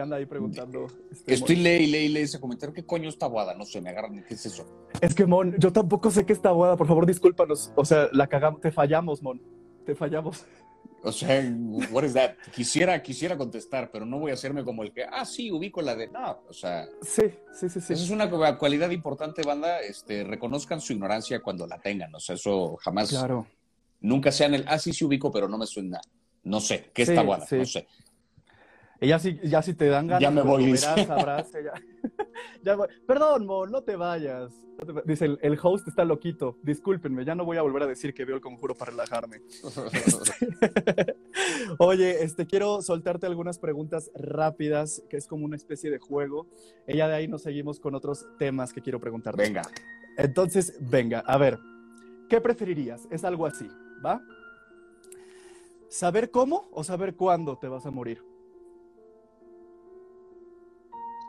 anda 0.00 0.16
ahí 0.16 0.26
preguntando. 0.26 0.86
Este, 1.10 1.34
Estoy 1.34 1.56
ley, 1.56 1.86
ley, 1.86 2.08
ley 2.08 2.22
ese 2.22 2.40
comentario. 2.40 2.74
¿Qué 2.74 2.84
coño 2.84 3.08
es 3.08 3.18
tabuada? 3.18 3.54
No 3.54 3.64
sé, 3.64 3.80
me 3.80 3.90
agarran. 3.90 4.22
¿Qué 4.26 4.34
es 4.34 4.46
eso? 4.46 4.64
Es 5.00 5.14
que, 5.14 5.26
Mon, 5.26 5.56
yo 5.58 5.72
tampoco 5.72 6.10
sé 6.10 6.24
qué 6.24 6.32
es 6.32 6.40
tabuada. 6.40 6.76
Por 6.76 6.86
favor, 6.86 7.06
discúlpanos. 7.06 7.72
O 7.76 7.84
sea, 7.84 8.08
la 8.12 8.26
cagamos. 8.26 8.60
Te 8.60 8.70
fallamos, 8.70 9.22
Mon. 9.22 9.40
Te 9.84 9.94
fallamos. 9.94 10.46
O 11.02 11.12
sea, 11.12 11.42
what 11.90 12.04
is 12.04 12.14
that? 12.14 12.34
Quisiera, 12.52 13.00
quisiera 13.02 13.36
contestar, 13.36 13.90
pero 13.92 14.04
no 14.04 14.18
voy 14.18 14.32
a 14.32 14.34
hacerme 14.34 14.64
como 14.64 14.82
el 14.82 14.92
que, 14.92 15.04
ah, 15.04 15.24
sí, 15.24 15.50
ubico 15.50 15.80
la 15.80 15.94
de. 15.94 16.08
No, 16.08 16.42
o 16.48 16.52
sea. 16.52 16.86
Sí, 17.02 17.22
sí, 17.52 17.68
sí, 17.68 17.80
sí. 17.80 17.92
Eso 17.92 18.04
es 18.04 18.10
una 18.10 18.28
cualidad 18.58 18.90
importante, 18.90 19.42
banda. 19.42 19.80
Este, 19.80 20.24
reconozcan 20.24 20.80
su 20.80 20.92
ignorancia 20.92 21.40
cuando 21.40 21.66
la 21.66 21.78
tengan. 21.78 22.14
O 22.14 22.20
sea, 22.20 22.34
eso 22.34 22.76
jamás. 22.76 23.10
Claro. 23.10 23.46
Nunca 24.00 24.32
sean 24.32 24.54
el, 24.54 24.64
ah, 24.68 24.78
sí, 24.78 24.92
sí, 24.92 25.04
ubico, 25.04 25.30
pero 25.30 25.48
no 25.48 25.58
me 25.58 25.66
suena. 25.66 26.00
No 26.44 26.60
sé, 26.60 26.90
¿qué 26.94 27.02
es 27.02 27.14
tabuada? 27.14 27.46
No 27.50 27.64
sé. 27.64 27.86
Y 29.00 29.08
ya 29.08 29.18
si, 29.18 29.38
ya 29.44 29.62
si 29.62 29.74
te 29.74 29.86
dan 29.86 30.08
ganas, 30.08 30.22
ya 30.22 30.30
me 30.32 30.42
voy, 30.42 30.72
verás, 30.72 31.06
sabrás, 31.06 31.52
ya, 32.62 32.76
Perdón, 33.06 33.46
Mo, 33.46 33.66
no 33.66 33.82
te 33.82 33.96
vayas. 33.96 34.52
Dice, 35.04 35.24
el, 35.24 35.38
el, 35.42 35.58
host 35.60 35.88
está 35.88 36.04
loquito. 36.04 36.56
Discúlpenme, 36.62 37.24
ya 37.24 37.34
no 37.34 37.44
voy 37.44 37.56
a 37.56 37.62
volver 37.62 37.82
a 37.82 37.86
decir 37.86 38.14
que 38.14 38.24
veo 38.24 38.36
el 38.36 38.40
conjuro 38.40 38.76
para 38.76 38.92
relajarme. 38.92 39.42
Oye, 41.78 42.22
este, 42.22 42.46
quiero 42.46 42.80
soltarte 42.82 43.26
algunas 43.26 43.58
preguntas 43.58 44.10
rápidas, 44.14 45.02
que 45.08 45.16
es 45.16 45.26
como 45.26 45.44
una 45.44 45.56
especie 45.56 45.90
de 45.90 45.98
juego. 45.98 46.46
Y 46.86 46.96
ya 46.96 47.08
de 47.08 47.14
ahí 47.14 47.28
nos 47.28 47.42
seguimos 47.42 47.80
con 47.80 47.94
otros 47.94 48.26
temas 48.38 48.72
que 48.72 48.80
quiero 48.80 49.00
preguntarte. 49.00 49.42
Venga. 49.42 49.62
Entonces, 50.16 50.76
venga, 50.80 51.20
a 51.20 51.38
ver, 51.38 51.58
¿qué 52.28 52.40
preferirías? 52.40 53.06
Es 53.10 53.24
algo 53.24 53.46
así, 53.46 53.68
¿va? 54.04 54.20
¿Saber 55.88 56.30
cómo 56.30 56.68
o 56.72 56.84
saber 56.84 57.14
cuándo 57.14 57.56
te 57.56 57.68
vas 57.68 57.86
a 57.86 57.90
morir? 57.90 58.27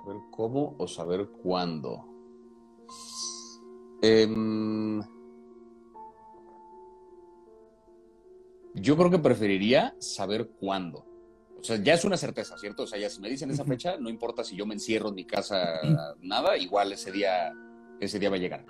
Saber 0.09 0.23
cómo 0.31 0.75
o 0.79 0.87
saber 0.87 1.27
cuándo. 1.43 2.03
Em, 4.01 4.99
yo 8.73 8.97
creo 8.97 9.11
que 9.11 9.19
preferiría 9.19 9.95
saber 9.99 10.49
cuándo. 10.59 11.05
O 11.59 11.63
sea, 11.63 11.75
ya 11.75 11.93
es 11.93 12.03
una 12.05 12.17
certeza, 12.17 12.57
¿cierto? 12.57 12.83
O 12.83 12.87
sea, 12.87 12.97
ya 12.97 13.07
si 13.07 13.21
me 13.21 13.29
dicen 13.29 13.51
esa 13.51 13.65
fecha, 13.65 13.97
no 13.99 14.09
importa 14.09 14.43
si 14.43 14.55
yo 14.55 14.65
me 14.65 14.73
encierro 14.73 15.09
en 15.09 15.15
mi 15.15 15.25
casa, 15.25 15.79
nada, 16.21 16.57
igual 16.57 16.91
ese 16.91 17.11
día, 17.11 17.53
ese 17.99 18.17
día 18.17 18.31
va 18.31 18.37
a 18.37 18.39
llegar. 18.39 18.65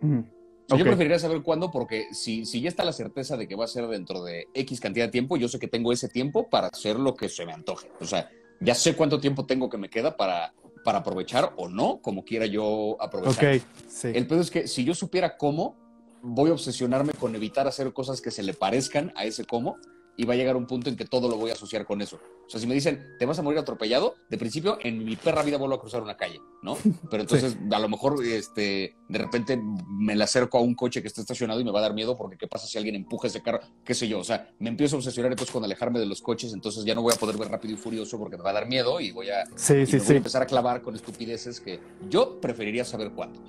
Yo 0.00 0.82
preferiría 0.82 1.18
saber 1.18 1.42
cuándo 1.42 1.70
porque 1.70 2.06
si, 2.12 2.46
si 2.46 2.62
ya 2.62 2.70
está 2.70 2.84
la 2.84 2.92
certeza 2.94 3.36
de 3.36 3.46
que 3.46 3.54
va 3.54 3.66
a 3.66 3.68
ser 3.68 3.86
dentro 3.88 4.24
de 4.24 4.48
X 4.54 4.80
cantidad 4.80 5.04
de 5.04 5.12
tiempo, 5.12 5.36
yo 5.36 5.48
sé 5.48 5.58
que 5.58 5.68
tengo 5.68 5.92
ese 5.92 6.08
tiempo 6.08 6.48
para 6.48 6.68
hacer 6.68 6.98
lo 6.98 7.14
que 7.14 7.28
se 7.28 7.44
me 7.44 7.52
antoje. 7.52 7.90
O 8.00 8.06
sea, 8.06 8.30
ya 8.64 8.74
sé 8.74 8.96
cuánto 8.96 9.20
tiempo 9.20 9.46
tengo 9.46 9.68
que 9.68 9.78
me 9.78 9.90
queda 9.90 10.16
para, 10.16 10.54
para 10.84 10.98
aprovechar 10.98 11.52
o 11.56 11.68
no, 11.68 12.00
como 12.00 12.24
quiera 12.24 12.46
yo 12.46 12.96
aprovechar. 13.00 13.56
Ok, 13.56 13.62
sí. 13.88 14.08
El 14.14 14.26
pedo 14.26 14.40
es 14.40 14.50
que 14.50 14.66
si 14.66 14.84
yo 14.84 14.94
supiera 14.94 15.36
cómo, 15.36 15.76
voy 16.22 16.50
a 16.50 16.54
obsesionarme 16.54 17.12
con 17.12 17.34
evitar 17.34 17.66
hacer 17.68 17.92
cosas 17.92 18.20
que 18.20 18.30
se 18.30 18.42
le 18.42 18.54
parezcan 18.54 19.12
a 19.14 19.24
ese 19.24 19.44
cómo 19.44 19.76
y 20.16 20.24
va 20.24 20.34
a 20.34 20.36
llegar 20.36 20.56
un 20.56 20.66
punto 20.66 20.88
en 20.88 20.96
que 20.96 21.04
todo 21.04 21.28
lo 21.28 21.36
voy 21.36 21.50
a 21.50 21.54
asociar 21.54 21.84
con 21.84 22.00
eso. 22.00 22.20
O 22.46 22.50
sea, 22.50 22.60
si 22.60 22.66
me 22.66 22.74
dicen, 22.74 23.16
te 23.18 23.26
vas 23.26 23.38
a 23.38 23.42
morir 23.42 23.58
atropellado, 23.58 24.14
de 24.28 24.36
principio, 24.36 24.78
en 24.82 25.04
mi 25.04 25.16
perra 25.16 25.42
vida 25.42 25.56
vuelvo 25.56 25.74
a 25.74 25.80
cruzar 25.80 26.02
una 26.02 26.16
calle, 26.16 26.40
¿no? 26.62 26.76
Pero 27.10 27.22
entonces, 27.22 27.56
a 27.70 27.78
lo 27.78 27.88
mejor, 27.88 28.22
este, 28.24 28.94
de 29.08 29.18
repente 29.18 29.58
me 29.88 30.14
le 30.14 30.24
acerco 30.24 30.58
a 30.58 30.60
un 30.60 30.74
coche 30.74 31.00
que 31.00 31.08
está 31.08 31.22
estacionado 31.22 31.60
y 31.60 31.64
me 31.64 31.70
va 31.70 31.78
a 31.80 31.82
dar 31.82 31.94
miedo 31.94 32.16
porque 32.16 32.36
qué 32.36 32.46
pasa 32.46 32.66
si 32.66 32.76
alguien 32.76 32.94
empuja 32.94 33.28
ese 33.28 33.42
carro, 33.42 33.60
qué 33.84 33.94
sé 33.94 34.06
yo. 34.06 34.18
O 34.18 34.24
sea, 34.24 34.50
me 34.58 34.68
empiezo 34.68 34.96
a 34.96 34.98
obsesionar 34.98 35.32
entonces 35.32 35.52
con 35.52 35.64
alejarme 35.64 35.98
de 35.98 36.06
los 36.06 36.20
coches, 36.20 36.52
entonces 36.52 36.84
ya 36.84 36.94
no 36.94 37.02
voy 37.02 37.14
a 37.14 37.18
poder 37.18 37.36
ver 37.38 37.48
rápido 37.48 37.74
y 37.74 37.76
furioso 37.76 38.18
porque 38.18 38.36
me 38.36 38.42
va 38.42 38.50
a 38.50 38.54
dar 38.54 38.68
miedo 38.68 39.00
y 39.00 39.10
voy 39.10 39.30
a, 39.30 39.44
sí, 39.56 39.86
sí, 39.86 39.98
empezar 40.14 40.42
a 40.42 40.46
clavar 40.46 40.82
con 40.82 40.94
estupideces 40.94 41.60
que 41.60 41.80
yo 42.08 42.40
preferiría 42.40 42.84
saber 42.84 43.10
cuándo. 43.12 43.40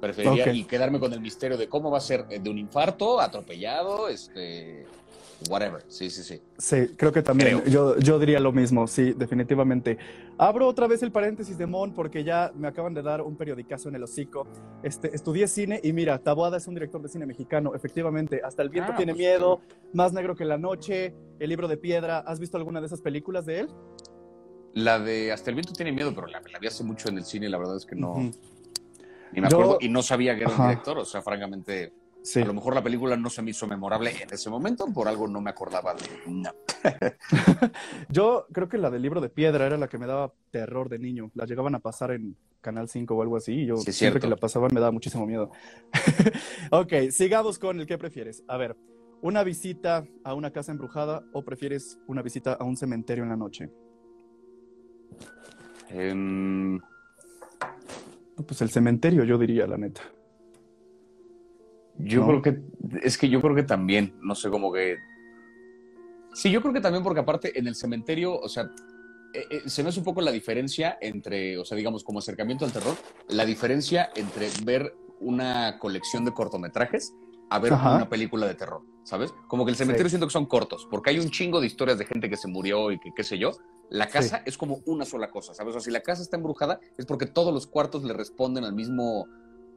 Preferiría 0.00 0.52
y 0.52 0.64
quedarme 0.64 1.00
con 1.00 1.12
el 1.12 1.20
misterio 1.20 1.56
de 1.56 1.68
cómo 1.68 1.90
va 1.90 1.98
a 1.98 2.02
ser 2.02 2.26
de 2.28 2.50
un 2.50 2.58
infarto, 2.58 3.20
atropellado, 3.20 4.08
este 4.08 4.86
whatever. 5.48 5.82
Sí, 5.88 6.10
sí, 6.10 6.22
sí. 6.22 6.40
Sí, 6.58 6.94
creo 6.96 7.12
que 7.12 7.22
también. 7.22 7.62
Yo, 7.64 7.98
yo 7.98 8.18
diría 8.18 8.40
lo 8.40 8.52
mismo, 8.52 8.86
sí, 8.86 9.12
definitivamente. 9.12 9.98
Abro 10.38 10.66
otra 10.66 10.86
vez 10.86 11.02
el 11.02 11.12
paréntesis 11.12 11.56
de 11.58 11.66
Mon 11.66 11.92
porque 11.92 12.24
ya 12.24 12.52
me 12.54 12.68
acaban 12.68 12.94
de 12.94 13.02
dar 13.02 13.22
un 13.22 13.36
periodicazo 13.36 13.88
en 13.88 13.96
el 13.96 14.02
hocico. 14.02 14.46
Este, 14.82 15.14
estudié 15.14 15.48
cine 15.48 15.80
y 15.82 15.92
mira, 15.92 16.18
Taboada 16.18 16.56
es 16.56 16.66
un 16.66 16.74
director 16.74 17.00
de 17.02 17.08
cine 17.08 17.26
mexicano, 17.26 17.74
efectivamente. 17.74 18.40
Hasta 18.44 18.62
el 18.62 18.70
viento 18.70 18.92
ah, 18.92 18.96
tiene 18.96 19.12
pues 19.12 19.20
miedo, 19.20 19.60
Más 19.92 20.12
negro 20.12 20.34
que 20.34 20.44
la 20.44 20.58
noche, 20.58 21.14
El 21.38 21.48
libro 21.48 21.68
de 21.68 21.76
piedra. 21.76 22.18
¿Has 22.18 22.40
visto 22.40 22.56
alguna 22.56 22.80
de 22.80 22.86
esas 22.86 23.00
películas 23.00 23.46
de 23.46 23.60
él? 23.60 23.68
La 24.74 24.98
de 24.98 25.32
Hasta 25.32 25.50
el 25.50 25.56
viento 25.56 25.72
tiene 25.72 25.92
miedo, 25.92 26.14
pero 26.14 26.26
la, 26.26 26.40
vi 26.40 26.66
hace 26.66 26.84
mucho 26.84 27.08
en 27.08 27.18
el 27.18 27.24
cine 27.24 27.46
y 27.46 27.48
la 27.48 27.58
verdad 27.58 27.76
es 27.76 27.86
que 27.86 27.94
no. 27.94 28.16
Ni 29.32 29.40
me 29.40 29.48
acuerdo 29.48 29.78
y 29.80 29.88
no 29.88 30.02
sabía 30.02 30.34
que 30.36 30.42
era 30.42 30.50
un 30.50 30.68
director, 30.68 30.98
o 30.98 31.04
sea, 31.04 31.22
francamente 31.22 31.92
a 32.34 32.44
lo 32.44 32.54
mejor 32.54 32.74
la 32.74 32.82
película 32.82 33.16
no 33.16 33.30
se 33.30 33.42
me 33.42 33.50
hizo 33.50 33.66
memorable 33.66 34.10
en 34.20 34.32
ese 34.32 34.50
momento, 34.50 34.86
por 34.92 35.08
algo 35.08 35.28
no 35.28 35.40
me 35.40 35.50
acordaba 35.50 35.94
de 35.94 36.02
no. 36.26 36.50
Yo 38.08 38.46
creo 38.52 38.68
que 38.68 38.78
la 38.78 38.90
del 38.90 39.02
libro 39.02 39.20
de 39.20 39.28
piedra 39.28 39.66
era 39.66 39.76
la 39.76 39.88
que 39.88 39.98
me 39.98 40.06
daba 40.06 40.32
terror 40.50 40.88
de 40.88 40.98
niño. 40.98 41.30
La 41.34 41.46
llegaban 41.46 41.74
a 41.74 41.78
pasar 41.78 42.10
en 42.10 42.36
Canal 42.60 42.88
5 42.88 43.14
o 43.14 43.22
algo 43.22 43.36
así, 43.36 43.52
y 43.52 43.66
yo 43.66 43.76
siempre 43.76 44.20
que 44.20 44.26
la 44.26 44.36
pasaban 44.36 44.74
me 44.74 44.80
daba 44.80 44.90
muchísimo 44.90 45.24
miedo. 45.24 45.52
ok, 46.72 47.10
sigamos 47.10 47.60
con 47.60 47.78
el 47.78 47.86
que 47.86 47.96
prefieres. 47.96 48.42
A 48.48 48.56
ver, 48.56 48.76
¿una 49.22 49.44
visita 49.44 50.04
a 50.24 50.34
una 50.34 50.50
casa 50.50 50.72
embrujada 50.72 51.24
o 51.32 51.44
prefieres 51.44 52.00
una 52.08 52.22
visita 52.22 52.54
a 52.54 52.64
un 52.64 52.76
cementerio 52.76 53.22
en 53.22 53.30
la 53.30 53.36
noche? 53.36 53.70
Em, 55.90 56.80
pues 58.44 58.60
el 58.62 58.70
cementerio, 58.70 59.22
yo 59.22 59.38
diría, 59.38 59.66
la 59.68 59.76
neta. 59.76 60.02
Yo 61.98 62.26
creo 62.26 62.42
que, 62.42 62.60
es 63.02 63.16
que 63.16 63.28
yo 63.28 63.40
creo 63.40 63.54
que 63.54 63.62
también, 63.62 64.14
no 64.20 64.34
sé, 64.34 64.50
cómo 64.50 64.72
que... 64.72 64.98
Sí, 66.34 66.50
yo 66.50 66.60
creo 66.60 66.74
que 66.74 66.80
también 66.80 67.02
porque 67.02 67.20
aparte 67.20 67.58
en 67.58 67.66
el 67.66 67.74
cementerio, 67.74 68.38
o 68.38 68.48
sea, 68.48 68.70
eh, 69.32 69.46
eh, 69.50 69.62
se 69.66 69.82
me 69.82 69.88
hace 69.88 69.98
un 69.98 70.04
poco 70.04 70.20
la 70.20 70.30
diferencia 70.30 70.98
entre, 71.00 71.58
o 71.58 71.64
sea, 71.64 71.76
digamos, 71.76 72.04
como 72.04 72.18
acercamiento 72.18 72.64
al 72.64 72.72
terror, 72.72 72.94
la 73.28 73.44
diferencia 73.44 74.10
entre 74.14 74.48
ver 74.64 74.94
una 75.20 75.78
colección 75.78 76.24
de 76.24 76.32
cortometrajes 76.32 77.14
a 77.50 77.58
ver 77.58 77.72
una 77.72 78.08
película 78.08 78.46
de 78.46 78.54
terror, 78.54 78.82
¿sabes? 79.04 79.32
Como 79.46 79.64
que 79.64 79.70
el 79.70 79.76
cementerio 79.76 80.08
siento 80.08 80.26
que 80.26 80.32
son 80.32 80.46
cortos, 80.46 80.86
porque 80.90 81.10
hay 81.10 81.18
un 81.18 81.30
chingo 81.30 81.60
de 81.60 81.66
historias 81.66 81.98
de 81.98 82.04
gente 82.04 82.28
que 82.28 82.36
se 82.36 82.48
murió 82.48 82.90
y 82.90 82.98
que 82.98 83.12
qué 83.14 83.22
sé 83.22 83.38
yo. 83.38 83.52
La 83.88 84.08
casa 84.08 84.42
es 84.44 84.58
como 84.58 84.80
una 84.86 85.04
sola 85.04 85.30
cosa, 85.30 85.54
¿sabes? 85.54 85.70
O 85.70 85.78
sea, 85.78 85.84
si 85.84 85.90
la 85.90 86.00
casa 86.00 86.22
está 86.22 86.36
embrujada 86.36 86.80
es 86.98 87.06
porque 87.06 87.26
todos 87.26 87.54
los 87.54 87.66
cuartos 87.66 88.02
le 88.04 88.12
responden 88.14 88.64
al 88.64 88.74
mismo 88.74 89.26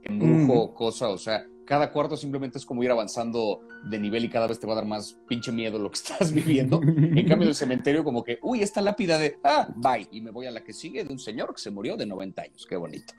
embrujo, 0.04 0.74
cosa, 0.74 1.10
o 1.10 1.18
sea, 1.18 1.46
cada 1.70 1.92
cuarto 1.92 2.18
simplemente 2.18 2.58
es 2.58 2.66
como 2.66 2.84
ir 2.84 2.90
avanzando 2.90 3.62
de 3.92 4.00
nivel 4.00 4.26
y 4.26 4.30
cada 4.30 4.48
vez 4.48 4.60
te 4.60 4.66
va 4.66 4.74
a 4.74 4.78
dar 4.78 4.86
más 4.86 5.20
pinche 5.28 5.52
miedo 5.52 5.78
lo 5.78 5.92
que 5.92 5.96
estás 6.04 6.34
viviendo. 6.34 6.82
en 6.84 7.28
cambio, 7.28 7.48
el 7.48 7.54
cementerio, 7.54 8.04
como 8.04 8.24
que, 8.24 8.40
uy, 8.42 8.64
esta 8.64 8.82
lápida 8.82 9.20
de, 9.20 9.38
ah, 9.44 9.68
bye, 9.76 10.08
y 10.12 10.20
me 10.22 10.32
voy 10.32 10.48
a 10.48 10.52
la 10.52 10.64
que 10.64 10.74
sigue 10.74 11.04
de 11.04 11.14
un 11.14 11.20
señor 11.20 11.54
que 11.54 11.62
se 11.62 11.70
murió 11.70 11.96
de 11.96 12.08
90 12.08 12.42
años. 12.42 12.66
Qué 12.68 12.76
bonito. 12.76 13.14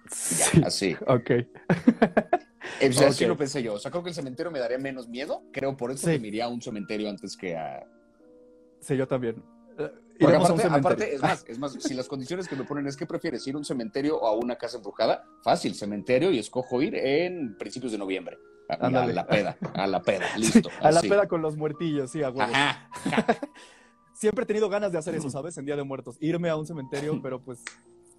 Ya, 0.60 0.66
así. 0.66 0.96
Ok. 1.06 1.30
O 2.88 2.92
sea, 2.92 3.08
así 3.08 3.24
Ok. 3.24 3.28
lo 3.28 3.36
pensé 3.38 3.62
yo. 3.62 3.74
O 3.74 3.78
sea, 3.78 3.90
creo 3.90 4.02
que 4.02 4.10
el 4.10 4.14
cementerio 4.14 4.50
me 4.52 4.58
daría 4.58 4.78
menos 4.78 5.08
miedo. 5.08 5.42
Creo 5.50 5.76
por 5.76 5.90
eso 5.90 6.06
Sí. 6.06 6.12
que 6.14 6.18
me 6.20 6.28
iría 6.28 6.44
a 6.44 6.48
un 6.48 6.60
cementerio 6.60 7.08
antes 7.08 7.34
que 7.36 7.56
a. 7.56 7.86
Sí, 8.80 8.96
yo 8.96 9.08
también. 9.08 9.42
Porque 10.20 10.36
iremos 10.36 10.50
a 10.50 10.68
un 10.68 10.74
aparte, 10.74 11.14
es 11.14 11.22
más, 11.22 11.44
es 11.48 11.58
más, 11.58 11.72
si 11.72 11.94
las 11.94 12.06
condiciones 12.06 12.46
que 12.46 12.54
me 12.54 12.64
ponen 12.64 12.86
es 12.86 12.96
que 12.96 13.06
prefieres 13.06 13.46
ir 13.46 13.54
a 13.54 13.58
un 13.58 13.64
cementerio 13.64 14.18
o 14.20 14.26
a 14.26 14.36
una 14.36 14.56
casa 14.56 14.76
embrujada, 14.76 15.24
fácil, 15.42 15.74
cementerio 15.74 16.30
y 16.30 16.38
escojo 16.38 16.82
ir 16.82 16.94
en 16.94 17.56
principios 17.56 17.92
de 17.92 17.98
noviembre. 17.98 18.38
A, 18.68 18.74
a 18.86 19.06
la 19.06 19.26
peda, 19.26 19.56
a 19.74 19.86
la 19.86 20.00
peda, 20.00 20.26
listo. 20.36 20.68
a 20.80 20.92
la 20.92 21.00
peda 21.00 21.26
con 21.26 21.42
los 21.42 21.56
muertillos, 21.56 22.10
sí, 22.10 22.22
a 22.22 22.30
huevo. 22.30 22.42
Ajá. 22.42 22.88
Siempre 24.12 24.44
he 24.44 24.46
tenido 24.46 24.68
ganas 24.68 24.92
de 24.92 24.98
hacer 24.98 25.14
eso, 25.14 25.30
¿sabes? 25.30 25.56
En 25.56 25.64
Día 25.64 25.76
de 25.76 25.82
Muertos. 25.82 26.18
Irme 26.20 26.50
a 26.50 26.56
un 26.56 26.66
cementerio, 26.66 27.20
pero 27.22 27.42
pues 27.42 27.64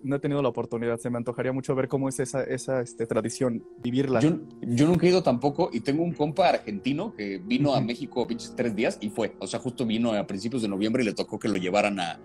no 0.04 0.16
he 0.16 0.20
tenido 0.20 0.42
la 0.42 0.50
oportunidad. 0.50 0.98
Se 1.00 1.10
me 1.10 1.18
antojaría 1.18 1.52
mucho 1.52 1.76
ver 1.76 1.88
cómo 1.88 2.10
es 2.10 2.20
esa, 2.20 2.44
esa 2.44 2.82
este, 2.82 3.06
tradición, 3.06 3.64
vivirla. 3.82 4.20
Yo, 4.20 4.40
yo 4.62 4.88
nunca 4.88 5.06
he 5.06 5.10
ido 5.10 5.24
tampoco 5.24 5.70
y 5.72 5.82
tengo 5.82 6.04
un 6.04 6.14
compa 6.14 6.50
argentino 6.50 7.14
que 7.14 7.38
vino 7.38 7.76
a. 7.76 7.82
México 7.82 8.26
pinches 8.28 8.54
tres 8.56 8.76
días 8.76 8.98
y 9.02 9.10
fue. 9.10 9.36
O 9.40 9.48
sea, 9.48 9.60
justo 9.60 9.86
vino 9.86 10.14
a 10.14 10.26
principios 10.28 10.62
de 10.62 10.68
noviembre 10.68 11.04
y 11.04 11.06
le 11.06 11.14
tocó 11.14 11.40
que 11.40 11.48
lo 11.48 11.58
llevaran 11.58 12.00
a. 12.00 12.20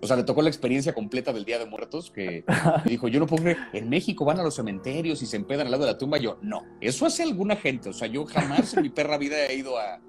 O 0.00 0.06
sea, 0.06 0.16
le 0.16 0.24
tocó 0.24 0.42
la 0.42 0.50
experiencia 0.50 0.92
completa 0.92 1.32
del 1.32 1.44
Día 1.44 1.58
de 1.58 1.64
Muertos 1.64 2.10
que 2.10 2.44
dijo, 2.84 3.08
yo 3.08 3.20
no 3.20 3.26
puedo 3.26 3.42
creer, 3.42 3.58
en 3.72 3.88
México 3.88 4.24
van 4.24 4.38
a 4.38 4.42
los 4.42 4.54
cementerios 4.56 5.22
y 5.22 5.26
se 5.26 5.36
empedan 5.36 5.66
al 5.66 5.70
lado 5.70 5.84
de 5.84 5.92
la 5.92 5.98
tumba. 5.98 6.18
Yo, 6.18 6.38
no, 6.42 6.62
eso 6.80 7.06
hace 7.06 7.22
alguna 7.22 7.56
gente. 7.56 7.88
O 7.88 7.92
sea, 7.92 8.08
yo 8.08 8.26
jamás 8.26 8.74
en 8.74 8.82
mi 8.82 8.90
perra 8.90 9.16
vida 9.16 9.46
he 9.46 9.56
ido 9.56 9.78
a, 9.78 10.00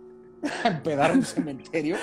a 0.64 0.68
empedar 0.68 1.14
un 1.14 1.24
cementerio. 1.24 1.96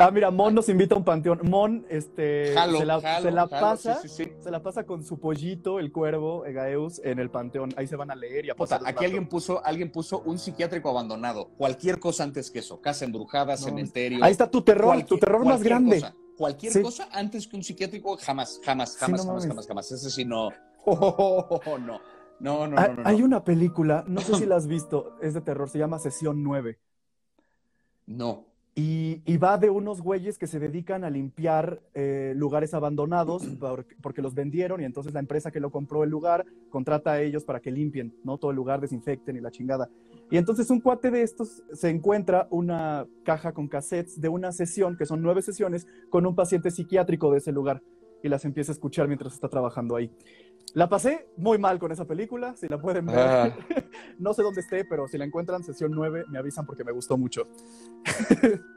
Ah, 0.00 0.10
mira, 0.10 0.30
Mon 0.30 0.54
nos 0.54 0.68
invita 0.70 0.94
a 0.94 0.98
un 0.98 1.04
panteón. 1.04 1.40
Mon, 1.42 1.84
este, 1.90 2.52
Jalo, 2.54 2.78
se 2.78 2.86
la, 2.86 3.00
jalo, 3.02 3.22
se 3.22 3.30
la 3.30 3.46
jalo, 3.48 3.60
pasa, 3.60 3.94
sí, 4.00 4.08
sí, 4.08 4.24
sí. 4.24 4.32
se 4.40 4.50
la 4.50 4.62
pasa 4.62 4.84
con 4.86 5.04
su 5.04 5.20
pollito, 5.20 5.78
el 5.78 5.92
cuervo, 5.92 6.46
Egaeus, 6.46 7.00
en 7.04 7.18
el 7.18 7.30
panteón. 7.30 7.74
Ahí 7.76 7.86
se 7.86 7.96
van 7.96 8.10
a 8.10 8.14
leer 8.14 8.46
y 8.46 8.50
a 8.50 8.54
aquí 8.54 8.64
rato. 8.64 9.00
alguien 9.00 9.28
puso, 9.28 9.62
alguien 9.62 9.92
puso 9.92 10.20
un 10.20 10.38
psiquiátrico 10.38 10.88
abandonado. 10.88 11.50
Cualquier 11.58 11.98
cosa 12.00 12.24
antes 12.24 12.50
que 12.50 12.60
eso. 12.60 12.80
Casa 12.80 13.04
embrujada, 13.04 13.58
cementerio. 13.58 14.24
Ahí 14.24 14.32
está 14.32 14.50
tu 14.50 14.62
terror, 14.62 15.02
tu 15.02 15.18
terror 15.18 15.44
más 15.44 15.62
grande. 15.62 16.00
cosa, 16.00 16.14
cualquier 16.38 16.82
cosa 16.82 17.08
antes 17.12 17.46
que 17.46 17.56
un 17.56 17.62
psiquiátrico, 17.62 18.16
jamás, 18.16 18.58
jamás, 18.64 18.96
jamás, 18.96 19.26
no 19.26 19.32
jamás, 19.32 19.46
jamás, 19.46 19.66
jamás. 19.66 19.92
Ese 19.92 20.10
sí 20.10 20.24
no. 20.24 20.48
Oh, 20.86 21.60
no. 21.78 22.00
No, 22.40 22.66
no, 22.66 22.78
Hay- 22.78 22.88
no, 22.88 22.94
no, 22.94 23.02
no. 23.02 23.08
Hay 23.08 23.22
una 23.22 23.44
película, 23.44 24.02
no 24.06 24.22
sé 24.22 24.34
si 24.34 24.46
la 24.46 24.56
has 24.56 24.66
visto, 24.66 25.18
es 25.20 25.34
de 25.34 25.42
terror, 25.42 25.68
se 25.68 25.76
llama 25.78 25.98
Sesión 25.98 26.42
9. 26.42 26.78
No. 28.06 28.46
Y, 28.76 29.20
y 29.26 29.36
va 29.36 29.58
de 29.58 29.68
unos 29.68 30.00
güeyes 30.00 30.38
que 30.38 30.46
se 30.46 30.60
dedican 30.60 31.02
a 31.02 31.10
limpiar 31.10 31.82
eh, 31.92 32.32
lugares 32.36 32.72
abandonados 32.72 33.44
por- 33.60 33.84
porque 34.00 34.22
los 34.22 34.34
vendieron 34.34 34.80
y 34.80 34.84
entonces 34.84 35.12
la 35.12 35.20
empresa 35.20 35.50
que 35.50 35.58
lo 35.60 35.70
compró 35.70 36.04
el 36.04 36.10
lugar 36.10 36.46
contrata 36.70 37.12
a 37.12 37.20
ellos 37.20 37.44
para 37.44 37.60
que 37.60 37.72
limpien, 37.72 38.14
¿no? 38.24 38.38
Todo 38.38 38.52
el 38.52 38.56
lugar, 38.56 38.80
desinfecten 38.80 39.36
y 39.36 39.40
la 39.40 39.50
chingada. 39.50 39.88
Y 40.30 40.36
entonces 40.36 40.70
un 40.70 40.80
cuate 40.80 41.10
de 41.10 41.22
estos 41.22 41.64
se 41.72 41.90
encuentra 41.90 42.46
una 42.50 43.06
caja 43.24 43.52
con 43.52 43.66
cassettes 43.66 44.20
de 44.20 44.28
una 44.28 44.52
sesión, 44.52 44.96
que 44.96 45.04
son 45.04 45.20
nueve 45.20 45.42
sesiones, 45.42 45.86
con 46.08 46.24
un 46.24 46.36
paciente 46.36 46.70
psiquiátrico 46.70 47.32
de 47.32 47.38
ese 47.38 47.50
lugar 47.52 47.82
y 48.22 48.28
las 48.28 48.44
empieza 48.44 48.70
a 48.70 48.74
escuchar 48.74 49.08
mientras 49.08 49.32
está 49.32 49.48
trabajando 49.48 49.96
ahí. 49.96 50.12
La 50.74 50.88
pasé 50.88 51.26
muy 51.36 51.58
mal 51.58 51.78
con 51.80 51.90
esa 51.90 52.04
película, 52.06 52.54
si 52.56 52.68
la 52.68 52.80
pueden 52.80 53.06
ver. 53.06 53.18
Ah. 53.18 53.56
No 54.18 54.34
sé 54.34 54.42
dónde 54.42 54.60
esté, 54.60 54.84
pero 54.84 55.08
si 55.08 55.16
la 55.18 55.24
encuentran 55.24 55.64
sesión 55.64 55.90
9, 55.92 56.26
me 56.28 56.38
avisan 56.38 56.64
porque 56.66 56.84
me 56.84 56.92
gustó 56.92 57.16
mucho. 57.16 57.48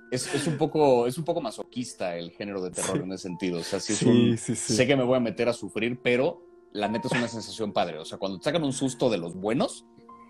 Es, 0.09 0.33
es 0.33 0.47
un 0.47 0.57
poco, 0.57 1.05
es 1.05 1.17
un 1.17 1.23
poco 1.25 1.41
masoquista 1.41 2.15
el 2.15 2.31
género 2.31 2.61
de 2.61 2.71
terror 2.71 2.97
Sí. 2.97 3.03
en 3.03 3.11
ese 3.11 3.23
sentido. 3.23 3.59
O 3.59 3.63
sea, 3.63 3.79
sí 3.79 3.93
es 3.93 3.99
Sí, 3.99 4.07
un- 4.09 4.37
sí, 4.37 4.55
sí. 4.55 4.73
sé 4.73 4.87
que 4.87 4.95
me 4.95 5.03
voy 5.03 5.17
a 5.17 5.19
meter 5.19 5.49
a 5.49 5.53
sufrir, 5.53 5.99
pero 6.01 6.41
la 6.71 6.87
neta 6.87 7.07
es 7.07 7.13
una 7.17 7.27
sensación 7.27 7.73
padre. 7.73 7.99
O 7.99 8.05
sea, 8.05 8.17
cuando 8.17 8.37
te 8.39 8.45
sacan 8.45 8.63
un 8.63 8.73
susto 8.73 9.09
de 9.09 9.17
los 9.17 9.35
buenos, 9.35 9.85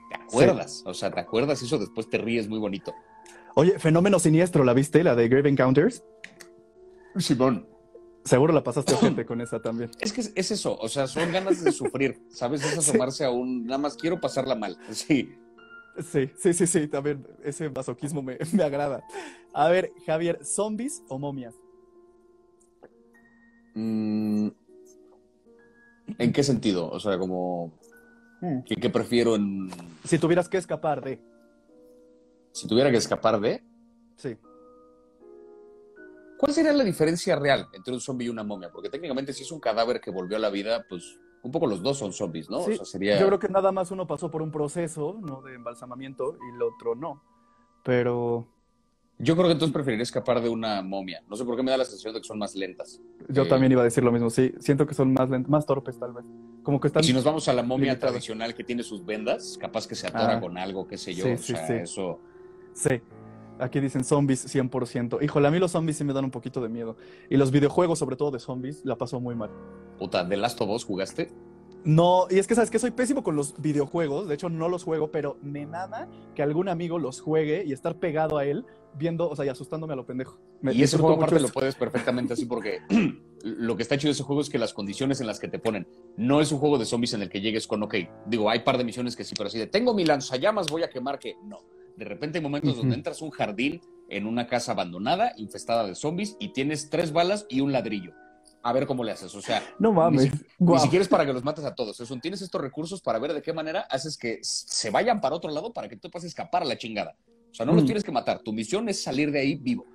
te 0.09 0.15
acuerdas. 0.21 0.83
O 0.85 0.93
sea, 0.93 1.11
te 1.11 1.19
acuerdas 1.19 1.61
y 1.61 1.65
eso 1.65 1.77
después 1.77 2.09
te 2.09 2.17
ríes 2.17 2.49
muy 2.49 2.59
bonito. 2.59 2.93
Oye, 3.55 3.77
Fenómeno 3.79 4.19
Siniestro, 4.19 4.63
¿la 4.63 4.73
viste? 4.73 5.03
La 5.03 5.15
de 5.15 5.27
Grave 5.29 5.49
Encounters. 5.49 6.03
Simón. 7.17 7.67
Seguro 8.23 8.53
la 8.53 8.63
pasaste 8.63 8.95
gente 8.95 9.25
con 9.25 9.41
esa 9.41 9.61
también. 9.61 9.91
Es 9.99 10.13
que 10.13 10.21
es, 10.21 10.31
es 10.35 10.51
eso, 10.51 10.77
o 10.77 10.87
sea, 10.87 11.07
son 11.07 11.31
ganas 11.31 11.63
de 11.63 11.71
sufrir, 11.71 12.21
¿sabes? 12.29 12.63
Es 12.63 12.77
asomarse 12.77 13.25
a 13.25 13.31
un, 13.31 13.65
nada 13.65 13.77
más 13.77 13.97
quiero 13.97 14.21
pasarla 14.21 14.55
mal. 14.55 14.77
Sí. 14.91 15.35
Sí, 16.01 16.31
sí, 16.39 16.53
sí, 16.53 16.65
sí, 16.65 16.87
también 16.87 17.27
ese 17.43 17.69
masoquismo 17.69 18.21
me, 18.21 18.37
me 18.53 18.63
agrada. 18.63 19.03
A 19.53 19.69
ver, 19.69 19.91
Javier, 20.05 20.43
¿zombies 20.43 21.03
o 21.07 21.19
momias? 21.19 21.53
Mm, 23.75 24.49
¿En 26.17 26.33
qué 26.33 26.43
sentido? 26.43 26.89
O 26.89 26.99
sea, 26.99 27.17
como, 27.17 27.71
¿qué, 28.65 28.75
qué 28.75 28.89
prefiero 28.89 29.35
en, 29.35 29.69
Si 30.03 30.17
tuvieras 30.17 30.49
que 30.49 30.57
escapar 30.57 31.03
de. 31.03 31.19
si 32.51 32.67
tuviera 32.67 32.89
que 32.89 32.97
escapar 32.97 33.39
de? 33.39 33.63
Sí. 34.17 34.37
¿Cuál 36.43 36.53
sería 36.53 36.73
la 36.73 36.83
diferencia 36.83 37.37
real 37.37 37.69
entre 37.71 37.93
un 37.93 38.01
zombie 38.01 38.25
y 38.25 38.29
una 38.29 38.43
momia? 38.43 38.69
Porque 38.69 38.89
técnicamente 38.89 39.31
si 39.31 39.43
es 39.43 39.51
un 39.53 39.61
cadáver 39.61 40.01
que 40.01 40.11
volvió 40.11 40.35
a 40.35 40.41
la 40.41 40.49
vida, 40.49 40.85
pues 40.89 41.17
un 41.41 41.51
poco 41.53 41.67
los 41.67 41.81
dos 41.81 41.97
son 41.97 42.11
zombies, 42.11 42.49
¿no? 42.49 42.63
Sí, 42.65 42.71
o 42.73 42.75
sea, 42.75 42.85
sería... 42.85 43.17
Yo 43.17 43.27
creo 43.27 43.39
que 43.39 43.47
nada 43.47 43.71
más 43.71 43.91
uno 43.91 44.05
pasó 44.05 44.29
por 44.29 44.41
un 44.41 44.51
proceso, 44.51 45.17
¿no? 45.21 45.41
De 45.41 45.55
embalsamamiento 45.55 46.35
y 46.51 46.53
el 46.53 46.61
otro 46.61 46.95
no. 46.95 47.23
Pero 47.81 48.45
Yo 49.19 49.35
creo 49.37 49.47
que 49.47 49.53
entonces 49.53 49.73
preferiría 49.73 50.03
escapar 50.03 50.41
de 50.41 50.49
una 50.49 50.81
momia. 50.81 51.23
No 51.29 51.37
sé 51.37 51.45
por 51.45 51.55
qué 51.55 51.63
me 51.63 51.71
da 51.71 51.77
la 51.77 51.85
sensación 51.85 52.13
de 52.13 52.19
que 52.19 52.27
son 52.27 52.39
más 52.39 52.55
lentas. 52.55 52.99
yo 53.29 53.43
Eh, 53.43 53.47
también 53.47 53.71
iba 53.71 53.79
a 53.79 53.85
decir 53.85 54.03
lo 54.03 54.11
mismo. 54.11 54.29
Sí, 54.29 54.53
siento 54.59 54.85
que 54.85 54.95
son 54.95 55.13
más 55.13 55.29
lent- 55.29 55.47
más 55.47 55.65
torpes 55.65 55.97
tal 55.97 56.11
vez. 56.11 56.25
Como 56.61 56.81
que 56.81 56.87
están... 56.87 57.05
Y 57.05 57.07
si 57.07 57.13
nos 57.13 57.23
vamos 57.23 57.47
a 57.47 57.53
la 57.53 57.63
momia 57.63 57.91
limitadas. 57.93 58.11
tradicional 58.11 58.53
que 58.53 58.65
tiene 58.65 58.83
sus 58.83 59.05
vendas, 59.05 59.57
capaz 59.61 59.87
que 59.87 59.95
se 59.95 60.07
atora 60.07 60.39
Ah. 60.39 60.41
con 60.41 60.57
algo, 60.57 60.85
qué 60.89 60.97
sé 60.97 61.13
yo. 61.13 61.23
Sí, 61.23 61.31
o 61.31 61.37
sí, 61.37 61.53
sea, 61.53 61.67
sí. 61.67 61.73
eso... 61.73 62.19
Sí. 62.73 63.01
Aquí 63.59 63.79
dicen 63.79 64.03
zombies 64.03 64.53
100%. 64.53 65.23
Híjole, 65.23 65.47
a 65.47 65.51
mí 65.51 65.59
los 65.59 65.71
zombies 65.71 65.97
sí 65.97 66.03
me 66.03 66.13
dan 66.13 66.25
un 66.25 66.31
poquito 66.31 66.61
de 66.61 66.69
miedo. 66.69 66.97
Y 67.29 67.37
los 67.37 67.51
videojuegos, 67.51 67.99
sobre 67.99 68.15
todo 68.15 68.31
de 68.31 68.39
zombies, 68.39 68.83
la 68.83 68.97
paso 68.97 69.19
muy 69.19 69.35
mal. 69.35 69.51
Puta, 69.97 70.27
¿The 70.27 70.37
Last 70.37 70.59
of 70.61 70.69
Us 70.69 70.83
jugaste? 70.83 71.31
No, 71.85 72.27
y 72.29 72.39
es 72.39 72.47
que 72.47 72.55
sabes 72.55 72.71
que 72.71 72.79
soy 72.79 72.91
pésimo 72.91 73.23
con 73.23 73.35
los 73.35 73.61
videojuegos, 73.61 74.27
de 74.29 74.35
hecho 74.35 74.47
no 74.47 74.69
los 74.69 74.83
juego, 74.83 75.11
pero 75.11 75.37
me 75.41 75.65
mama 75.65 76.07
que 76.33 76.41
algún 76.41 76.69
amigo 76.69 76.97
los 76.97 77.19
juegue 77.19 77.63
y 77.65 77.73
estar 77.73 77.99
pegado 77.99 78.37
a 78.37 78.45
él, 78.45 78.65
viendo, 78.95 79.29
o 79.29 79.35
sea, 79.35 79.43
y 79.43 79.49
asustándome 79.49 79.91
a 79.91 79.97
lo 79.97 80.05
pendejo. 80.05 80.39
Me 80.61 80.73
y 80.73 80.83
ese 80.83 80.97
juego 80.97 81.15
aparte 81.15 81.41
lo 81.41 81.49
puedes 81.49 81.75
perfectamente 81.75 82.33
así 82.33 82.45
porque 82.45 82.79
lo 83.43 83.75
que 83.75 83.83
está 83.83 83.97
chido 83.97 84.09
de 84.09 84.13
ese 84.13 84.23
juego 84.23 84.41
es 84.41 84.49
que 84.49 84.57
las 84.57 84.73
condiciones 84.73 85.19
en 85.19 85.27
las 85.27 85.41
que 85.41 85.49
te 85.49 85.59
ponen, 85.59 85.85
no 86.15 86.39
es 86.39 86.53
un 86.53 86.59
juego 86.59 86.77
de 86.77 86.85
zombies 86.85 87.15
en 87.15 87.21
el 87.21 87.29
que 87.29 87.41
llegues 87.41 87.67
con, 87.67 87.83
ok, 87.83 87.95
digo, 88.27 88.49
hay 88.49 88.59
par 88.59 88.77
de 88.77 88.85
misiones 88.85 89.17
que 89.17 89.25
sí, 89.25 89.35
pero 89.35 89.47
así 89.47 89.59
de, 89.59 89.67
tengo 89.67 89.93
mi 89.93 90.05
lanzallamas, 90.05 90.67
voy 90.67 90.83
a 90.83 90.89
quemar 90.89 91.19
que 91.19 91.35
no. 91.43 91.59
De 91.97 92.05
repente 92.05 92.37
hay 92.39 92.43
momentos 92.43 92.75
donde 92.77 92.95
entras 92.95 93.21
a 93.21 93.25
un 93.25 93.31
jardín 93.31 93.81
en 94.09 94.25
una 94.27 94.47
casa 94.47 94.71
abandonada, 94.73 95.33
infestada 95.37 95.85
de 95.85 95.95
zombies, 95.95 96.35
y 96.39 96.49
tienes 96.53 96.89
tres 96.89 97.11
balas 97.13 97.45
y 97.49 97.61
un 97.61 97.71
ladrillo. 97.71 98.13
A 98.65 98.71
ver 98.71 98.85
cómo 98.87 99.03
le 99.03 99.11
haces. 99.11 99.33
O 99.35 99.41
sea, 99.41 99.61
No 99.79 99.91
mames. 99.91 100.31
Ni 100.31 100.39
Guau. 100.59 100.79
siquiera 100.81 101.03
es 101.03 101.09
para 101.09 101.25
que 101.25 101.33
los 101.33 101.43
mates 101.43 101.65
a 101.65 101.75
todos. 101.75 101.99
Es 101.99 102.09
un, 102.11 102.21
tienes 102.21 102.41
estos 102.41 102.61
recursos 102.61 103.01
para 103.01 103.19
ver 103.19 103.33
de 103.33 103.41
qué 103.41 103.51
manera 103.53 103.81
haces 103.89 104.17
que 104.17 104.39
se 104.41 104.89
vayan 104.89 105.19
para 105.19 105.35
otro 105.35 105.51
lado 105.51 105.73
para 105.73 105.89
que 105.89 105.97
tú 105.97 106.09
puedas 106.09 106.25
escapar 106.25 106.61
a 106.63 106.65
la 106.65 106.77
chingada. 106.77 107.17
O 107.51 107.53
sea, 107.53 107.65
no 107.65 107.73
los 107.73 107.83
Mm. 107.83 107.87
tienes 107.87 108.03
que 108.03 108.11
matar. 108.11 108.39
Tu 108.39 108.53
misión 108.53 108.87
es 108.89 109.03
salir 109.03 109.31
de 109.31 109.39
ahí 109.41 109.55
vivo. 109.55 109.85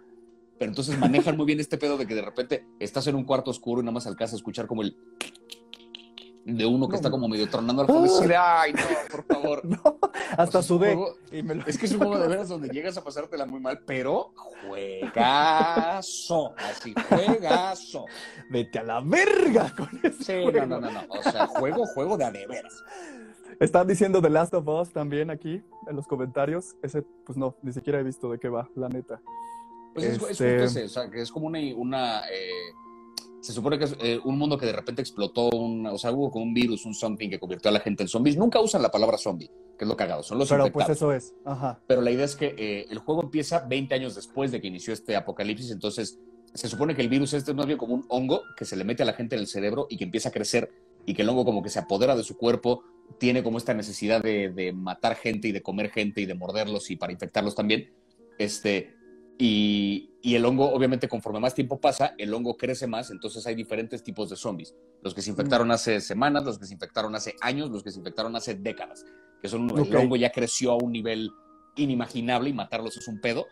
Pero 0.58 0.70
entonces 0.70 0.98
manejan 0.98 1.36
muy 1.36 1.46
bien 1.46 1.60
este 1.60 1.78
pedo 1.78 1.96
de 1.96 2.06
que 2.06 2.14
de 2.14 2.22
repente 2.22 2.66
estás 2.78 3.06
en 3.06 3.14
un 3.14 3.24
cuarto 3.24 3.50
oscuro 3.50 3.80
y 3.80 3.84
nada 3.84 3.92
más 3.94 4.06
alcanzas 4.06 4.34
a 4.34 4.36
escuchar 4.36 4.66
como 4.66 4.82
el 4.82 4.96
de 6.44 6.64
uno 6.66 6.88
que 6.88 6.96
está 6.96 7.10
como 7.10 7.28
medio 7.28 7.48
tronando 7.48 7.82
al 7.82 7.88
fondo. 7.88 8.24
Y 8.24 8.26
de, 8.28 8.36
ay, 8.36 8.72
no, 8.72 8.80
por 9.10 9.24
favor. 9.24 9.62
No, 9.68 9.80
O 9.84 10.00
hasta 10.36 10.46
sea, 10.46 10.60
es 10.60 10.70
un 10.70 10.78
sudé. 10.78 10.94
juego- 10.94 11.14
y 11.30 11.42
me 11.42 11.54
lo- 11.56 11.66
es 11.66 11.76
que 11.78 11.86
es 11.86 11.92
un 11.92 11.98
juego 11.98 12.18
de 12.18 12.28
veras 12.28 12.48
donde 12.48 12.68
llegas 12.68 12.96
a 12.96 13.04
pasártela 13.04 13.44
muy 13.46 13.60
mal, 13.60 13.80
pero 13.86 14.32
juegazo. 14.68 16.54
Así, 16.56 16.94
juegazo. 17.08 18.06
Vete 18.50 18.78
a 18.78 18.82
la 18.84 19.00
verga 19.00 19.74
con 19.76 19.88
ese 20.02 20.24
Sí, 20.24 20.32
juego. 20.42 20.66
no, 20.66 20.80
no, 20.80 20.90
no, 20.90 20.90
no. 20.90 21.00
O 21.08 21.22
sea, 21.22 21.46
juego, 21.46 21.84
juego 21.94 22.16
de 22.16 22.24
a 22.24 22.30
de 22.30 22.46
veras. 22.46 22.82
Están 23.60 23.86
diciendo 23.88 24.22
The 24.22 24.30
Last 24.30 24.54
of 24.54 24.66
Us 24.68 24.90
también 24.92 25.30
aquí 25.30 25.62
en 25.88 25.96
los 25.96 26.06
comentarios. 26.06 26.76
Ese, 26.82 27.02
pues 27.26 27.36
no, 27.36 27.56
ni 27.62 27.72
siquiera 27.72 27.98
he 28.00 28.02
visto 28.04 28.30
de 28.30 28.38
qué 28.38 28.48
va, 28.48 28.68
la 28.76 28.88
neta. 28.88 29.20
Pues 29.94 30.06
es, 30.06 30.12
es 30.16 30.22
Este- 30.30 30.60
justo 30.62 30.78
ese, 30.78 30.84
o 30.84 30.88
sea, 30.88 31.10
que 31.10 31.20
es 31.22 31.30
como 31.32 31.46
una... 31.48 31.58
una 31.76 32.20
eh, 32.30 32.50
se 33.40 33.52
supone 33.52 33.78
que 33.78 33.84
es 33.84 33.96
eh, 34.00 34.18
un 34.24 34.36
mundo 34.38 34.58
que 34.58 34.66
de 34.66 34.72
repente 34.72 35.00
explotó, 35.00 35.50
un, 35.50 35.86
o 35.86 35.98
sea, 35.98 36.10
hubo 36.12 36.30
como 36.30 36.44
un 36.44 36.54
virus, 36.54 36.84
un 36.84 36.94
something 36.94 37.28
que 37.28 37.38
convirtió 37.38 37.68
a 37.68 37.72
la 37.72 37.80
gente 37.80 38.02
en 38.02 38.08
zombies. 38.08 38.36
Nunca 38.36 38.60
usan 38.60 38.82
la 38.82 38.90
palabra 38.90 39.16
zombie, 39.18 39.50
que 39.76 39.84
es 39.84 39.88
lo 39.88 39.96
cagado, 39.96 40.22
son 40.22 40.38
los 40.38 40.48
Pero 40.48 40.72
pues 40.72 40.88
eso 40.88 41.12
es. 41.12 41.34
Ajá. 41.44 41.80
Pero 41.86 42.00
la 42.00 42.10
idea 42.10 42.24
es 42.24 42.36
que 42.36 42.54
eh, 42.58 42.86
el 42.90 42.98
juego 42.98 43.22
empieza 43.22 43.60
20 43.60 43.94
años 43.94 44.14
después 44.14 44.50
de 44.50 44.60
que 44.60 44.66
inició 44.66 44.92
este 44.92 45.16
apocalipsis, 45.16 45.70
entonces 45.70 46.18
se 46.54 46.68
supone 46.68 46.96
que 46.96 47.02
el 47.02 47.08
virus 47.08 47.34
este 47.34 47.52
es 47.52 47.56
más 47.56 47.66
bien 47.66 47.78
como 47.78 47.94
un 47.94 48.04
hongo 48.08 48.42
que 48.56 48.64
se 48.64 48.74
le 48.74 48.84
mete 48.84 49.02
a 49.02 49.06
la 49.06 49.12
gente 49.12 49.36
en 49.36 49.42
el 49.42 49.46
cerebro 49.46 49.86
y 49.90 49.96
que 49.96 50.04
empieza 50.04 50.30
a 50.30 50.32
crecer 50.32 50.72
y 51.06 51.14
que 51.14 51.22
el 51.22 51.28
hongo 51.28 51.44
como 51.44 51.62
que 51.62 51.68
se 51.68 51.78
apodera 51.78 52.16
de 52.16 52.24
su 52.24 52.36
cuerpo, 52.36 52.82
tiene 53.18 53.42
como 53.42 53.56
esta 53.56 53.72
necesidad 53.72 54.22
de, 54.22 54.50
de, 54.50 54.72
matar 54.72 55.16
gente 55.16 55.48
y 55.48 55.52
de 55.52 55.62
comer 55.62 55.90
gente 55.90 56.20
y 56.20 56.26
de 56.26 56.34
morderlos 56.34 56.90
y 56.90 56.96
para 56.96 57.12
infectarlos 57.12 57.54
también. 57.54 57.90
Este, 58.38 58.97
y, 59.38 60.10
y, 60.20 60.34
el 60.34 60.44
hongo, 60.44 60.68
obviamente, 60.72 61.08
conforme 61.08 61.38
más 61.38 61.54
tiempo 61.54 61.80
pasa, 61.80 62.14
el 62.18 62.34
hongo 62.34 62.56
crece 62.56 62.88
más, 62.88 63.12
entonces 63.12 63.46
hay 63.46 63.54
diferentes 63.54 64.02
tipos 64.02 64.28
de 64.28 64.36
zombies. 64.36 64.74
Los 65.00 65.14
que 65.14 65.22
se 65.22 65.30
infectaron 65.30 65.70
hace 65.70 66.00
semanas, 66.00 66.44
los 66.44 66.58
que 66.58 66.66
se 66.66 66.74
infectaron 66.74 67.14
hace 67.14 67.36
años, 67.40 67.70
los 67.70 67.84
que 67.84 67.92
se 67.92 67.98
infectaron 67.98 68.34
hace 68.34 68.56
décadas, 68.56 69.04
que 69.40 69.48
son 69.48 69.70
okay. 69.70 69.84
el 69.88 69.96
hongo 69.96 70.16
ya 70.16 70.30
creció 70.30 70.72
a 70.72 70.76
un 70.76 70.90
nivel 70.90 71.30
inimaginable 71.76 72.50
y 72.50 72.52
matarlos 72.52 72.96
es 72.96 73.06
un 73.06 73.20
pedo. 73.20 73.46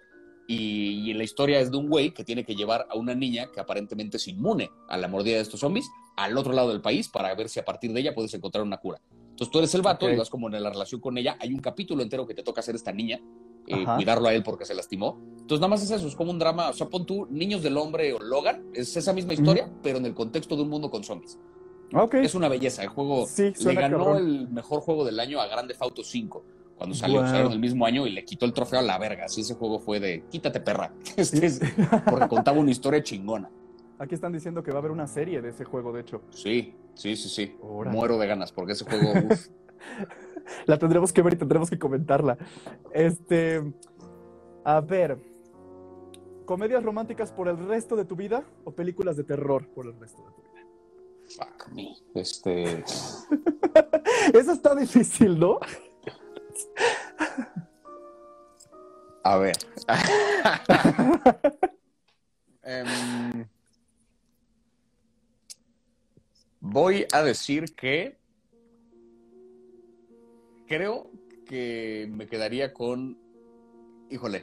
Y, 0.48 1.10
y, 1.10 1.14
la 1.14 1.22
historia 1.22 1.60
es 1.60 1.70
de 1.70 1.76
un 1.76 1.88
güey 1.88 2.12
que 2.12 2.24
tiene 2.24 2.44
que 2.44 2.56
llevar 2.56 2.86
a 2.90 2.96
una 2.96 3.14
niña 3.14 3.46
que 3.52 3.60
aparentemente 3.60 4.16
es 4.16 4.26
inmune 4.26 4.70
a 4.88 4.96
la 4.96 5.06
mordida 5.06 5.36
de 5.36 5.42
estos 5.42 5.60
zombies 5.60 5.88
al 6.16 6.36
otro 6.36 6.52
lado 6.52 6.70
del 6.70 6.80
país 6.80 7.08
para 7.08 7.32
ver 7.34 7.48
si 7.48 7.60
a 7.60 7.64
partir 7.64 7.92
de 7.92 8.00
ella 8.00 8.14
puedes 8.14 8.32
encontrar 8.34 8.64
una 8.64 8.78
cura. 8.78 9.00
Entonces 9.30 9.52
tú 9.52 9.58
eres 9.58 9.74
el 9.74 9.82
vato 9.82 10.06
okay. 10.06 10.16
y 10.16 10.18
vas 10.18 10.30
como 10.30 10.48
en 10.48 10.62
la 10.62 10.70
relación 10.70 11.00
con 11.00 11.18
ella. 11.18 11.36
Hay 11.40 11.52
un 11.52 11.60
capítulo 11.60 12.02
entero 12.02 12.26
que 12.26 12.34
te 12.34 12.42
toca 12.42 12.60
hacer 12.60 12.74
esta 12.74 12.92
niña, 12.92 13.20
eh, 13.66 13.84
cuidarlo 13.96 14.28
a 14.28 14.34
él 14.34 14.42
porque 14.42 14.64
se 14.64 14.74
lastimó. 14.74 15.18
Entonces 15.32 15.60
nada 15.60 15.68
más 15.68 15.82
es 15.82 15.90
eso, 15.90 16.06
es 16.06 16.16
como 16.16 16.30
un 16.30 16.38
drama. 16.38 16.70
O 16.70 16.72
sea, 16.72 16.88
pon 16.88 17.06
tú 17.06 17.26
Niños 17.30 17.62
del 17.62 17.76
Hombre 17.76 18.12
o 18.12 18.18
Logan, 18.18 18.66
es 18.74 18.96
esa 18.96 19.12
misma 19.12 19.34
historia, 19.34 19.66
mm 19.66 19.76
pero 19.82 19.98
en 19.98 20.06
el 20.06 20.14
contexto 20.14 20.56
de 20.56 20.62
un 20.62 20.70
mundo 20.70 20.90
con 20.90 21.04
zombies. 21.04 21.38
Okay. 21.92 22.24
Es 22.24 22.34
una 22.34 22.48
belleza. 22.48 22.82
El 22.82 22.88
juego 22.88 23.26
sí, 23.26 23.52
le 23.64 23.74
ganó 23.74 23.98
cabrón. 23.98 24.16
el 24.16 24.48
mejor 24.48 24.80
juego 24.80 25.04
del 25.04 25.20
año 25.20 25.40
a 25.40 25.46
Grande 25.46 25.76
Auto 25.78 26.02
5 26.02 26.44
cuando 26.76 26.94
salió, 26.94 27.20
wow. 27.20 27.26
salieron 27.26 27.52
el 27.52 27.58
mismo 27.58 27.86
año 27.86 28.06
y 28.06 28.10
le 28.10 28.24
quitó 28.24 28.44
el 28.44 28.52
trofeo 28.52 28.80
a 28.80 28.82
la 28.82 28.98
verga. 28.98 29.24
Así 29.24 29.40
ese 29.40 29.54
juego 29.54 29.78
fue 29.78 29.98
de 29.98 30.24
quítate 30.30 30.60
perra. 30.60 30.92
Este 31.16 31.46
es, 31.46 31.60
porque 32.08 32.28
contaba 32.28 32.58
una 32.58 32.70
historia 32.70 33.02
chingona. 33.02 33.50
Aquí 33.98 34.14
están 34.14 34.32
diciendo 34.32 34.62
que 34.62 34.70
va 34.72 34.78
a 34.78 34.80
haber 34.80 34.90
una 34.90 35.06
serie 35.06 35.40
de 35.40 35.48
ese 35.48 35.64
juego, 35.64 35.92
de 35.92 36.02
hecho. 36.02 36.22
Sí, 36.30 36.74
sí, 36.94 37.16
sí, 37.16 37.28
sí. 37.28 37.56
Órale. 37.62 37.96
Muero 37.96 38.18
de 38.18 38.26
ganas 38.26 38.52
porque 38.52 38.72
ese 38.72 38.84
juego. 38.84 39.12
Uf. 39.30 39.46
la 40.66 40.78
tendremos 40.78 41.12
que 41.12 41.22
ver 41.22 41.34
y 41.34 41.36
tendremos 41.36 41.70
que 41.70 41.78
comentarla. 41.78 42.38
Este. 42.92 43.62
A 44.64 44.80
ver. 44.80 45.18
¿Comedias 46.44 46.82
románticas 46.82 47.32
por 47.32 47.48
el 47.48 47.58
resto 47.66 47.96
de 47.96 48.04
tu 48.04 48.14
vida 48.14 48.44
o 48.64 48.70
películas 48.72 49.16
de 49.16 49.24
terror 49.24 49.68
por 49.74 49.86
el 49.86 49.98
resto 49.98 50.22
de 50.22 50.30
tu 50.30 50.42
vida? 50.42 50.46
Fuck 51.36 51.68
me. 51.72 51.96
Este. 52.14 52.84
Eso 54.32 54.52
está 54.52 54.74
difícil, 54.74 55.38
¿no? 55.38 55.58
A 59.24 59.36
ver. 59.38 59.56
um, 62.62 63.44
voy 66.60 67.06
a 67.12 67.22
decir 67.22 67.74
que 67.74 68.18
creo 70.66 71.10
que 71.44 72.08
me 72.10 72.26
quedaría 72.26 72.72
con. 72.72 73.18
Híjole. 74.10 74.42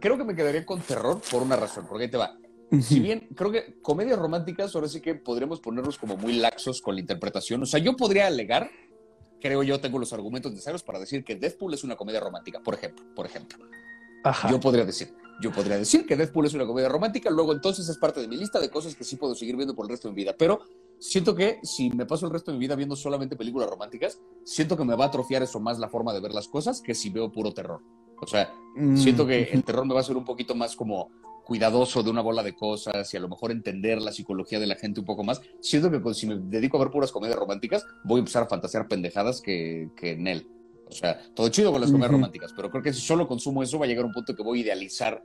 Creo 0.00 0.16
que 0.16 0.24
me 0.24 0.36
quedaría 0.36 0.64
con 0.64 0.80
terror 0.80 1.20
por 1.30 1.42
una 1.42 1.56
razón, 1.56 1.86
porque 1.88 2.04
ahí 2.04 2.10
te 2.10 2.16
va. 2.16 2.38
Si 2.80 3.00
bien 3.00 3.28
creo 3.34 3.50
que 3.50 3.80
comedias 3.82 4.18
románticas, 4.18 4.74
ahora 4.74 4.88
sí 4.88 5.00
que 5.00 5.14
podríamos 5.14 5.60
ponernos 5.60 5.98
como 5.98 6.16
muy 6.16 6.34
laxos 6.34 6.80
con 6.80 6.94
la 6.94 7.00
interpretación. 7.00 7.62
O 7.62 7.66
sea, 7.66 7.80
yo 7.80 7.96
podría 7.96 8.28
alegar 8.28 8.70
creo 9.42 9.62
yo 9.62 9.80
tengo 9.80 9.98
los 9.98 10.12
argumentos 10.12 10.52
necesarios 10.52 10.82
para 10.82 11.00
decir 11.00 11.24
que 11.24 11.34
Deadpool 11.34 11.74
es 11.74 11.84
una 11.84 11.96
comedia 11.96 12.20
romántica, 12.20 12.60
por 12.60 12.74
ejemplo, 12.74 13.04
por 13.14 13.26
ejemplo. 13.26 13.58
Ajá. 14.24 14.48
Yo 14.48 14.60
podría 14.60 14.84
decir, 14.84 15.12
yo 15.42 15.50
podría 15.50 15.76
decir 15.76 16.06
que 16.06 16.16
Deadpool 16.16 16.46
es 16.46 16.54
una 16.54 16.64
comedia 16.64 16.88
romántica, 16.88 17.28
luego 17.28 17.52
entonces 17.52 17.88
es 17.88 17.98
parte 17.98 18.20
de 18.20 18.28
mi 18.28 18.36
lista 18.36 18.60
de 18.60 18.70
cosas 18.70 18.94
que 18.94 19.02
sí 19.02 19.16
puedo 19.16 19.34
seguir 19.34 19.56
viendo 19.56 19.74
por 19.74 19.86
el 19.86 19.90
resto 19.90 20.08
de 20.08 20.14
mi 20.14 20.22
vida, 20.22 20.34
pero 20.38 20.60
siento 21.02 21.34
que 21.34 21.58
si 21.64 21.90
me 21.90 22.06
paso 22.06 22.26
el 22.26 22.32
resto 22.32 22.52
de 22.52 22.58
mi 22.58 22.64
vida 22.64 22.76
viendo 22.76 22.94
solamente 22.94 23.34
películas 23.34 23.68
románticas, 23.68 24.20
siento 24.44 24.76
que 24.76 24.84
me 24.84 24.94
va 24.94 25.06
a 25.06 25.08
atrofiar 25.08 25.42
eso 25.42 25.58
más 25.58 25.78
la 25.78 25.88
forma 25.88 26.14
de 26.14 26.20
ver 26.20 26.32
las 26.32 26.46
cosas 26.46 26.80
que 26.80 26.94
si 26.94 27.10
veo 27.10 27.32
puro 27.32 27.52
terror. 27.52 27.80
O 28.20 28.26
sea, 28.26 28.54
mm. 28.76 28.96
siento 28.96 29.26
que 29.26 29.42
el 29.42 29.64
terror 29.64 29.84
me 29.84 29.94
va 29.94 30.00
a 30.00 30.04
ser 30.04 30.16
un 30.16 30.24
poquito 30.24 30.54
más 30.54 30.76
como 30.76 31.10
cuidadoso 31.44 32.04
de 32.04 32.10
una 32.10 32.20
bola 32.20 32.44
de 32.44 32.54
cosas 32.54 33.12
y 33.12 33.16
a 33.16 33.20
lo 33.20 33.28
mejor 33.28 33.50
entender 33.50 34.00
la 34.00 34.12
psicología 34.12 34.60
de 34.60 34.68
la 34.68 34.76
gente 34.76 35.00
un 35.00 35.06
poco 35.06 35.24
más. 35.24 35.42
Siento 35.60 35.90
que 35.90 35.98
pues, 35.98 36.18
si 36.18 36.28
me 36.28 36.36
dedico 36.36 36.76
a 36.76 36.80
ver 36.80 36.90
puras 36.92 37.10
comedias 37.10 37.36
románticas, 37.36 37.84
voy 38.04 38.18
a 38.18 38.20
empezar 38.20 38.44
a 38.44 38.46
fantasear 38.46 38.86
pendejadas 38.86 39.40
que, 39.40 39.90
que 39.96 40.12
en 40.12 40.28
él. 40.28 40.48
O 40.88 40.92
sea, 40.92 41.18
todo 41.34 41.48
chido 41.48 41.72
con 41.72 41.80
las 41.80 41.90
comedias 41.90 42.10
uh 42.10 42.12
-huh. 42.12 42.16
románticas, 42.18 42.52
pero 42.54 42.70
creo 42.70 42.82
que 42.82 42.92
si 42.92 43.00
solo 43.00 43.26
consumo 43.26 43.62
eso 43.62 43.76
va 43.76 43.86
a 43.86 43.88
llegar 43.88 44.04
a 44.04 44.08
un 44.08 44.12
punto 44.12 44.36
que 44.36 44.42
voy 44.42 44.60
a 44.60 44.62
idealizar 44.62 45.24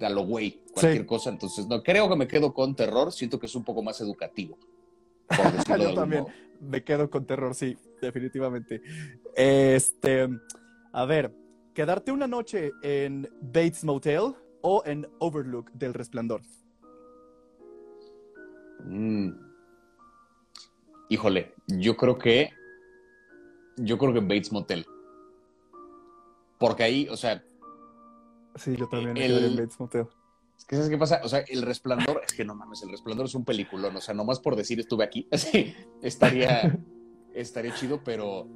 a 0.00 0.08
lo 0.10 0.24
güey 0.24 0.60
cualquier 0.72 1.02
sí. 1.02 1.06
cosa. 1.06 1.30
Entonces, 1.30 1.66
no, 1.66 1.82
creo 1.82 2.08
que 2.08 2.16
me 2.16 2.28
quedo 2.28 2.52
con 2.52 2.74
terror. 2.74 3.12
Siento 3.12 3.38
que 3.38 3.46
es 3.46 3.54
un 3.54 3.64
poco 3.64 3.82
más 3.82 4.00
educativo. 4.00 4.58
Yo 5.78 5.94
también 5.94 6.26
me 6.60 6.84
quedo 6.84 7.10
con 7.10 7.26
terror, 7.26 7.54
sí, 7.54 7.76
definitivamente. 8.00 8.82
Este, 9.34 10.28
a 10.92 11.04
ver, 11.04 11.34
quedarte 11.74 12.12
una 12.12 12.26
noche 12.26 12.72
en 12.82 13.28
Bates 13.40 13.84
Motel 13.84 14.34
o 14.62 14.82
en 14.86 15.06
Overlook 15.18 15.70
del 15.72 15.94
Resplandor? 15.94 16.42
Mm. 18.84 19.30
Híjole, 21.08 21.54
yo 21.66 21.96
creo 21.96 22.18
que. 22.18 22.50
Yo 23.76 23.98
creo 23.98 24.12
que 24.12 24.20
Bates 24.20 24.52
Motel. 24.52 24.86
Porque 26.58 26.82
ahí, 26.84 27.08
o 27.08 27.16
sea. 27.16 27.44
Sí, 28.54 28.76
yo 28.76 28.88
también 28.88 29.16
el, 29.16 29.44
en 29.44 29.56
Bates 29.56 29.80
Motel. 29.80 30.06
Es 30.62 30.66
que, 30.68 30.76
¿sabes 30.76 30.90
qué 30.90 30.98
pasa? 30.98 31.20
O 31.24 31.28
sea, 31.28 31.40
el 31.48 31.62
resplandor, 31.62 32.22
es 32.24 32.32
que 32.32 32.44
no 32.44 32.54
mames, 32.54 32.84
el 32.84 32.90
resplandor 32.90 33.26
es 33.26 33.34
un 33.34 33.44
peliculón. 33.44 33.96
O 33.96 34.00
sea, 34.00 34.14
nomás 34.14 34.38
por 34.38 34.54
decir 34.54 34.78
estuve 34.78 35.02
aquí, 35.02 35.26
así, 35.32 35.74
estaría, 36.02 36.80
estaría 37.34 37.74
chido, 37.74 38.00
pero 38.04 38.46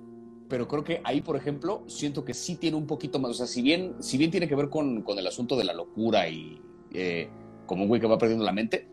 pero 0.49 0.69
creo 0.69 0.85
que 0.85 1.01
ahí, 1.03 1.21
por 1.21 1.35
ejemplo, 1.35 1.83
siento 1.89 2.25
que 2.25 2.33
sí 2.33 2.55
tiene 2.55 2.77
un 2.77 2.87
poquito 2.87 3.19
más, 3.19 3.33
o 3.33 3.35
sea, 3.35 3.49
si 3.49 3.61
bien, 3.61 3.97
si 3.99 4.17
bien 4.17 4.31
tiene 4.31 4.47
que 4.47 4.55
ver 4.55 4.69
con, 4.69 5.03
con 5.03 5.19
el 5.19 5.27
asunto 5.27 5.57
de 5.57 5.65
la 5.65 5.73
locura 5.73 6.29
y 6.29 6.63
eh, 6.93 7.29
como 7.67 7.83
un 7.83 7.89
güey 7.89 8.01
que 8.01 8.07
va 8.07 8.17
perdiendo 8.17 8.45
la 8.45 8.53
mente, 8.53 8.87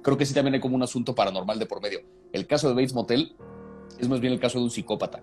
creo 0.00 0.16
que 0.16 0.24
sí 0.24 0.32
también 0.32 0.54
hay 0.54 0.60
como 0.60 0.74
un 0.74 0.82
asunto 0.82 1.14
paranormal 1.14 1.58
de 1.58 1.66
por 1.66 1.82
medio. 1.82 2.00
El 2.32 2.46
caso 2.46 2.68
de 2.68 2.74
Bates 2.74 2.94
Motel 2.94 3.36
es 3.98 4.08
más 4.08 4.20
bien 4.20 4.32
el 4.32 4.40
caso 4.40 4.56
de 4.56 4.64
un 4.64 4.70
psicópata. 4.70 5.22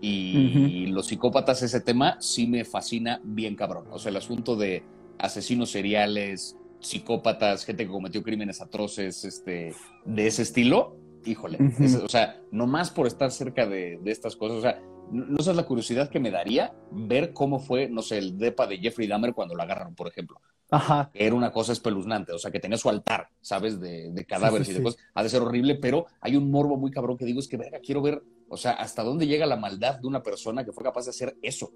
Y, 0.00 0.36
uh 0.36 0.40
-huh. 0.40 0.70
y 0.72 0.86
los 0.86 1.06
psicópatas, 1.06 1.62
ese 1.62 1.80
tema 1.80 2.16
sí 2.20 2.48
me 2.48 2.64
fascina 2.64 3.20
bien 3.22 3.54
cabrón. 3.54 3.84
O 3.92 3.98
sea, 4.00 4.10
el 4.10 4.16
asunto 4.16 4.56
de 4.56 4.82
asesinos 5.20 5.70
seriales, 5.70 6.56
psicópatas, 6.80 7.64
gente 7.64 7.84
que 7.84 7.90
cometió 7.90 8.22
crímenes 8.22 8.60
atroces, 8.60 9.24
este, 9.24 9.74
de 10.04 10.26
ese 10.26 10.42
estilo, 10.42 10.96
híjole, 11.24 11.58
uh 11.60 11.66
-huh. 11.66 11.84
es, 11.84 11.94
o 11.96 12.08
sea, 12.08 12.40
nomás 12.50 12.90
por 12.90 13.06
estar 13.06 13.30
cerca 13.30 13.66
de, 13.66 13.98
de, 14.02 14.10
estas 14.10 14.36
cosas, 14.36 14.58
o 14.58 14.62
sea, 14.62 14.82
no 15.12 15.42
sabes 15.42 15.56
la 15.56 15.66
curiosidad 15.66 16.08
que 16.08 16.20
me 16.20 16.30
daría 16.30 16.72
ver 16.90 17.32
cómo 17.32 17.58
fue, 17.58 17.88
no 17.88 18.00
sé, 18.02 18.18
el 18.18 18.38
depa 18.38 18.66
de 18.66 18.78
Jeffrey 18.78 19.08
Dahmer 19.08 19.34
cuando 19.34 19.54
lo 19.54 19.62
agarraron, 19.62 19.94
por 19.94 20.06
ejemplo. 20.06 20.40
Ajá. 20.70 21.10
Era 21.14 21.34
una 21.34 21.50
cosa 21.50 21.72
espeluznante, 21.72 22.32
o 22.32 22.38
sea, 22.38 22.50
que 22.50 22.60
tenía 22.60 22.78
su 22.78 22.88
altar, 22.88 23.28
¿sabes? 23.40 23.80
De, 23.80 24.12
de 24.12 24.24
cadáveres 24.24 24.68
sí, 24.68 24.72
sí, 24.72 24.76
y 24.76 24.78
de 24.78 24.84
cosas. 24.84 25.00
Ha 25.14 25.22
de 25.22 25.28
ser 25.28 25.42
horrible, 25.42 25.74
pero 25.74 26.06
hay 26.20 26.36
un 26.36 26.50
morbo 26.50 26.76
muy 26.76 26.92
cabrón 26.92 27.16
que 27.16 27.24
digo, 27.24 27.40
es 27.40 27.48
que, 27.48 27.56
verga, 27.56 27.80
quiero 27.80 28.02
ver, 28.02 28.22
o 28.48 28.56
sea, 28.56 28.72
hasta 28.72 29.02
dónde 29.02 29.26
llega 29.26 29.46
la 29.46 29.56
maldad 29.56 29.98
de 29.98 30.06
una 30.06 30.22
persona 30.22 30.64
que 30.64 30.72
fue 30.72 30.84
capaz 30.84 31.04
de 31.04 31.10
hacer 31.10 31.36
eso, 31.42 31.72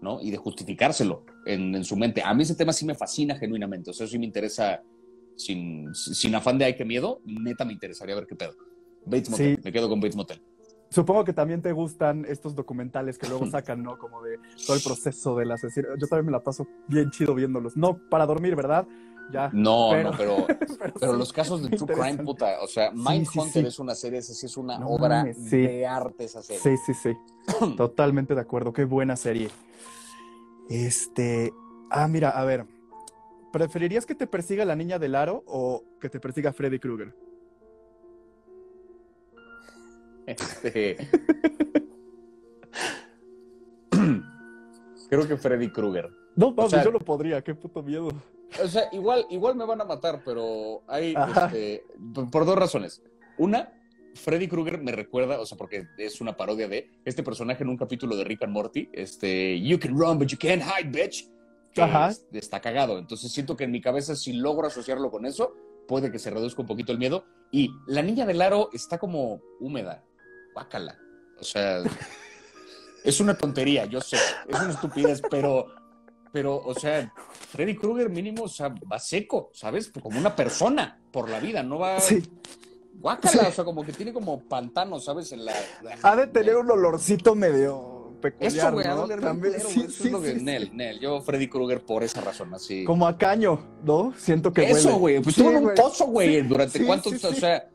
¿no? 0.00 0.20
Y 0.20 0.30
de 0.30 0.36
justificárselo 0.36 1.24
en, 1.46 1.74
en 1.74 1.84
su 1.84 1.96
mente. 1.96 2.22
A 2.22 2.34
mí 2.34 2.42
ese 2.42 2.54
tema 2.54 2.72
sí 2.72 2.84
me 2.84 2.94
fascina 2.94 3.36
genuinamente, 3.36 3.90
o 3.90 3.92
sea, 3.92 4.06
sí 4.06 4.18
me 4.18 4.26
interesa, 4.26 4.82
sin, 5.36 5.94
sin 5.94 6.34
afán 6.34 6.58
de 6.58 6.66
ay, 6.66 6.76
qué 6.76 6.84
miedo, 6.84 7.20
neta 7.24 7.64
me 7.64 7.72
interesaría 7.72 8.14
ver 8.14 8.26
qué 8.26 8.36
pedo. 8.36 8.54
Bates 9.04 9.30
Motel, 9.30 9.56
sí. 9.56 9.62
me 9.64 9.72
quedo 9.72 9.88
con 9.88 10.00
Bates 10.00 10.16
Motel. 10.16 10.42
Supongo 10.88 11.24
que 11.24 11.32
también 11.32 11.62
te 11.62 11.72
gustan 11.72 12.24
estos 12.28 12.54
documentales 12.54 13.18
que 13.18 13.28
luego 13.28 13.46
sacan, 13.50 13.82
¿no? 13.82 13.98
Como 13.98 14.22
de 14.22 14.38
todo 14.66 14.76
el 14.76 14.82
proceso 14.82 15.36
del 15.36 15.50
asesino. 15.50 15.88
Yo 15.98 16.06
también 16.06 16.26
me 16.26 16.32
la 16.32 16.42
paso 16.42 16.66
bien 16.88 17.10
chido 17.10 17.34
viéndolos. 17.34 17.76
No 17.76 17.98
para 18.08 18.26
dormir, 18.26 18.54
¿verdad? 18.56 18.86
Ya. 19.32 19.50
No, 19.52 19.88
pero, 19.90 20.10
no, 20.10 20.16
pero, 20.16 20.46
pero, 20.46 20.94
pero 21.00 21.12
sí, 21.12 21.18
los 21.18 21.32
casos 21.32 21.62
de 21.62 21.76
True 21.76 21.94
Crime, 21.94 22.22
puta, 22.22 22.60
o 22.62 22.66
sea, 22.66 22.90
Mindhunter 22.92 23.52
sí, 23.52 23.60
sí, 23.60 23.66
es 23.66 23.78
una 23.78 23.94
serie, 23.94 24.20
esa 24.20 24.34
sí 24.34 24.46
es 24.46 24.56
una 24.56 24.78
no, 24.78 24.88
obra 24.88 25.24
de 25.24 25.86
arte 25.86 26.24
esa 26.24 26.42
serie. 26.42 26.62
Sí, 26.62 26.76
sí, 26.86 26.94
sí. 26.94 27.16
Totalmente 27.76 28.34
de 28.34 28.40
acuerdo. 28.40 28.72
Qué 28.72 28.84
buena 28.84 29.16
serie. 29.16 29.50
Este. 30.68 31.52
Ah, 31.90 32.08
mira, 32.08 32.30
a 32.30 32.44
ver. 32.44 32.66
¿Preferirías 33.52 34.04
que 34.04 34.14
te 34.14 34.26
persiga 34.26 34.64
la 34.64 34.76
niña 34.76 34.98
del 34.98 35.14
aro 35.14 35.42
o 35.46 35.82
que 36.00 36.10
te 36.10 36.20
persiga 36.20 36.52
Freddy 36.52 36.78
Krueger? 36.78 37.14
Este... 40.26 41.08
Creo 45.08 45.26
que 45.26 45.36
Freddy 45.36 45.70
Krueger. 45.70 46.10
No, 46.34 46.54
papi, 46.54 46.66
o 46.66 46.70
sea, 46.70 46.84
yo 46.84 46.90
lo 46.90 47.00
podría, 47.00 47.42
qué 47.42 47.54
puto 47.54 47.82
miedo. 47.82 48.10
O 48.62 48.68
sea, 48.68 48.88
igual, 48.92 49.26
igual 49.30 49.56
me 49.56 49.64
van 49.64 49.80
a 49.80 49.84
matar, 49.84 50.22
pero 50.24 50.82
hay 50.86 51.14
este, 51.36 51.84
por 52.30 52.44
dos 52.44 52.56
razones. 52.56 53.02
Una, 53.38 53.72
Freddy 54.14 54.48
Krueger 54.48 54.78
me 54.80 54.92
recuerda, 54.92 55.40
o 55.40 55.46
sea, 55.46 55.56
porque 55.58 55.86
es 55.98 56.20
una 56.20 56.36
parodia 56.36 56.68
de 56.68 56.90
este 57.04 57.22
personaje 57.22 57.62
en 57.62 57.68
un 57.68 57.76
capítulo 57.76 58.16
de 58.16 58.24
Rick 58.24 58.42
and 58.42 58.52
Morty, 58.52 58.88
este, 58.92 59.60
You 59.60 59.78
can 59.78 59.98
run, 59.98 60.18
but 60.18 60.28
you 60.28 60.38
can't 60.38 60.62
hide, 60.62 60.90
bitch. 60.90 61.28
Que 61.72 61.82
Ajá. 61.82 62.10
está 62.32 62.60
cagado. 62.60 62.98
Entonces 62.98 63.30
siento 63.30 63.56
que 63.56 63.64
en 63.64 63.70
mi 63.70 63.82
cabeza, 63.82 64.16
si 64.16 64.32
logro 64.32 64.66
asociarlo 64.66 65.10
con 65.10 65.26
eso, 65.26 65.54
puede 65.86 66.10
que 66.10 66.18
se 66.18 66.30
reduzca 66.30 66.62
un 66.62 66.68
poquito 66.68 66.92
el 66.92 66.98
miedo. 66.98 67.26
Y 67.50 67.70
la 67.86 68.00
niña 68.00 68.24
del 68.24 68.40
aro 68.40 68.70
está 68.72 68.98
como 68.98 69.42
húmeda, 69.60 70.02
guácala. 70.54 70.98
O 71.38 71.44
sea, 71.44 71.82
es 73.06 73.20
una 73.20 73.38
tontería, 73.38 73.86
yo 73.86 74.00
sé, 74.00 74.16
es 74.48 74.60
una 74.60 74.70
estupidez, 74.72 75.22
pero, 75.30 75.66
pero, 76.32 76.60
o 76.62 76.74
sea, 76.74 77.12
Freddy 77.50 77.76
Krueger 77.76 78.10
mínimo, 78.10 78.44
o 78.44 78.48
sea, 78.48 78.74
va 78.90 78.98
seco, 78.98 79.50
¿sabes? 79.54 79.90
Como 80.02 80.18
una 80.18 80.34
persona 80.34 81.00
por 81.12 81.30
la 81.30 81.40
vida, 81.40 81.62
no 81.62 81.78
va... 81.78 82.00
Sí. 82.00 82.22
Guácala, 82.98 83.42
Sí. 83.42 83.48
o 83.48 83.52
sea, 83.52 83.64
como 83.64 83.84
que 83.84 83.92
tiene 83.92 84.12
como 84.12 84.40
pantano, 84.40 84.98
¿sabes? 84.98 85.30
En 85.32 85.44
la... 85.44 85.52
Ha 86.02 86.16
de 86.16 86.26
tener 86.28 86.56
un 86.56 86.70
olorcito 86.70 87.34
medio 87.34 88.16
peculiar, 88.20 88.52
Eso, 88.52 88.72
güey, 88.72 88.86
a 88.86 88.94
¿no? 88.94 89.06
También, 89.06 89.54
culero, 89.54 89.68
sí, 89.68 89.80
eso 89.80 89.90
sí, 89.90 90.06
es 90.06 90.12
lo 90.12 90.22
que... 90.22 90.34
Nel, 90.34 90.70
Nel, 90.74 90.98
yo 90.98 91.20
Freddy 91.20 91.48
Krueger 91.48 91.84
por 91.84 92.02
esa 92.02 92.22
razón, 92.22 92.54
así... 92.54 92.84
Como 92.84 93.06
a 93.06 93.16
caño, 93.16 93.78
¿no? 93.84 94.14
Siento 94.16 94.52
que 94.52 94.62
huele. 94.62 94.72
Eso, 94.72 94.96
güey, 94.96 95.20
pues 95.20 95.38
en 95.38 95.56
un 95.56 95.74
pozo, 95.74 96.06
güey, 96.06 96.42
durante 96.42 96.84
cuántos, 96.84 97.22
o 97.22 97.34
sea, 97.34 97.68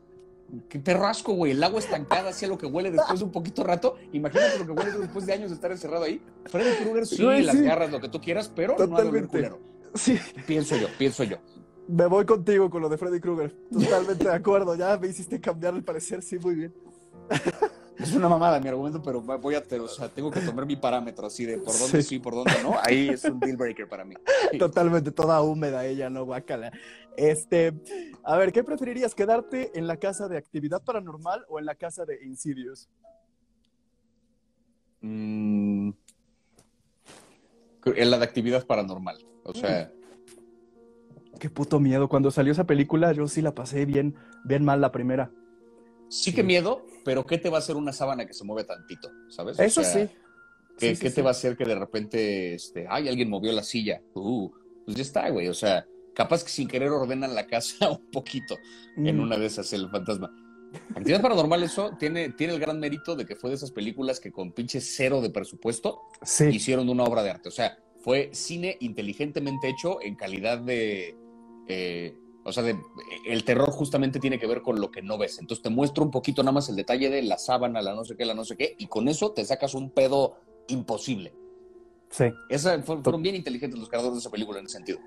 qué 0.68 0.78
perrasco, 0.78 1.32
güey, 1.32 1.52
el 1.52 1.62
agua 1.62 1.80
estancada 1.80 2.30
hacía 2.30 2.48
lo 2.48 2.58
que 2.58 2.66
huele 2.66 2.90
después 2.90 3.18
de 3.20 3.24
un 3.24 3.32
poquito 3.32 3.64
rato, 3.64 3.96
imagínate 4.12 4.58
lo 4.58 4.66
que 4.66 4.72
huele 4.72 4.98
después 4.98 5.26
de 5.26 5.32
años 5.32 5.50
de 5.50 5.54
estar 5.54 5.70
encerrado 5.70 6.04
ahí. 6.04 6.20
Freddy 6.46 6.76
Krueger 6.82 7.06
sí, 7.06 7.42
las 7.42 7.60
garras, 7.60 7.90
lo 7.90 8.00
que 8.00 8.08
tú 8.08 8.20
quieras, 8.20 8.50
pero 8.54 8.76
no 8.76 8.84
a 8.84 8.88
Totalmente. 8.88 9.50
Sí, 9.94 10.18
Pienso 10.46 10.76
yo, 10.76 10.88
pienso 10.98 11.24
yo. 11.24 11.36
me 11.88 12.06
voy 12.06 12.24
contigo 12.24 12.70
con 12.70 12.82
lo 12.82 12.88
de 12.88 12.96
Freddy 12.96 13.20
Krueger. 13.20 13.54
Totalmente 13.70 14.24
de 14.24 14.34
acuerdo. 14.34 14.74
Ya 14.74 14.96
me 14.96 15.08
hiciste 15.08 15.40
cambiar 15.40 15.74
el 15.74 15.84
parecer, 15.84 16.22
sí, 16.22 16.38
muy 16.38 16.54
bien. 16.54 16.74
Es 17.98 18.14
una 18.14 18.28
mamada 18.28 18.58
mi 18.58 18.68
argumento, 18.68 19.02
pero 19.02 19.20
voy 19.20 19.54
a, 19.54 19.62
o 19.80 19.88
sea, 19.88 20.08
tengo 20.08 20.30
que 20.30 20.40
tomar 20.40 20.66
mi 20.66 20.76
parámetro 20.76 21.26
así 21.26 21.44
de 21.44 21.58
por 21.58 21.78
dónde 21.78 22.02
Sí. 22.02 22.08
sí, 22.08 22.18
por 22.18 22.34
dónde 22.34 22.52
no. 22.62 22.76
Ahí 22.82 23.08
es 23.08 23.24
un 23.24 23.38
deal 23.38 23.56
breaker 23.56 23.88
para 23.88 24.04
mí. 24.04 24.14
Totalmente, 24.58 25.12
toda 25.12 25.40
húmeda 25.42 25.84
ella, 25.86 26.08
no 26.10 26.24
guácala. 26.24 26.72
Este, 27.16 27.72
a 28.24 28.36
ver, 28.36 28.52
¿qué 28.52 28.64
preferirías? 28.64 29.14
¿Quedarte 29.14 29.78
en 29.78 29.86
la 29.86 29.98
casa 29.98 30.28
de 30.28 30.38
actividad 30.38 30.82
paranormal 30.82 31.44
o 31.48 31.58
en 31.58 31.66
la 31.66 31.74
casa 31.74 32.04
de 32.04 32.24
Insidious? 32.24 32.88
Mm, 35.00 35.90
en 37.84 38.10
la 38.10 38.18
de 38.18 38.24
actividad 38.24 38.66
paranormal, 38.66 39.18
o 39.44 39.54
sea... 39.54 39.92
Qué 41.38 41.50
puto 41.50 41.80
miedo. 41.80 42.08
Cuando 42.08 42.30
salió 42.30 42.52
esa 42.52 42.68
película, 42.68 43.10
yo 43.12 43.26
sí 43.26 43.42
la 43.42 43.52
pasé 43.52 43.84
bien, 43.84 44.14
bien 44.44 44.64
mal 44.64 44.80
la 44.80 44.92
primera. 44.92 45.32
Sí 46.12 46.32
que 46.34 46.42
miedo, 46.42 46.84
pero 47.04 47.24
¿qué 47.26 47.38
te 47.38 47.48
va 47.48 47.56
a 47.56 47.60
hacer 47.60 47.76
una 47.76 47.92
sábana 47.92 48.26
que 48.26 48.34
se 48.34 48.44
mueve 48.44 48.64
tantito? 48.64 49.10
¿Sabes? 49.30 49.58
O 49.58 49.62
Eso 49.62 49.82
sea, 49.82 49.92
sí. 50.08 50.14
¿Qué, 50.78 50.90
Sí, 50.90 50.94
sí, 50.96 51.00
qué 51.02 51.08
sí. 51.10 51.14
te 51.16 51.22
va 51.22 51.28
a 51.28 51.32
hacer 51.32 51.56
que 51.56 51.64
de 51.64 51.74
repente, 51.74 52.54
este, 52.54 52.86
ay, 52.88 53.08
alguien 53.08 53.30
movió 53.30 53.52
la 53.52 53.62
silla? 53.62 54.02
Uh, 54.14 54.50
pues 54.84 54.96
ya 54.96 55.02
está, 55.02 55.28
güey. 55.30 55.48
O 55.48 55.54
sea, 55.54 55.86
capaz 56.14 56.44
que 56.44 56.50
sin 56.50 56.68
querer 56.68 56.90
ordenan 56.90 57.34
la 57.34 57.46
casa 57.46 57.90
un 57.90 58.10
poquito 58.10 58.56
en 58.96 59.16
Mm, 59.16 59.20
una 59.20 59.36
de 59.38 59.46
esas, 59.46 59.72
el 59.72 59.88
fantasma. 59.90 60.30
Actividad 60.94 61.20
paranormal, 61.20 61.62
eso 61.62 61.92
tiene, 61.98 62.30
tiene 62.30 62.54
el 62.54 62.60
gran 62.60 62.80
mérito 62.80 63.14
de 63.14 63.26
que 63.26 63.36
fue 63.36 63.50
de 63.50 63.56
esas 63.56 63.70
películas 63.72 64.20
que 64.20 64.32
con 64.32 64.52
pinche 64.52 64.80
cero 64.80 65.20
de 65.20 65.30
presupuesto 65.30 66.00
hicieron 66.50 66.88
una 66.88 67.04
obra 67.04 67.22
de 67.22 67.30
arte. 67.30 67.48
O 67.48 67.52
sea, 67.52 67.76
fue 68.00 68.30
cine 68.32 68.76
inteligentemente 68.80 69.68
hecho 69.68 70.00
en 70.02 70.14
calidad 70.16 70.58
de. 70.58 71.14
eh, 71.68 72.14
o 72.44 72.52
sea, 72.52 72.62
de- 72.62 72.78
el 73.26 73.44
terror 73.44 73.70
justamente 73.70 74.18
tiene 74.20 74.38
que 74.38 74.46
ver 74.46 74.62
con 74.62 74.80
lo 74.80 74.90
que 74.90 75.02
no 75.02 75.18
ves. 75.18 75.38
Entonces 75.38 75.62
te 75.62 75.70
muestro 75.70 76.04
un 76.04 76.10
poquito 76.10 76.42
nada 76.42 76.52
más 76.52 76.68
el 76.68 76.76
detalle 76.76 77.08
de 77.10 77.22
la 77.22 77.38
sábana, 77.38 77.82
la 77.82 77.94
no 77.94 78.04
sé 78.04 78.16
qué, 78.16 78.24
la 78.24 78.34
no 78.34 78.44
sé 78.44 78.56
qué, 78.56 78.74
y 78.78 78.86
con 78.86 79.08
eso 79.08 79.32
te 79.32 79.44
sacas 79.44 79.74
un 79.74 79.90
pedo 79.90 80.36
imposible. 80.68 81.32
sí. 82.10 82.24
Esa, 82.48 82.82
fue- 82.82 83.02
fueron 83.02 83.22
bien 83.22 83.34
inteligentes 83.36 83.78
los 83.78 83.88
creadores 83.88 84.14
de 84.14 84.20
esa 84.20 84.30
película 84.30 84.58
en 84.58 84.66
ese 84.66 84.76
sentido. 84.76 84.98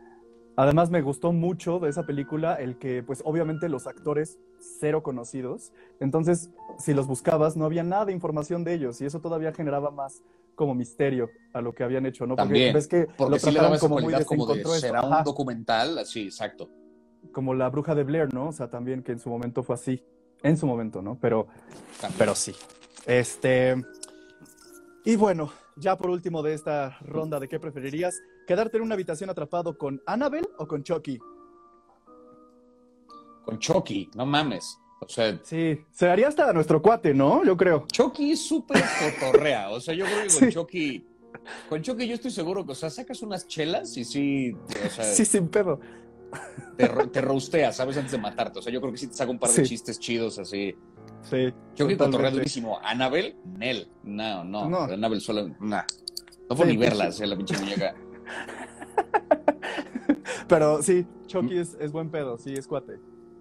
Además 0.57 0.89
me 0.89 1.01
gustó 1.01 1.33
mucho 1.33 1.79
de 1.79 1.89
esa 1.89 2.03
película 2.03 2.55
el 2.55 2.77
que, 2.77 3.03
pues 3.03 3.21
obviamente 3.25 3.67
los 3.67 3.87
actores 3.87 4.39
cero 4.79 5.03
conocidos, 5.03 5.71
entonces 5.99 6.49
si 6.79 6.93
los 6.93 7.07
buscabas 7.07 7.57
no 7.57 7.65
había 7.65 7.83
nada 7.83 8.05
de 8.05 8.13
información 8.13 8.63
de 8.63 8.73
ellos 8.73 9.01
y 9.01 9.05
eso 9.05 9.19
todavía 9.19 9.51
generaba 9.53 9.91
más 9.91 10.23
como 10.55 10.73
misterio 10.73 11.29
a 11.53 11.61
lo 11.61 11.73
que 11.73 11.83
habían 11.83 12.05
hecho, 12.05 12.25
¿no? 12.25 12.35
Porque 12.37 12.47
También, 12.47 12.73
ves 12.73 12.87
que 12.87 13.05
Porque 13.17 13.31
lo 13.31 13.37
sí 13.39 13.51
le 13.51 13.59
daba 13.59 13.77
como 13.77 13.99
muy 13.99 14.13
como 14.25 14.45
de 14.45 14.53
esto. 14.61 14.69
será 14.79 15.01
un 15.05 15.13
Ajá, 15.13 15.23
documental, 15.23 15.97
así, 15.97 16.23
exacto. 16.23 16.69
Como 17.31 17.53
la 17.53 17.69
bruja 17.69 17.95
de 17.95 18.03
Blair, 18.03 18.33
¿no? 18.33 18.49
O 18.49 18.51
sea, 18.51 18.69
también 18.69 19.03
que 19.03 19.11
en 19.13 19.19
su 19.19 19.29
momento 19.29 19.63
fue 19.63 19.75
así, 19.75 20.03
en 20.43 20.57
su 20.57 20.65
momento, 20.67 21.01
¿no? 21.01 21.17
Pero, 21.19 21.47
También. 22.01 22.17
pero 22.17 22.35
sí. 22.35 22.53
Este, 23.05 23.75
y 25.03 25.15
bueno, 25.15 25.51
ya 25.75 25.97
por 25.97 26.09
último 26.09 26.41
de 26.43 26.53
esta 26.53 26.97
ronda 27.01 27.39
de 27.39 27.47
qué 27.47 27.59
preferirías, 27.59 28.19
quedarte 28.47 28.77
en 28.77 28.83
una 28.83 28.95
habitación 28.95 29.29
atrapado 29.29 29.77
con 29.77 30.01
Annabelle 30.05 30.47
o 30.57 30.67
con 30.67 30.83
Chucky. 30.83 31.19
Con 33.43 33.59
Chucky, 33.59 34.09
no 34.15 34.25
mames. 34.25 34.77
O 35.01 35.07
sea, 35.07 35.39
Sí, 35.43 35.77
se 35.91 36.09
haría 36.09 36.27
hasta 36.27 36.51
nuestro 36.53 36.81
cuate, 36.81 37.13
¿no? 37.13 37.43
Yo 37.43 37.55
creo. 37.55 37.85
Chucky 37.91 38.31
es 38.31 38.47
súper 38.47 38.81
cotorrea. 39.21 39.69
O 39.69 39.79
sea, 39.79 39.93
yo 39.93 40.05
creo 40.05 40.17
que 40.23 40.27
con 40.33 40.47
Sí. 40.47 40.49
Chucky. 40.53 41.07
Con 41.69 41.81
Chucky 41.81 42.07
yo 42.07 42.15
estoy 42.15 42.31
seguro 42.31 42.65
que, 42.65 42.71
o 42.71 42.75
sea, 42.75 42.89
sacas 42.89 43.21
unas 43.21 43.45
chelas 43.47 43.95
y 43.97 44.05
sí, 44.05 44.55
o 44.85 44.89
sea, 44.89 45.03
Sí, 45.03 45.25
sin 45.25 45.47
pedo. 45.49 45.79
Te, 46.77 46.87
te 46.87 47.21
roastea, 47.21 47.71
¿sabes? 47.71 47.97
Antes 47.97 48.11
de 48.13 48.17
matarte. 48.17 48.59
O 48.59 48.61
sea, 48.61 48.71
yo 48.73 48.79
creo 48.81 48.91
que 48.91 48.97
sí 48.99 49.07
te 49.07 49.13
saca 49.13 49.31
un 49.31 49.39
par 49.39 49.49
de 49.49 49.55
Sí. 49.55 49.63
chistes 49.69 49.99
chidos 49.99 50.39
así. 50.39 50.75
Sí. 51.23 51.47
Chucky 51.73 51.93
totalmente. 51.93 51.97
cotorrea 51.97 52.31
durísimo. 52.31 52.79
Anabel, 52.83 53.35
Nel. 53.57 53.87
No, 54.03 54.43
no. 54.43 54.69
No. 54.69 54.79
Anabel 54.83 55.21
solo. 55.21 55.49
Nah. 55.59 55.83
No 56.49 56.55
Sí, 56.55 56.63
ni 56.65 56.77
verla, 56.77 57.07
o 57.07 57.11
sea, 57.11 57.25
la 57.27 57.35
pinche 57.35 57.57
muñeca. 57.57 57.95
Pero 60.47 60.81
sí, 60.81 61.05
Mm. 61.05 61.27
Chucky 61.27 61.57
es, 61.57 61.75
es 61.79 61.91
buen 61.91 62.09
pedo, 62.11 62.37
sí, 62.37 62.53
es 62.53 62.67
cuate. 62.67 62.99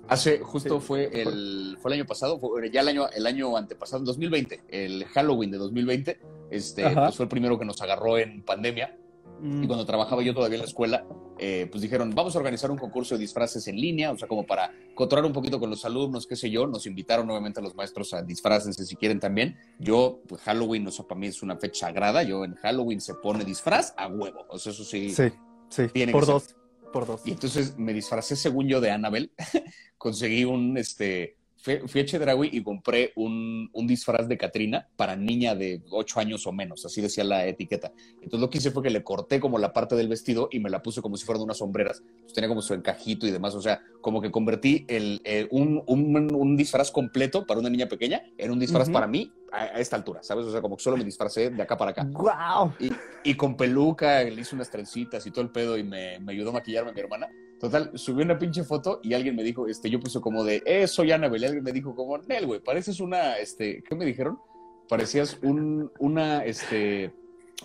Hace, 0.08 0.38
justo 0.40 0.80
Sí. 0.80 0.86
fue 0.86 1.20
el, 1.22 1.76
fue 1.80 1.90
el 1.92 2.00
año 2.00 2.06
pasado, 2.06 2.38
fue 2.38 2.70
ya 2.70 2.80
el 2.80 2.88
año, 2.88 3.08
el 3.14 3.26
año 3.26 3.56
antepasado, 3.56 4.00
en 4.00 4.06
2020, 4.06 4.62
el 4.68 5.04
Halloween 5.06 5.50
de 5.50 5.58
2020, 5.58 6.18
este, 6.50 6.82
pues 6.90 7.16
fue 7.16 7.24
el 7.24 7.28
primero 7.28 7.58
que 7.58 7.64
nos 7.66 7.80
agarró 7.82 8.18
en 8.18 8.42
pandemia. 8.42 8.96
Mm, 9.44 9.62
Y 9.62 9.66
cuando 9.66 9.84
trabajaba 9.84 10.22
yo 10.22 10.32
todavía 10.32 10.56
en 10.56 10.62
la 10.62 10.66
escuela, 10.68 11.06
eh, 11.38 11.68
pues 11.70 11.82
dijeron, 11.82 12.14
vamos 12.14 12.34
a 12.34 12.38
organizar 12.38 12.70
un 12.70 12.78
concurso 12.78 13.14
de 13.14 13.20
disfraces 13.20 13.68
en 13.68 13.76
línea, 13.76 14.10
o 14.10 14.16
sea, 14.16 14.26
como 14.26 14.46
para 14.46 14.72
cotorrar 14.94 15.26
un 15.26 15.34
poquito 15.34 15.60
con 15.60 15.68
los 15.68 15.84
alumnos, 15.84 16.26
qué 16.26 16.34
sé 16.34 16.50
yo. 16.50 16.66
Nos 16.66 16.86
invitaron 16.86 17.26
nuevamente 17.26 17.60
a 17.60 17.62
los 17.62 17.74
maestros 17.74 18.14
a 18.14 18.22
disfraces 18.22 18.76
si 18.76 18.96
quieren 18.96 19.20
también. 19.20 19.58
Yo, 19.78 20.22
pues 20.26 20.40
Halloween, 20.40 20.86
o 20.86 20.90
sea, 20.90 21.06
para 21.06 21.20
mí 21.20 21.26
es 21.26 21.42
una 21.42 21.56
fecha 21.58 21.88
sagrada. 21.88 22.22
Yo 22.22 22.42
en 22.44 22.54
Halloween 22.54 23.02
se 23.02 23.12
pone 23.14 23.44
disfraz 23.44 23.92
a 23.98 24.08
huevo. 24.08 24.46
O 24.48 24.58
sea, 24.58 24.72
eso 24.72 24.82
sí. 24.82 25.10
Sí, 25.10 25.24
sí, 25.68 25.88
Tiene 25.92 26.12
por 26.12 26.22
que 26.22 26.26
ser. 26.26 26.32
dos, 26.34 26.56
por 26.90 27.06
dos. 27.06 27.20
Y 27.26 27.32
entonces 27.32 27.76
me 27.76 27.92
disfracé 27.92 28.36
según 28.36 28.66
yo 28.66 28.80
de 28.80 28.92
Annabelle. 28.92 29.30
Conseguí 29.98 30.44
un, 30.44 30.78
este, 30.78 31.36
fui, 31.64 31.78
fui 31.88 32.00
a 32.02 32.04
Chedraui 32.04 32.50
y 32.52 32.62
compré 32.62 33.12
un, 33.16 33.70
un 33.72 33.86
disfraz 33.86 34.28
de 34.28 34.36
Katrina 34.36 34.86
para 34.96 35.16
niña 35.16 35.54
de 35.54 35.82
8 35.90 36.20
años 36.20 36.46
o 36.46 36.52
menos, 36.52 36.84
así 36.84 37.00
decía 37.00 37.24
la 37.24 37.46
etiqueta. 37.46 37.90
Entonces 38.16 38.40
lo 38.40 38.50
que 38.50 38.58
hice 38.58 38.70
fue 38.70 38.82
que 38.82 38.90
le 38.90 39.02
corté 39.02 39.40
como 39.40 39.58
la 39.58 39.72
parte 39.72 39.96
del 39.96 40.08
vestido 40.08 40.48
y 40.52 40.60
me 40.60 40.68
la 40.68 40.82
puse 40.82 41.00
como 41.00 41.16
si 41.16 41.24
fueran 41.24 41.42
unas 41.42 41.58
sombreras. 41.58 42.02
Pues 42.20 42.34
tenía 42.34 42.48
como 42.48 42.60
su 42.60 42.74
encajito 42.74 43.26
y 43.26 43.30
demás, 43.30 43.54
o 43.54 43.62
sea, 43.62 43.80
como 44.02 44.20
que 44.20 44.30
convertí 44.30 44.84
el, 44.88 45.22
eh, 45.24 45.48
un, 45.50 45.82
un, 45.86 46.34
un 46.34 46.56
disfraz 46.56 46.90
completo 46.90 47.46
para 47.46 47.60
una 47.60 47.70
niña 47.70 47.86
pequeña 47.86 48.22
en 48.36 48.50
un 48.50 48.58
disfraz 48.58 48.88
Ujú. 48.88 48.92
para 48.92 49.06
mí 49.06 49.32
a, 49.50 49.80
esta 49.80 49.96
altura, 49.96 50.22
¿sabes? 50.22 50.44
O 50.44 50.52
sea, 50.52 50.60
como 50.60 50.76
que 50.76 50.82
solo 50.82 50.98
me 50.98 51.04
disfracé 51.04 51.48
de 51.48 51.62
acá 51.62 51.78
para 51.78 51.92
acá. 51.92 52.06
¡Guau! 52.10 52.74
Y, 52.78 52.92
y 53.24 53.34
con 53.36 53.56
peluca, 53.56 54.22
le 54.22 54.40
hice 54.40 54.54
unas 54.54 54.70
trencitas 54.70 55.26
y 55.26 55.30
todo 55.30 55.42
el 55.42 55.50
pedo 55.50 55.78
y 55.78 55.82
me, 55.82 56.18
me 56.20 56.32
ayudó 56.32 56.50
a 56.50 56.54
maquillarme 56.54 56.92
mi 56.92 57.00
hermana. 57.00 57.28
Total, 57.64 57.90
subí 57.94 58.20
una 58.22 58.38
pinche 58.38 58.62
foto 58.62 59.00
y 59.02 59.14
alguien 59.14 59.34
me 59.34 59.42
dijo, 59.42 59.66
este, 59.66 59.88
yo 59.88 59.98
puse 59.98 60.20
como 60.20 60.44
de, 60.44 60.62
eh, 60.66 60.86
soy 60.86 61.12
Annabelle. 61.12 61.44
Y 61.44 61.46
alguien 61.46 61.64
me 61.64 61.72
dijo 61.72 61.94
como, 61.94 62.18
Nel, 62.18 62.44
güey, 62.46 62.60
pareces 62.60 63.00
una, 63.00 63.38
este, 63.38 63.82
¿qué 63.82 63.94
me 63.94 64.04
dijeron? 64.04 64.38
Parecías 64.86 65.38
un, 65.42 65.90
una, 65.98 66.44
este, 66.44 67.10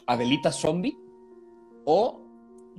Adelita 0.08 0.54
zombie 0.54 0.98
o, 1.84 2.22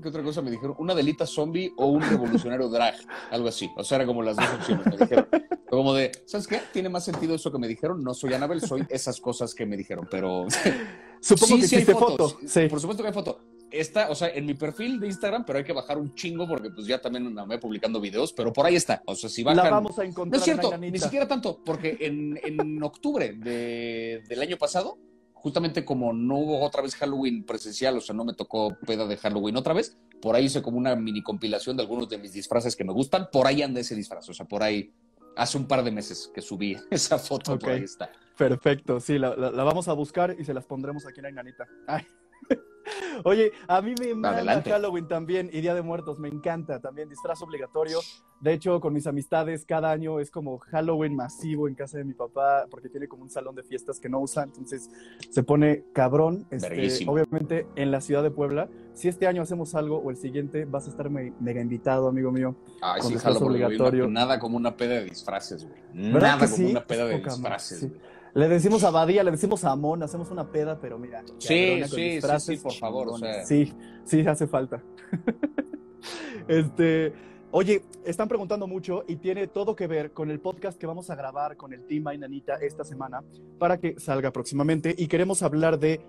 ¿qué 0.02 0.08
otra 0.08 0.22
cosa 0.22 0.40
me 0.40 0.50
dijeron? 0.50 0.74
Una 0.78 0.94
Adelita 0.94 1.26
zombie 1.26 1.70
o 1.76 1.88
un 1.88 2.00
revolucionario 2.00 2.70
drag, 2.70 2.94
algo 3.30 3.48
así. 3.48 3.68
O 3.76 3.84
sea, 3.84 3.96
era 3.96 4.06
como 4.06 4.22
las 4.22 4.36
dos 4.36 4.46
opciones, 4.54 4.86
me 4.86 4.96
dijeron. 4.96 5.28
Como 5.68 5.92
de, 5.92 6.10
¿sabes 6.24 6.46
qué? 6.46 6.62
Tiene 6.72 6.88
más 6.88 7.04
sentido 7.04 7.34
eso 7.34 7.52
que 7.52 7.58
me 7.58 7.68
dijeron. 7.68 8.02
No 8.02 8.14
soy 8.14 8.32
Annabelle, 8.32 8.66
soy 8.66 8.86
esas 8.88 9.20
cosas 9.20 9.54
que 9.54 9.66
me 9.66 9.76
dijeron, 9.76 10.08
pero 10.10 10.46
Supongo 11.20 11.56
Sí, 11.56 11.60
que 11.60 11.66
sí 11.68 11.76
hay 11.76 11.84
fotos. 11.84 12.32
foto. 12.32 12.48
Sí. 12.48 12.66
Por 12.66 12.80
supuesto 12.80 13.02
que 13.02 13.08
hay 13.08 13.14
foto. 13.14 13.40
Está, 13.70 14.10
o 14.10 14.14
sea, 14.14 14.28
en 14.28 14.46
mi 14.46 14.54
perfil 14.54 14.98
de 14.98 15.06
Instagram, 15.06 15.44
pero 15.44 15.58
hay 15.58 15.64
que 15.64 15.72
bajar 15.72 15.96
un 15.98 16.14
chingo 16.14 16.46
porque 16.48 16.70
pues 16.70 16.86
ya 16.86 17.00
también 17.00 17.38
andé 17.38 17.58
publicando 17.58 18.00
videos, 18.00 18.32
pero 18.32 18.52
por 18.52 18.66
ahí 18.66 18.74
está. 18.76 19.02
O 19.06 19.14
sea, 19.14 19.30
si 19.30 19.42
bajan... 19.42 19.64
La 19.64 19.70
vamos 19.70 19.98
a 19.98 20.02
no 20.02 20.08
encontrar 20.08 20.38
es 20.38 20.44
cierto, 20.44 20.76
ni 20.78 20.98
siquiera 20.98 21.28
tanto, 21.28 21.62
porque 21.64 21.96
en, 22.00 22.38
en 22.42 22.82
octubre 22.82 23.32
de- 23.32 24.22
del 24.28 24.40
año 24.42 24.56
pasado, 24.56 24.98
justamente 25.34 25.84
como 25.84 26.12
no 26.12 26.36
hubo 26.38 26.60
otra 26.64 26.82
vez 26.82 26.94
Halloween 26.96 27.44
presencial, 27.44 27.96
o 27.96 28.00
sea, 28.00 28.14
no 28.14 28.24
me 28.24 28.34
tocó 28.34 28.76
peda 28.86 29.06
de 29.06 29.16
Halloween 29.16 29.56
otra 29.56 29.72
vez, 29.72 29.96
por 30.20 30.34
ahí 30.34 30.46
hice 30.46 30.60
como 30.62 30.76
una 30.76 30.94
mini 30.96 31.22
compilación 31.22 31.76
de 31.76 31.82
algunos 31.84 32.08
de 32.08 32.18
mis 32.18 32.32
disfraces 32.32 32.74
que 32.76 32.84
me 32.84 32.92
gustan, 32.92 33.28
por 33.32 33.46
ahí 33.46 33.62
anda 33.62 33.80
ese 33.80 33.94
disfraz, 33.94 34.28
o 34.28 34.34
sea, 34.34 34.46
por 34.46 34.62
ahí 34.62 34.92
hace 35.36 35.56
un 35.56 35.66
par 35.66 35.82
de 35.84 35.90
meses 35.92 36.30
que 36.34 36.42
subí 36.42 36.76
esa 36.90 37.18
foto, 37.18 37.58
por 37.58 37.70
Ok. 37.70 37.76
ahí 37.76 37.84
está. 37.84 38.10
Perfecto, 38.36 39.00
sí, 39.00 39.18
la, 39.18 39.34
la- 39.36 39.50
la 39.50 39.62
vamos 39.64 39.86
a 39.88 39.92
buscar 39.92 40.34
y 40.38 40.44
se 40.44 40.52
las 40.54 40.64
pondremos 40.66 41.06
aquí 41.06 41.20
en 41.20 41.26
Ainanita. 41.26 41.66
Ay, 41.86 42.04
Oye, 43.24 43.52
a 43.68 43.80
mí 43.82 43.94
me 44.00 44.10
encanta. 44.10 44.62
Halloween 44.62 45.06
también 45.06 45.48
y 45.52 45.60
Día 45.60 45.74
de 45.74 45.82
Muertos, 45.82 46.18
me 46.18 46.28
encanta 46.28 46.80
también, 46.80 47.08
disfraz 47.08 47.40
obligatorio. 47.42 47.98
De 48.40 48.52
hecho, 48.54 48.80
con 48.80 48.94
mis 48.94 49.06
amistades, 49.06 49.64
cada 49.66 49.90
año 49.92 50.18
es 50.18 50.30
como 50.30 50.58
Halloween 50.58 51.14
masivo 51.14 51.68
en 51.68 51.74
casa 51.74 51.98
de 51.98 52.04
mi 52.04 52.14
papá, 52.14 52.64
porque 52.70 52.88
tiene 52.88 53.06
como 53.06 53.22
un 53.22 53.30
salón 53.30 53.54
de 53.54 53.62
fiestas 53.62 54.00
que 54.00 54.08
no 54.08 54.18
usa, 54.20 54.42
entonces 54.44 54.88
se 55.28 55.42
pone 55.42 55.84
cabrón. 55.92 56.46
Este, 56.50 57.06
obviamente 57.06 57.66
en 57.76 57.90
la 57.90 58.00
ciudad 58.00 58.22
de 58.22 58.30
Puebla. 58.30 58.68
Si 58.94 59.08
este 59.08 59.26
año 59.26 59.42
hacemos 59.42 59.74
algo 59.74 59.98
o 59.98 60.10
el 60.10 60.16
siguiente, 60.16 60.64
vas 60.64 60.86
a 60.86 60.90
estar 60.90 61.10
me- 61.10 61.32
mega 61.38 61.60
invitado, 61.60 62.08
amigo 62.08 62.32
mío. 62.32 62.56
Ay, 62.80 63.02
Con 63.02 63.10
sí, 63.18 63.26
obligatorio. 63.28 64.08
nada 64.08 64.38
como 64.40 64.56
una 64.56 64.76
peda 64.76 64.94
de 64.94 65.04
disfraces, 65.04 65.64
güey. 65.64 65.80
¿Verdad 66.12 66.20
Nada 66.36 66.38
como 66.46 66.56
sí? 66.56 66.70
una 66.70 66.84
peda 66.84 67.06
de 67.06 67.18
poca 67.18 67.30
disfraces, 67.30 67.88
güey. 67.88 68.00
Le 68.34 68.48
decimos 68.48 68.84
a 68.84 68.90
Badía, 68.90 69.24
le 69.24 69.30
decimos 69.30 69.64
a 69.64 69.72
Amon, 69.72 70.02
hacemos 70.02 70.30
una 70.30 70.50
peda, 70.50 70.78
pero 70.80 70.98
mira. 70.98 71.22
Sí, 71.38 71.80
con 71.80 71.88
sí, 71.88 72.20
sí, 72.20 72.38
sí, 72.38 72.56
por 72.56 72.72
favor, 72.74 73.08
o 73.08 73.14
chingones. 73.14 73.48
sea. 73.48 73.64
Sí, 73.64 73.74
sí, 74.04 74.26
hace 74.26 74.46
falta. 74.46 74.82
este, 76.48 77.12
oye, 77.50 77.82
están 78.04 78.28
preguntando 78.28 78.66
mucho 78.66 79.04
y 79.08 79.16
tiene 79.16 79.48
todo 79.48 79.74
que 79.74 79.86
ver 79.86 80.12
con 80.12 80.30
el 80.30 80.40
podcast 80.40 80.78
que 80.78 80.86
vamos 80.86 81.10
a 81.10 81.16
grabar 81.16 81.56
con 81.56 81.72
el 81.72 81.84
Team 81.86 82.06
Ainanita 82.06 82.54
esta 82.56 82.84
semana 82.84 83.22
para 83.58 83.78
que 83.78 83.98
salga 83.98 84.32
próximamente 84.32 84.94
y 84.96 85.08
queremos 85.08 85.42
hablar 85.42 85.78
de 85.78 86.00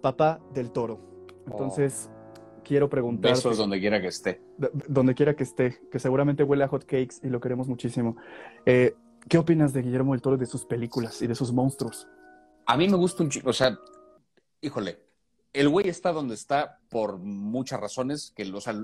Papá 0.00 0.40
del 0.54 0.70
Toro. 0.70 0.98
Entonces, 1.46 2.10
quiero 2.64 2.88
preguntar 2.88 3.32
Besos 3.32 3.58
donde 3.58 3.80
quiera 3.80 4.00
que 4.00 4.08
esté. 4.08 4.40
donde 4.88 5.14
quiera 5.14 5.34
que 5.34 5.42
esté, 5.42 5.78
que 5.90 5.98
seguramente 5.98 6.42
huele 6.42 6.64
a 6.64 6.68
hot 6.68 6.84
cakes 6.84 7.16
y 7.22 7.28
lo 7.28 7.40
queremos 7.40 7.68
muchísimo. 7.68 8.16
Eh, 8.64 8.94
¿Qué 9.28 9.38
opinas 9.38 9.72
de 9.72 9.82
Guillermo 9.82 10.12
del 10.12 10.22
Toro 10.22 10.36
de 10.36 10.46
sus 10.46 10.64
películas 10.64 11.20
y 11.22 11.26
de 11.26 11.34
sus 11.34 11.52
monstruos? 11.52 12.06
A 12.66 12.76
mí 12.76 12.88
me 12.88 12.96
gusta 12.96 13.22
un 13.22 13.30
chico, 13.30 13.50
o 13.50 13.52
sea, 13.52 13.78
híjole, 14.60 14.98
el 15.52 15.68
güey 15.68 15.88
está 15.88 16.12
donde 16.12 16.34
está 16.34 16.78
por 16.88 17.18
muchas 17.18 17.80
razones, 17.80 18.32
que 18.36 18.44
o 18.52 18.60
sea, 18.60 18.74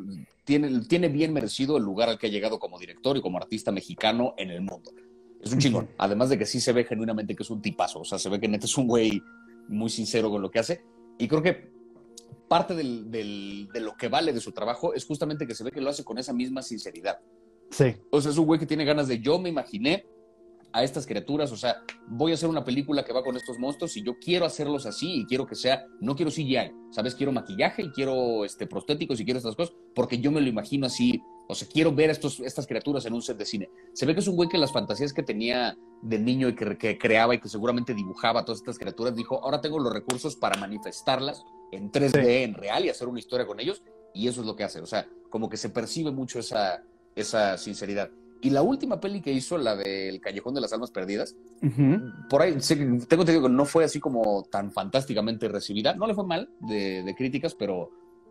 tiene, 0.45 0.81
tiene 0.81 1.09
bien 1.09 1.33
merecido 1.33 1.77
el 1.77 1.85
lugar 1.85 2.09
al 2.09 2.19
que 2.19 2.27
ha 2.27 2.31
llegado 2.31 2.59
como 2.59 2.79
director 2.79 3.17
y 3.17 3.23
como 3.23 3.39
artista 3.39 3.71
mexicano 3.73 4.35
en 4.37 4.51
el 4.51 4.61
mundo. 4.61 4.93
Es 5.41 5.53
un 5.53 5.59
chingón, 5.59 5.89
además 5.99 6.29
de 6.31 6.39
que 6.39 6.47
sí 6.47 6.61
se 6.61 6.73
ve 6.73 6.85
genuinamente 6.85 7.37
que 7.37 7.43
es 7.43 7.51
un 7.51 7.63
tipazo, 7.63 8.01
o 8.01 8.05
sea, 8.05 8.19
se 8.19 8.29
ve 8.29 8.41
que 8.41 8.49
neta 8.49 8.67
es 8.67 8.77
un 8.77 8.89
güey 8.89 9.23
muy 9.69 9.91
sincero 9.91 10.31
con 10.31 10.43
lo 10.43 10.51
que 10.51 10.59
hace, 10.59 10.85
y 11.19 11.29
creo 11.29 11.43
que 11.43 11.71
parte 12.49 12.75
del- 12.75 13.11
del- 13.11 13.69
de 13.73 13.81
lo 13.81 13.97
que 13.97 14.09
vale 14.09 14.33
de 14.33 14.41
su 14.41 14.53
trabajo 14.53 14.95
es 14.95 15.05
justamente 15.05 15.47
que 15.47 15.55
se 15.55 15.65
ve 15.65 15.71
que 15.71 15.81
lo 15.81 15.91
hace 15.91 16.05
con 16.05 16.19
esa 16.19 16.33
misma 16.33 16.63
sinceridad. 16.63 17.19
Sí, 17.71 17.97
O 18.11 18.21
sea, 18.21 18.31
es 18.31 18.39
un 18.39 18.47
güey 18.47 18.61
que 18.61 18.67
tiene 18.67 18.85
ganas 18.85 19.09
de 19.09 19.21
yo 19.21 19.39
me 19.41 19.49
imaginé 19.49 20.07
a 20.77 20.83
estas 20.83 21.07
criaturas, 21.07 21.51
o 21.53 21.57
sea, 21.57 21.83
voy 22.07 22.33
a 22.33 22.35
hacer 22.35 22.51
una 22.51 22.63
película 22.63 23.03
que 23.03 23.15
va 23.15 23.25
con 23.25 23.35
estos 23.35 23.59
monstruos 23.59 23.97
y 23.97 24.05
yo 24.05 24.19
quiero 24.19 24.45
hacerlos 24.45 24.85
así 24.85 25.21
y 25.23 25.25
quiero 25.25 25.47
que 25.47 25.55
sea, 25.55 25.87
no 26.03 26.15
quiero 26.15 26.31
CGI, 26.31 26.71
¿sabes? 26.91 27.15
Quiero 27.15 27.33
maquillaje 27.33 27.81
y 27.83 27.91
quiero 27.93 28.45
este, 28.45 28.67
prostéticos 28.67 29.19
y 29.19 29.25
quiero 29.25 29.39
estas 29.39 29.57
cosas 29.57 29.75
porque 29.95 30.19
yo 30.19 30.31
me 30.31 30.43
lo 30.43 30.49
imagino 30.49 30.85
así, 30.85 31.23
o 31.49 31.55
sea, 31.55 31.67
quiero 31.67 31.93
ver 31.93 32.11
estos, 32.11 32.41
estas 32.41 32.67
criaturas 32.67 33.07
en 33.07 33.15
un 33.15 33.23
set 33.23 33.39
de 33.39 33.47
cine. 33.47 33.71
Se 33.95 34.05
ve 34.05 34.13
que 34.13 34.21
es 34.21 34.29
un 34.29 34.37
güey 34.37 34.51
que 34.51 34.59
las 34.59 34.71
fantasías 34.71 35.15
que 35.15 35.23
tenía 35.23 35.75
de 36.03 36.19
niño 36.19 36.49
y 36.51 36.55
que, 36.55 36.77
que 36.77 36.99
creaba 36.99 37.35
y 37.35 37.41
que 37.41 37.49
seguramente 37.49 37.95
dibujaba 37.95 38.45
todas 38.45 38.59
estas 38.61 38.79
criaturas, 38.79 39.17
dijo, 39.17 39.43
ahora 39.43 39.63
tengo 39.63 39.79
los 39.79 39.91
recursos 39.91 40.37
para 40.37 40.59
manifestarlas 40.59 41.43
en 41.73 41.91
3D, 41.91 42.23
Sí. 42.23 42.43
en 42.43 42.53
real 42.53 42.85
y 42.85 42.91
hacer 42.91 43.09
una 43.09 43.19
historia 43.19 43.47
con 43.47 43.61
ellos 43.61 43.83
y 44.13 44.29
eso 44.29 44.43
es 44.43 44.47
lo 44.47 44.55
que 44.55 44.65
hace, 44.65 44.81
o 44.81 44.87
sea, 44.87 45.09
como 45.31 45.49
que 45.49 45.57
se 45.57 45.71
percibe 45.71 46.11
mucho 46.11 46.39
esa, 46.39 46.83
esa 47.15 47.57
sinceridad. 47.57 48.11
Y 48.43 48.51
la 48.51 48.63
última 48.63 49.01
peli 49.01 49.21
que 49.23 49.33
hizo, 49.33 49.57
la 49.59 49.75
del 49.77 50.21
Callejón 50.21 50.55
de 50.55 50.61
las 50.61 50.73
Almas 50.73 50.91
Perdidas, 50.91 51.35
Ujú. 51.63 52.01
por 52.29 52.43
ahí 52.43 52.53
que- 52.53 52.77
tengo 53.09 53.23
entendido 53.23 53.43
que 53.43 53.49
no 53.49 53.65
fue 53.65 53.85
así 53.85 53.99
como 53.99 54.45
tan 54.51 54.71
fantásticamente 54.73 55.49
recibida. 55.49 55.95
No 55.95 56.07
le 56.07 56.15
fue 56.15 56.27
mal 56.27 56.49
de, 56.61 57.03
de 57.03 57.15
críticas, 57.15 57.55
pero, 57.55 57.91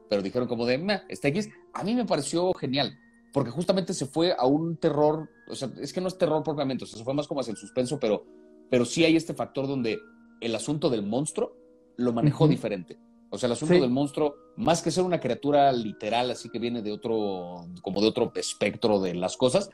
pero 0.10 0.22
dijeron 0.22 0.48
como 0.48 0.66
de, 0.66 0.78
"Meh, 0.78 1.02
está 1.10 1.28
X. 1.30 1.50
A 1.74 1.84
mí 1.84 1.96
me 1.96 2.06
pareció 2.06 2.54
genial, 2.54 2.98
porque 3.34 3.50
justamente 3.52 3.94
se 3.94 4.06
fue 4.06 4.34
a 4.38 4.46
un 4.46 4.78
terror, 4.78 5.28
o 5.50 5.56
sea, 5.56 5.70
es 5.82 5.92
que 5.92 6.02
no 6.02 6.08
es 6.08 6.18
terror 6.18 6.44
propiamente, 6.44 6.84
o 6.84 6.88
sea, 6.88 6.98
se 7.00 7.04
fue 7.04 7.14
más 7.14 7.28
como 7.28 7.42
hacia 7.42 7.52
el 7.52 7.58
suspenso, 7.58 8.00
pero, 8.00 8.24
pero 8.70 8.86
sí 8.86 9.04
hay 9.04 9.16
este 9.16 9.34
factor 9.34 9.68
donde 9.68 9.98
el 10.40 10.56
asunto 10.56 10.90
del 10.90 11.04
monstruo 11.06 11.58
lo 11.98 12.14
manejó 12.14 12.44
Ujú. 12.46 12.52
diferente. 12.52 12.98
O 13.32 13.38
sea, 13.38 13.48
el 13.48 13.54
asunto 13.54 13.74
Sí. 13.74 13.82
del 13.82 13.90
monstruo, 13.90 14.36
más 14.56 14.82
que 14.82 14.92
ser 14.92 15.04
una 15.04 15.20
criatura 15.20 15.72
literal, 15.74 16.30
así 16.32 16.50
que 16.50 16.60
viene 16.60 16.82
de 16.84 16.92
otro, 16.92 17.66
como 17.82 18.00
de 18.00 18.08
otro 18.08 18.32
espectro 18.36 19.02
de 19.02 19.16
las 19.16 19.36
cosas, 19.36 19.70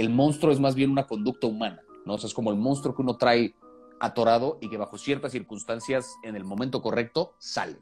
el 0.00 0.10
monstruo 0.10 0.52
es 0.52 0.60
más 0.60 0.74
bien 0.74 0.90
una 0.90 1.06
conducta 1.06 1.46
humana, 1.46 1.80
¿no? 2.04 2.14
O 2.14 2.18
sea, 2.18 2.28
es 2.28 2.34
como 2.34 2.50
el 2.50 2.56
monstruo 2.56 2.94
que 2.94 3.02
uno 3.02 3.16
trae 3.16 3.54
atorado 4.00 4.58
y 4.60 4.68
que 4.68 4.76
bajo 4.76 4.98
ciertas 4.98 5.32
circunstancias, 5.32 6.16
en 6.22 6.36
el 6.36 6.44
momento 6.44 6.82
correcto, 6.82 7.34
sale, 7.38 7.78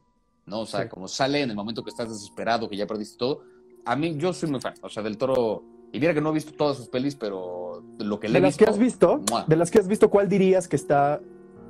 ¿no? 0.47 0.61
O 0.61 0.67
sea, 0.67 0.83
Sí. 0.83 0.89
como 0.89 1.09
sale 1.09 1.43
en 1.43 1.51
el 1.51 1.57
momento 1.57 1.83
que 1.83 1.91
estás 1.91 2.09
desesperado, 2.09 2.69
que 2.69 2.77
ya 2.77 2.87
perdiste 2.87 3.17
todo. 3.19 3.43
A 3.85 3.97
mí, 3.97 4.17
yo 4.17 4.33
soy 4.33 4.49
muy 4.51 4.61
fan, 4.61 4.75
o 4.81 4.89
sea, 4.89 5.03
del 5.03 5.19
toro, 5.19 5.63
y 5.93 5.99
mira 6.01 6.15
que 6.15 6.21
no 6.21 6.31
he 6.31 6.35
visto 6.35 6.53
todas 6.53 6.77
sus 6.77 6.89
pelis, 6.89 7.17
pero 7.17 7.83
lo 7.99 8.19
que 8.21 8.29
le 8.29 8.35
De 8.35 8.39
he 8.39 8.43
las 8.43 8.51
visto... 8.51 8.65
que 8.65 8.71
has 8.71 8.79
visto, 8.79 9.21
¡mua! 9.31 9.45
de 9.47 9.57
las 9.57 9.71
que 9.71 9.79
has 9.79 9.89
visto, 9.89 10.09
¿cuál 10.11 10.29
dirías 10.29 10.69
que 10.69 10.77
está 10.77 11.21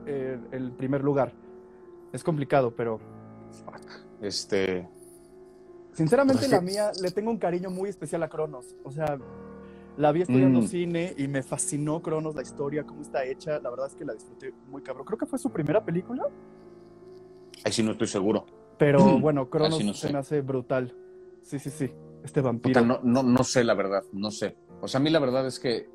eh, 0.06 0.38
el 0.52 0.72
primer 0.72 1.02
lugar? 1.02 1.32
Es 2.12 2.22
complicado, 2.22 2.70
pero 2.76 3.00
Fuck. 3.64 3.80
Este... 4.20 4.88
sinceramente 5.92 6.48
la 6.48 6.60
mía 6.60 6.92
le 7.00 7.10
tengo 7.10 7.30
un 7.30 7.38
cariño 7.38 7.70
muy 7.70 7.88
especial 7.88 8.22
a 8.22 8.28
Cronos. 8.28 8.66
O 8.84 8.90
sea, 8.90 9.18
la 9.96 10.10
vi 10.12 10.22
estudiando 10.22 10.60
Mm. 10.60 10.66
cine 10.66 11.14
y 11.16 11.28
me 11.28 11.42
fascinó 11.42 12.02
Cronos, 12.02 12.34
la 12.34 12.42
historia, 12.42 12.84
cómo 12.84 13.02
está 13.02 13.24
hecha. 13.24 13.58
La 13.60 13.70
verdad 13.70 13.86
es 13.86 13.94
que 13.94 14.04
la 14.04 14.12
disfruté 14.14 14.52
muy 14.68 14.82
cabrón. 14.82 15.04
Creo 15.06 15.18
que 15.18 15.26
fue 15.26 15.38
su 15.38 15.50
primera 15.50 15.84
película, 15.84 16.24
Ahí 17.64 17.72
sí 17.72 17.82
no 17.82 17.92
estoy 17.92 18.08
seguro. 18.08 18.44
pero 18.78 18.98
bueno, 19.20 19.48
Cronos 19.48 19.82
no 19.84 19.94
se 19.94 20.08
sé. 20.08 20.12
me 20.12 20.18
hace 20.18 20.40
brutal. 20.40 20.94
Sí, 21.42 21.58
sí, 21.58 21.70
sí. 21.70 21.90
Este 22.24 22.40
Puta, 22.40 22.48
vampiro. 22.48 22.80
no, 22.84 23.00
no, 23.02 23.22
no 23.22 23.44
sé 23.44 23.64
la 23.64 23.74
verdad, 23.74 24.02
no 24.12 24.30
sé. 24.30 24.56
O 24.80 24.88
sea, 24.88 24.98
a 24.98 25.02
mí 25.02 25.10
la 25.10 25.18
verdad 25.18 25.46
es 25.46 25.60
que, 25.60 25.88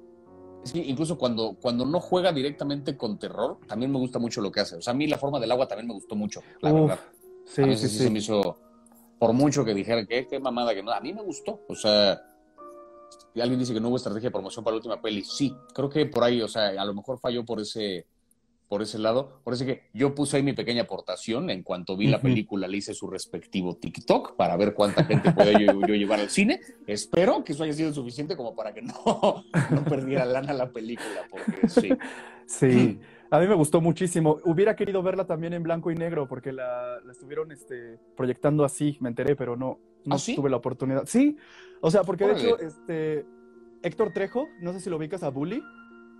es 0.64 0.72
que 0.74 0.80
incluso 0.80 1.18
cuando, 1.18 1.58
cuando 1.62 1.86
no 1.86 2.00
juega 2.00 2.32
directamente 2.32 2.96
con 2.96 3.18
terror, 3.20 3.58
también 3.68 3.92
me 3.92 3.98
gusta 3.98 4.20
mucho 4.20 4.40
lo 4.42 4.52
que 4.52 4.60
hace. 4.62 4.76
O 4.76 4.82
sea, 4.82 4.94
a 4.94 4.96
mí 4.96 5.08
la 5.08 5.18
forma 5.18 5.40
del 5.40 5.52
agua 5.52 5.68
también 5.68 5.88
me 5.88 5.94
gustó 5.94 6.16
mucho, 6.16 6.42
la 6.62 6.72
Uf, 6.74 6.80
verdad. 6.82 7.00
sí, 7.46 7.62
a 7.64 7.66
mí 7.66 7.76
sí, 7.76 7.88
sí, 7.88 7.98
sí. 7.98 8.04
se 8.06 8.10
me 8.12 8.20
hizo, 8.20 8.58
por 9.18 9.34
mucho 9.34 9.66
que 9.66 9.74
dijera 9.74 10.06
que 10.06 10.28
qué 10.28 10.40
mamada 10.40 10.74
que 10.76 10.84
no, 10.84 10.92
a 10.92 11.02
mí 11.02 11.14
me 11.14 11.22
gustó. 11.24 11.62
O 11.68 11.76
sea, 11.76 12.22
alguien 13.42 13.60
dice 13.60 13.74
que 13.74 13.80
no 13.80 13.90
hubo 13.90 13.98
estrategia 13.98 14.28
de 14.28 14.34
promoción 14.34 14.64
para 14.64 14.74
la 14.74 14.78
última 14.78 15.02
peli. 15.02 15.24
Sí, 15.24 15.56
creo 15.74 15.90
que 15.90 16.06
por 16.06 16.24
ahí, 16.24 16.42
o 16.42 16.48
sea, 16.48 16.70
a 16.70 16.86
lo 16.86 16.94
mejor 16.94 17.20
falló 17.20 17.46
por 17.46 17.60
ese, 17.60 18.06
por 18.70 18.82
ese 18.82 19.00
lado. 19.00 19.42
Por 19.44 19.54
eso 19.54 19.66
que 19.66 19.90
yo 19.94 20.14
puse 20.14 20.38
ahí 20.38 20.44
mi 20.44 20.54
pequeña 20.54 20.84
aportación. 20.84 21.50
En 21.50 21.64
cuanto 21.64 21.98
vi 21.98 22.08
la 22.08 22.22
película, 22.22 22.68
le 22.68 22.78
hice 22.78 22.94
su 22.94 23.08
respectivo 23.08 23.76
TikTok 23.76 24.36
para 24.36 24.56
ver 24.56 24.74
cuánta 24.74 25.04
gente 25.04 25.32
puede 25.32 25.66
yo, 25.66 25.74
yo 25.88 25.96
llevar 25.96 26.20
al 26.20 26.30
cine. 26.30 26.62
Espero 26.86 27.44
que 27.44 27.54
eso 27.54 27.64
haya 27.64 27.74
sido 27.74 27.94
suficiente 27.94 28.38
como 28.38 28.56
para 28.56 28.74
que 28.74 28.84
no, 28.84 28.94
no 29.72 29.84
perdiera 29.86 30.24
lana 30.26 30.54
la 30.54 30.72
película, 30.72 31.28
porque 31.30 31.68
sí. 31.68 31.90
Sí, 32.46 33.00
a 33.32 33.40
mí 33.40 33.48
me 33.48 33.54
gustó 33.56 33.80
muchísimo. 33.82 34.38
Hubiera 34.44 34.76
querido 34.76 35.04
verla 35.04 35.26
también 35.26 35.54
en 35.54 35.64
blanco 35.64 35.92
y 35.92 35.96
negro 35.96 36.28
porque 36.28 36.52
la, 36.52 37.00
la 37.04 37.12
estuvieron 37.12 37.52
este, 37.52 38.00
proyectando 38.16 38.64
así, 38.64 38.98
me 39.02 39.10
enteré, 39.10 39.36
pero 39.36 39.56
no, 39.56 39.80
no 40.06 40.16
¿Ah, 40.16 40.20
sí? 40.20 40.36
tuve 40.36 40.50
la 40.50 40.58
oportunidad. 40.58 41.04
Sí, 41.06 41.38
o 41.82 41.92
sea, 41.92 42.04
porque 42.04 42.26
de 42.26 42.34
hecho, 42.34 42.60
este, 42.60 43.26
Héctor 43.84 44.12
Trejo, 44.14 44.48
no 44.62 44.74
sé 44.74 44.80
si 44.80 44.90
lo 44.90 44.98
ubicas 44.98 45.24
a 45.24 45.30
Bully, 45.30 45.64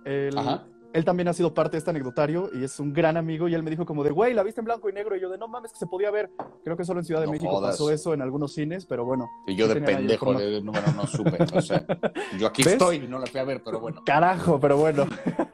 él, 0.04 1.04
también 1.04 1.28
ha 1.28 1.32
sido 1.32 1.54
parte 1.54 1.72
de 1.72 1.78
este 1.78 1.90
anecdotario 1.90 2.50
y 2.52 2.64
es 2.64 2.80
un 2.80 2.92
gran 2.92 3.16
amigo 3.16 3.48
y 3.48 3.54
él 3.54 3.62
me 3.62 3.70
dijo 3.70 3.86
como 3.86 4.02
de, 4.02 4.10
güey, 4.10 4.34
la 4.34 4.42
viste 4.42 4.60
en 4.60 4.64
blanco 4.64 4.88
y 4.88 4.92
negro 4.92 5.16
y 5.16 5.20
yo 5.20 5.28
de, 5.28 5.38
no 5.38 5.46
mames, 5.46 5.72
que 5.72 5.78
se 5.78 5.86
podía 5.86 6.10
ver. 6.10 6.30
Creo 6.64 6.76
que 6.76 6.84
solo 6.84 7.00
en 7.00 7.06
Ciudad 7.06 7.20
de 7.20 7.26
No 7.26 7.32
México 7.32 7.50
jodas. 7.50 7.72
pasó 7.72 7.90
eso 7.90 8.14
en 8.14 8.22
algunos 8.22 8.54
cines, 8.54 8.86
pero 8.86 9.04
bueno. 9.04 9.28
Y 9.46 9.54
yo 9.54 9.68
de 9.68 9.80
pendejo 9.80 10.34
de 10.34 10.60
número 10.62 10.86
no 10.96 11.06
supe. 11.06 11.38
O 11.54 11.62
sea, 11.62 11.84
yo 12.38 12.46
aquí 12.46 12.62
¿Ves? 12.62 12.72
estoy 12.74 12.96
y 12.96 13.08
no 13.08 13.18
la 13.18 13.26
fui 13.26 13.40
a 13.40 13.44
ver, 13.44 13.62
pero 13.62 13.78
bueno. 13.78 14.02
Carajo, 14.04 14.58
pero 14.58 14.78
bueno. 14.78 15.06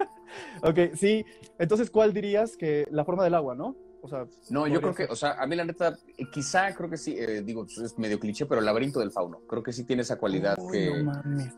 ok, 0.63 0.95
sí. 0.95 1.25
Entonces, 1.59 1.91
¿cuál 1.91 2.13
dirías 2.13 2.57
que 2.57 2.87
la 2.91 3.05
forma 3.05 3.25
del 3.25 3.35
agua, 3.35 3.55
no? 3.55 3.77
O 4.07 4.09
sea, 4.09 4.27
No, 4.51 4.67
yo 4.67 4.81
creo 4.81 4.95
que, 4.95 5.05
o 5.05 5.17
sea, 5.17 5.33
a 5.33 5.47
mí 5.47 5.57
la 5.57 5.65
neta, 5.65 5.99
quizá 6.33 6.75
creo 6.75 6.89
que 6.89 6.97
sí, 6.97 7.17
eh, 7.19 7.43
digo, 7.43 7.67
es 7.67 7.99
medio 7.99 8.19
cliché, 8.19 8.47
pero 8.47 8.61
el 8.61 8.67
laberinto 8.67 9.01
del 9.01 9.11
fauno, 9.11 9.41
creo 9.49 9.63
que 9.63 9.73
sí 9.73 9.85
tiene 9.85 10.03
esa 10.03 10.17
cualidad 10.17 10.57
Uy, 10.59 10.79
que... 10.79 10.91
no 10.91 11.13
mames. 11.13 11.53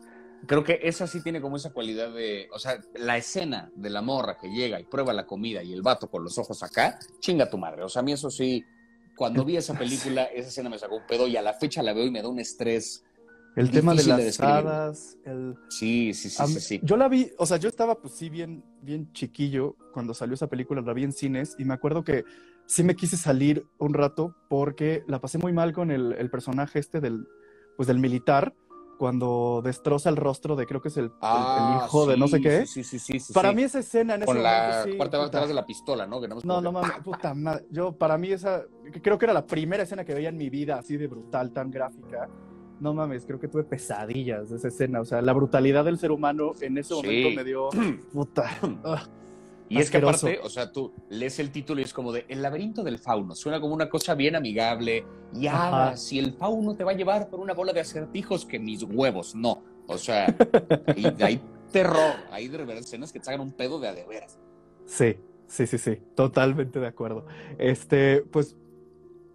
Creo 0.47 0.63
que 0.63 0.79
esa 0.83 1.05
sí 1.05 1.21
tiene 1.21 1.41
como 1.41 1.57
esa 1.57 1.71
cualidad 1.71 2.13
de, 2.13 2.47
o 2.53 2.59
sea, 2.59 2.79
la 2.95 3.17
escena 3.17 3.69
de 3.75 3.89
la 3.89 4.01
morra 4.01 4.37
que 4.37 4.49
llega 4.49 4.79
y 4.79 4.85
prueba 4.85 5.13
la 5.13 5.25
comida 5.25 5.61
y 5.63 5.73
el 5.73 5.81
vato 5.81 6.09
con 6.09 6.23
los 6.23 6.37
ojos 6.37 6.63
acá, 6.63 6.97
chinga 7.19 7.49
tu 7.49 7.57
madre. 7.57 7.83
O 7.83 7.89
sea, 7.89 8.01
a 8.01 8.03
mí 8.03 8.13
eso 8.13 8.29
sí, 8.31 8.63
cuando 9.17 9.43
vi 9.43 9.57
esa 9.57 9.77
película, 9.77 10.23
esa 10.23 10.47
escena 10.47 10.69
me 10.69 10.79
sacó 10.79 10.95
un 10.95 11.05
pedo 11.05 11.27
y 11.27 11.35
a 11.35 11.41
la 11.41 11.53
fecha 11.53 11.83
la 11.83 11.93
veo 11.93 12.05
y 12.05 12.11
me 12.11 12.21
da 12.21 12.29
un 12.29 12.39
estrés. 12.39 13.03
El 13.55 13.71
tema 13.71 13.93
de 13.93 14.03
de 14.03 14.07
las 14.09 14.23
describir. 14.23 14.53
hadas, 14.55 15.17
el... 15.25 15.55
Sí, 15.69 16.13
sí, 16.13 16.29
sí, 16.29 16.59
sí. 16.59 16.79
Yo 16.83 16.95
la 16.97 17.07
vi, 17.09 17.31
o 17.37 17.45
sea, 17.45 17.57
yo 17.57 17.67
estaba 17.69 17.95
pues 17.95 18.13
sí 18.13 18.29
bien, 18.29 18.63
bien 18.81 19.11
chiquillo 19.13 19.75
cuando 19.93 20.13
salió 20.13 20.35
esa 20.35 20.47
película, 20.47 20.81
la 20.81 20.93
vi 20.93 21.03
en 21.03 21.11
cines 21.11 21.55
y 21.57 21.65
me 21.65 21.73
acuerdo 21.73 22.03
que 22.03 22.23
sí 22.67 22.83
me 22.83 22.95
quise 22.95 23.17
salir 23.17 23.65
un 23.79 23.93
rato 23.93 24.35
porque 24.49 25.03
la 25.07 25.19
pasé 25.19 25.37
muy 25.39 25.51
mal 25.51 25.73
con 25.73 25.91
el, 25.91 26.13
el 26.13 26.29
personaje 26.29 26.79
este 26.79 27.01
del, 27.01 27.27
pues 27.75 27.87
del 27.87 27.99
militar, 27.99 28.53
cuando 28.97 29.61
destroza 29.63 30.09
el 30.09 30.17
rostro 30.17 30.55
de 30.55 30.65
creo 30.65 30.81
que 30.81 30.89
es 30.89 30.97
el, 30.97 31.05
el- 31.05 31.09
el 31.11 31.13
Ah, 31.21 31.85
hijo 31.85 32.05
de 32.05 32.17
no 32.17 32.27
sé 32.27 32.41
qué. 32.41 32.65
Sí, 32.65 32.83
sí, 32.83 32.99
sí, 32.99 33.19
sí, 33.19 33.33
para 33.33 33.49
sí. 33.51 33.55
mí 33.55 33.63
esa 33.63 33.79
escena 33.79 34.15
en 34.15 34.23
ese 34.23 34.25
Con 34.33 34.43
la 34.43 34.51
momento 34.83 34.97
parte 34.97 35.17
de 35.17 35.23
puta. 35.23 35.37
atrás 35.37 35.47
de 35.47 35.53
la 35.53 35.65
pistola, 35.65 36.05
¿no? 36.05 36.19
Que 36.21 36.27
No, 36.27 36.37
no 36.43 36.61
que 36.61 36.71
mames, 36.71 36.91
puta 37.03 37.33
madre. 37.33 37.65
Yo, 37.71 37.93
para 37.97 38.17
mí, 38.17 38.31
esa, 38.31 38.63
creo 39.01 39.17
que 39.17 39.25
era 39.25 39.33
la 39.33 39.45
primera 39.45 39.83
escena 39.83 40.03
que 40.03 40.13
veía 40.13 40.29
en 40.29 40.37
mi 40.37 40.49
vida, 40.49 40.77
así 40.77 40.97
de 40.97 41.07
brutal, 41.07 41.51
tan 41.53 41.71
gráfica. 41.71 42.29
No 42.79 42.93
mames, 42.93 43.25
creo 43.25 43.39
que 43.39 43.47
tuve 43.47 43.63
pesadillas 43.63 44.49
de 44.49 44.57
esa 44.57 44.69
escena. 44.69 45.01
O 45.01 45.05
sea, 45.05 45.21
la 45.21 45.33
brutalidad 45.33 45.83
del 45.85 45.97
ser 45.99 46.11
humano 46.11 46.53
en 46.61 46.77
ese 46.77 46.93
Sí. 46.95 46.95
momento 46.95 47.29
me 47.35 47.43
dio. 47.43 47.69
Puta. 48.13 48.49
Ah, 49.71 49.75
Y 49.77 49.77
es 49.81 49.91
que 49.91 49.97
aparte, 49.97 50.39
o 50.41 50.49
sea, 50.49 50.71
tú 50.71 50.91
lees 51.09 51.37
el 51.37 51.51
título 51.51 51.79
y 51.79 51.83
es 51.83 51.93
como 51.93 52.11
de 52.11 52.25
El 52.27 52.41
laberinto 52.41 52.81
del 52.83 52.97
fauno. 52.97 53.35
Suena 53.35 53.61
como 53.61 53.75
una 53.75 53.87
cosa 53.87 54.15
bien 54.15 54.35
amigable. 54.35 55.05
Y 55.33 55.45
ah, 55.45 55.93
si 55.95 56.17
el 56.17 56.33
fauno 56.33 56.75
te 56.75 56.83
va 56.83 56.91
a 56.91 56.95
llevar 56.95 57.29
por 57.29 57.39
una 57.39 57.53
bola 57.53 57.71
de 57.71 57.81
acertijos, 57.81 58.45
que 58.45 58.57
mis 58.57 58.81
huevos, 58.81 59.35
no. 59.35 59.61
O 59.85 59.97
sea, 59.99 60.25
y 60.95 61.21
hay 61.21 61.39
terror, 61.71 62.13
hay 62.31 62.47
de 62.47 62.57
verdad 62.57 62.77
escenas 62.77 63.11
que 63.13 63.19
te 63.19 63.29
hagan 63.29 63.41
un 63.41 63.51
pedo 63.51 63.79
de 63.79 63.89
a 63.89 63.93
de 63.93 64.05
veras. 64.07 64.39
Sí, 64.87 65.17
sí, 65.47 65.67
sí, 65.67 65.77
sí. 65.77 65.97
Totalmente 66.15 66.79
de 66.79 66.87
acuerdo. 66.87 67.27
Este, 67.59 68.21
pues. 68.31 68.55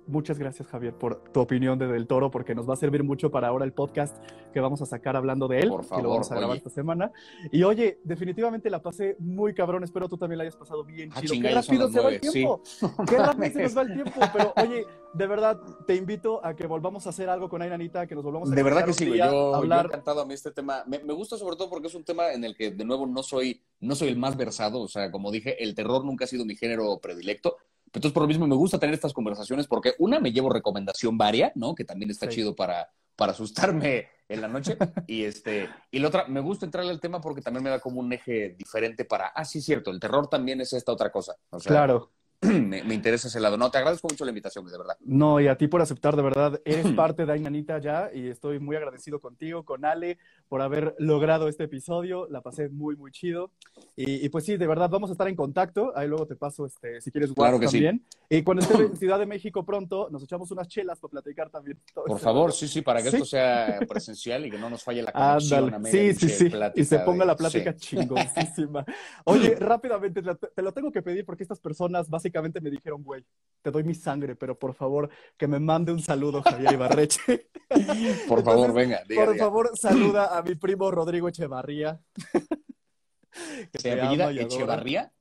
Muchas 0.06 0.38
gracias, 0.38 0.68
Javier, 0.68 0.92
por 0.94 1.22
tu 1.32 1.40
opinión 1.40 1.78
de 1.78 1.86
Del 1.86 2.06
Toro, 2.06 2.30
porque 2.30 2.54
nos 2.54 2.68
va 2.68 2.74
a 2.74 2.76
servir 2.76 3.02
mucho 3.04 3.30
para 3.30 3.48
ahora 3.48 3.64
el 3.64 3.72
podcast 3.72 4.16
que 4.52 4.60
vamos 4.60 4.82
a 4.82 4.86
sacar 4.86 5.16
hablando 5.16 5.48
de 5.48 5.60
él. 5.60 5.68
Por 5.68 5.88
que 5.88 6.02
lo 6.02 6.10
vamos 6.10 6.30
a 6.30 6.34
grabar 6.34 6.50
oye. 6.50 6.58
esta 6.58 6.70
semana. 6.70 7.10
Y 7.50 7.62
oye, 7.62 8.00
definitivamente 8.04 8.68
la 8.70 8.82
pasé 8.82 9.16
muy 9.18 9.54
cabrón. 9.54 9.82
Espero 9.82 10.08
tú 10.08 10.16
también 10.18 10.38
la 10.38 10.42
hayas 10.42 10.56
pasado 10.56 10.84
bien 10.84 11.10
Ah, 11.14 11.20
chido. 11.22 11.34
Qué 11.40 11.54
rápido 11.54 11.90
se 11.90 12.00
va 12.00 12.08
el 12.10 12.20
sí. 12.22 12.30
tiempo. 12.32 12.62
Qué 13.08 13.16
rápido 13.18 13.52
se 13.52 13.62
nos 13.62 13.76
va 13.76 13.82
el 13.82 13.94
tiempo. 13.94 14.20
Pero 14.32 14.52
oye, 14.56 14.86
de 15.14 15.26
verdad, 15.26 15.60
te 15.86 15.94
invito 15.96 16.44
a 16.44 16.54
que 16.54 16.66
volvamos 16.66 17.06
a 17.06 17.10
hacer 17.10 17.28
algo 17.30 17.48
con 17.48 17.62
Ainanita, 17.62 18.06
que 18.06 18.14
nos 18.14 18.24
volvamos 18.24 18.52
a 18.52 18.54
De 18.54 18.62
verdad 18.62 18.84
que 18.84 18.92
sí, 18.92 19.06
Yo, 19.06 19.14
yo 19.16 19.54
hablar. 19.54 19.86
encantado 19.86 20.20
a 20.20 20.26
mí 20.26 20.34
este 20.34 20.50
tema. 20.50 20.84
Me, 20.86 20.98
me 21.02 21.14
gusta 21.14 21.36
sobre 21.38 21.56
todo 21.56 21.70
porque 21.70 21.88
es 21.88 21.94
un 21.94 22.04
tema 22.04 22.32
en 22.32 22.44
el 22.44 22.54
que, 22.54 22.70
de 22.70 22.84
nuevo, 22.84 23.06
no 23.06 23.22
soy, 23.22 23.62
no 23.80 23.94
soy 23.94 24.08
el 24.08 24.18
más 24.18 24.36
versado. 24.36 24.80
O 24.80 24.88
sea, 24.88 25.10
como 25.10 25.30
dije, 25.32 25.62
el 25.64 25.74
terror 25.74 26.04
nunca 26.04 26.24
ha 26.24 26.28
sido 26.28 26.44
mi 26.44 26.56
género 26.56 26.98
predilecto. 27.00 27.56
Entonces, 27.98 28.12
por 28.12 28.22
lo 28.22 28.26
mismo, 28.28 28.46
me 28.46 28.56
gusta 28.56 28.78
tener 28.78 28.94
estas 28.94 29.12
conversaciones 29.12 29.66
porque, 29.66 29.94
una, 29.98 30.20
me 30.20 30.32
llevo 30.32 30.50
recomendación 30.50 31.16
varia, 31.16 31.52
¿no? 31.54 31.74
Que 31.74 31.84
también 31.84 32.10
está 32.10 32.26
Sí. 32.26 32.36
chido 32.36 32.54
para, 32.56 32.90
para 33.16 33.32
asustarme 33.32 34.08
en 34.28 34.40
la 34.40 34.48
noche. 34.48 34.76
Y, 35.06 35.24
este, 35.24 35.68
y 35.90 35.98
la 36.00 36.08
otra, 36.08 36.26
me 36.26 36.40
gusta 36.40 36.66
entrarle 36.66 36.90
al 36.90 37.00
tema 37.00 37.20
porque 37.20 37.40
también 37.42 37.62
me 37.64 37.70
da 37.70 37.78
como 37.78 38.00
un 38.00 38.12
eje 38.12 38.54
diferente 38.58 39.04
para, 39.04 39.28
ah, 39.28 39.44
sí, 39.44 39.60
cierto, 39.60 39.90
el 39.90 40.00
terror 40.00 40.28
también 40.28 40.60
es 40.60 40.72
esta 40.72 40.92
otra 40.92 41.10
cosa. 41.10 41.36
O 41.50 41.60
sea, 41.60 41.70
Claro. 41.70 42.10
me, 42.42 42.82
me 42.84 42.94
interesa 42.94 43.28
ese 43.28 43.38
lado. 43.40 43.56
No, 43.56 43.70
te 43.70 43.78
agradezco 43.78 44.08
mucho 44.10 44.24
la 44.24 44.30
invitación, 44.30 44.66
de 44.66 44.76
verdad. 44.76 44.96
No, 45.00 45.40
y 45.40 45.46
a 45.46 45.56
ti 45.56 45.68
por 45.68 45.80
aceptar, 45.80 46.16
de 46.16 46.22
verdad, 46.22 46.60
eres 46.64 46.86
parte 46.96 47.24
de 47.24 47.32
Ainanita 47.32 47.78
ya 47.78 48.10
y 48.12 48.28
estoy 48.28 48.58
muy 48.58 48.76
agradecido 48.76 49.20
contigo, 49.20 49.64
con 49.64 49.84
Ale, 49.84 50.18
por 50.48 50.62
haber 50.62 50.94
logrado 50.98 51.48
este 51.48 51.64
episodio. 51.64 52.26
La 52.30 52.40
pasé 52.40 52.68
muy, 52.68 52.96
muy 52.96 53.10
chido. 53.10 53.50
Y, 53.96 54.24
y 54.24 54.28
pues 54.28 54.44
sí, 54.44 54.56
de 54.56 54.66
verdad, 54.66 54.88
vamos 54.90 55.10
a 55.10 55.12
estar 55.12 55.28
en 55.28 55.36
contacto. 55.36 55.92
Ahí 55.96 56.08
luego 56.08 56.26
te 56.26 56.36
paso, 56.36 56.66
este, 56.66 57.00
si 57.00 57.10
quieres, 57.10 57.32
Claro 57.32 57.58
que 57.58 57.68
sí. 57.68 57.78
también. 57.78 58.04
Y 58.28 58.42
cuando 58.42 58.62
esté 58.62 58.74
en 58.82 58.96
Ciudad 58.96 59.18
de 59.18 59.26
México 59.26 59.64
pronto, 59.64 60.08
nos 60.10 60.22
echamos 60.22 60.50
unas 60.50 60.68
chelas 60.68 60.98
para 61.00 61.10
platicar 61.10 61.50
también. 61.50 61.78
todo 61.92 62.04
Por 62.04 62.18
favor, 62.20 62.52
sí, 62.52 62.68
sí, 62.68 62.82
para 62.82 63.02
que 63.02 63.10
Sí. 63.10 63.16
esto 63.16 63.26
sea 63.26 63.78
presencial 63.88 64.46
y 64.46 64.50
que 64.50 64.58
no 64.58 64.70
nos 64.70 64.82
falle 64.82 65.02
la 65.02 65.12
conexión. 65.12 65.64
a 65.64 65.66
Ándale. 65.66 65.82
media 65.82 66.14
Sí, 66.14 66.28
sí, 66.28 66.48
sí. 66.50 66.52
Y 66.76 66.84
se 66.84 66.98
ponga 67.00 67.24
de- 67.24 67.26
la 67.26 67.36
plática 67.36 67.72
sí. 67.72 67.78
chingoncísima. 67.96 68.84
Oye, 69.24 69.54
rápidamente, 69.56 70.20
te 70.22 70.26
lo- 70.26 70.36
te 70.36 70.62
lo 70.62 70.72
tengo 70.72 70.90
que 70.92 71.02
pedir 71.02 71.24
porque 71.24 71.42
estas 71.42 71.60
personas 71.60 72.08
básicamente 72.08 72.60
me 72.60 72.70
dijeron, 72.70 73.02
güey, 73.02 73.24
te 73.62 73.70
doy 73.70 73.82
mi 73.84 73.94
sangre, 73.94 74.36
pero 74.36 74.58
por 74.58 74.74
favor, 74.74 75.08
que 75.36 75.46
me 75.48 75.58
mande 75.58 75.90
un 75.92 76.00
saludo, 76.00 76.42
Javier 76.42 76.72
Ibarreche. 76.74 77.48
Por 78.28 78.42
favor, 78.44 78.66
Entonces, 78.68 78.74
venga, 78.74 79.02
diga, 79.08 79.24
Por 79.24 79.32
diga. 79.34 79.44
favor, 79.46 79.70
saluda 79.74 80.24
a 80.38 80.42
mi 80.42 80.54
primo 80.54 80.90
Rodrigo 80.90 81.28
Echevarría. 81.28 82.00
que 83.72 83.78
¿Se 83.78 83.92
apellida. 83.92 84.30
Echevarría? 84.32 85.12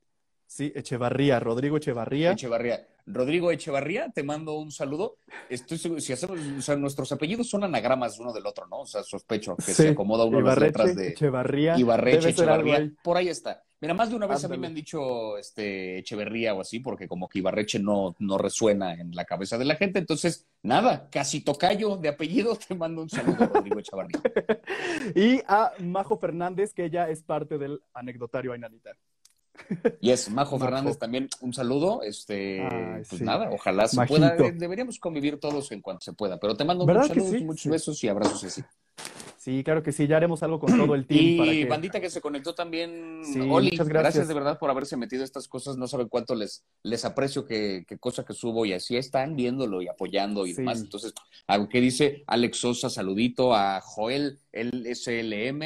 Sí, 0.46 0.72
Echevarría, 0.76 1.40
Rodrigo 1.40 1.78
Echevarría. 1.78 2.32
Echevarría. 2.34 2.88
Rodrigo 3.06 3.52
Echevarría, 3.52 4.12
te 4.12 4.24
mando 4.24 4.54
un 4.54 4.72
saludo. 4.72 5.18
Estoy 5.50 5.78
seguro, 5.78 6.00
si 6.00 6.14
hacemos, 6.14 6.40
o 6.40 6.62
sea, 6.62 6.76
nuestros 6.76 7.12
apellidos 7.12 7.50
son 7.50 7.64
anagramas 7.64 8.18
uno 8.20 8.32
del 8.32 8.46
otro, 8.46 8.66
¿no? 8.68 8.82
O 8.82 8.86
sea, 8.86 9.04
sospecho 9.04 9.56
que 9.58 9.64
Sí, 9.64 9.74
se 9.74 9.90
acomoda 9.90 10.24
uno 10.26 10.38
a 10.40 10.42
las 10.42 10.58
letras 10.58 10.96
de 10.96 11.10
Echevarría. 11.10 11.78
Ibarreche, 11.78 12.30
Echevarría. 12.30 12.92
Por 13.04 13.18
ahí 13.18 13.28
está. 13.28 13.64
Mira, 13.84 13.94
más 13.94 14.10
de 14.10 14.16
una 14.16 14.28
vez 14.28 14.42
a 14.46 14.48
mí 14.48 14.58
me 14.58 14.68
han 14.68 14.74
dicho 14.74 15.38
este, 15.38 15.98
Echeverría 15.98 16.54
o 16.54 16.62
así, 16.62 16.80
porque 16.80 17.06
como 17.06 17.28
que 17.28 17.40
Ibarreche 17.40 17.80
no, 17.80 18.16
no 18.18 18.38
resuena 18.38 18.94
en 18.94 19.12
la 19.14 19.26
cabeza 19.26 19.58
de 19.58 19.66
la 19.66 19.76
gente. 19.76 20.00
Entonces, 20.00 20.48
nada, 20.62 21.10
casi 21.12 21.42
tocayo 21.42 21.98
de 21.98 22.08
apellido, 22.08 22.56
te 22.68 22.76
mando 22.76 23.02
un 23.02 23.10
saludo, 23.10 23.46
Rodrigo 23.46 23.80
Echevarría. 23.80 24.22
Y 25.16 25.42
a 25.50 25.74
Majo 25.80 26.18
Fernández, 26.18 26.74
que 26.74 26.86
ella 26.86 27.10
es 27.10 27.24
parte 27.24 27.58
del 27.58 27.82
anecdotario 27.94 28.54
Ainanita. 28.54 28.92
Y 30.00 30.12
es 30.12 30.30
Majo. 30.32 30.58
Fernández 30.58 30.98
también, 30.98 31.28
un 31.42 31.54
saludo. 31.54 32.04
Este, 32.04 32.62
Ay, 32.62 33.04
pues 33.10 33.20
sí. 33.20 33.24
nada, 33.26 33.50
ojalá 33.52 33.86
se 33.90 33.98
Majito. 33.98 34.18
pueda. 34.18 34.48
eh, 34.48 34.54
Deberíamos 34.54 34.98
convivir 34.98 35.42
todos 35.42 35.74
en 35.74 35.82
cuanto 35.82 36.06
se 36.06 36.14
pueda. 36.14 36.40
Pero 36.40 36.56
te 36.56 36.64
mando 36.64 36.86
¿Verdad 36.86 37.02
muchos 37.02 37.16
que 37.16 37.20
saludos, 37.20 37.40
sí? 37.40 37.46
muchos 37.46 37.62
Sí. 37.64 37.70
besos 37.70 38.04
y 38.06 38.08
abrazos 38.08 38.44
así. 38.46 38.64
Sí, 39.44 39.62
claro 39.62 39.84
que 39.84 39.92
sí, 39.92 40.08
ya 40.08 40.16
haremos 40.16 40.42
algo 40.42 40.58
con 40.58 40.78
todo 40.78 40.96
el 40.96 41.06
team. 41.08 41.20
Y 41.22 41.38
para 41.38 41.52
que... 41.52 41.66
bandita 41.66 42.00
que 42.00 42.10
se 42.10 42.22
conectó 42.22 42.56
también, 42.56 43.20
Sí, 43.26 43.42
Oli, 43.42 43.72
muchas 43.72 43.90
gracias. 43.90 44.14
gracias. 44.16 44.28
de 44.30 44.34
verdad 44.34 44.58
por 44.58 44.70
haberse 44.70 44.96
metido 44.96 45.22
a 45.22 45.26
estas 45.26 45.50
cosas. 45.50 45.76
No 45.76 45.86
saben 45.88 46.08
cuánto 46.08 46.34
les, 46.34 46.64
les 46.82 47.04
aprecio 47.04 47.46
qué, 47.46 47.84
qué 47.86 47.98
cosa 47.98 48.24
que 48.24 48.34
subo 48.34 48.66
y 48.66 48.72
así 48.72 48.96
están 48.96 49.36
viéndolo 49.36 49.82
y 49.82 49.90
apoyando 49.90 50.46
y 50.48 50.52
Sí. 50.52 50.62
demás. 50.62 50.80
Entonces, 50.80 51.14
algo 51.46 51.68
que 51.68 51.82
dice 51.82 52.24
Alex 52.28 52.58
Sosa, 52.58 52.90
saludito 52.90 53.54
a 53.54 53.82
Joel, 53.82 54.40
el 54.54 54.88
SLM. 54.96 55.62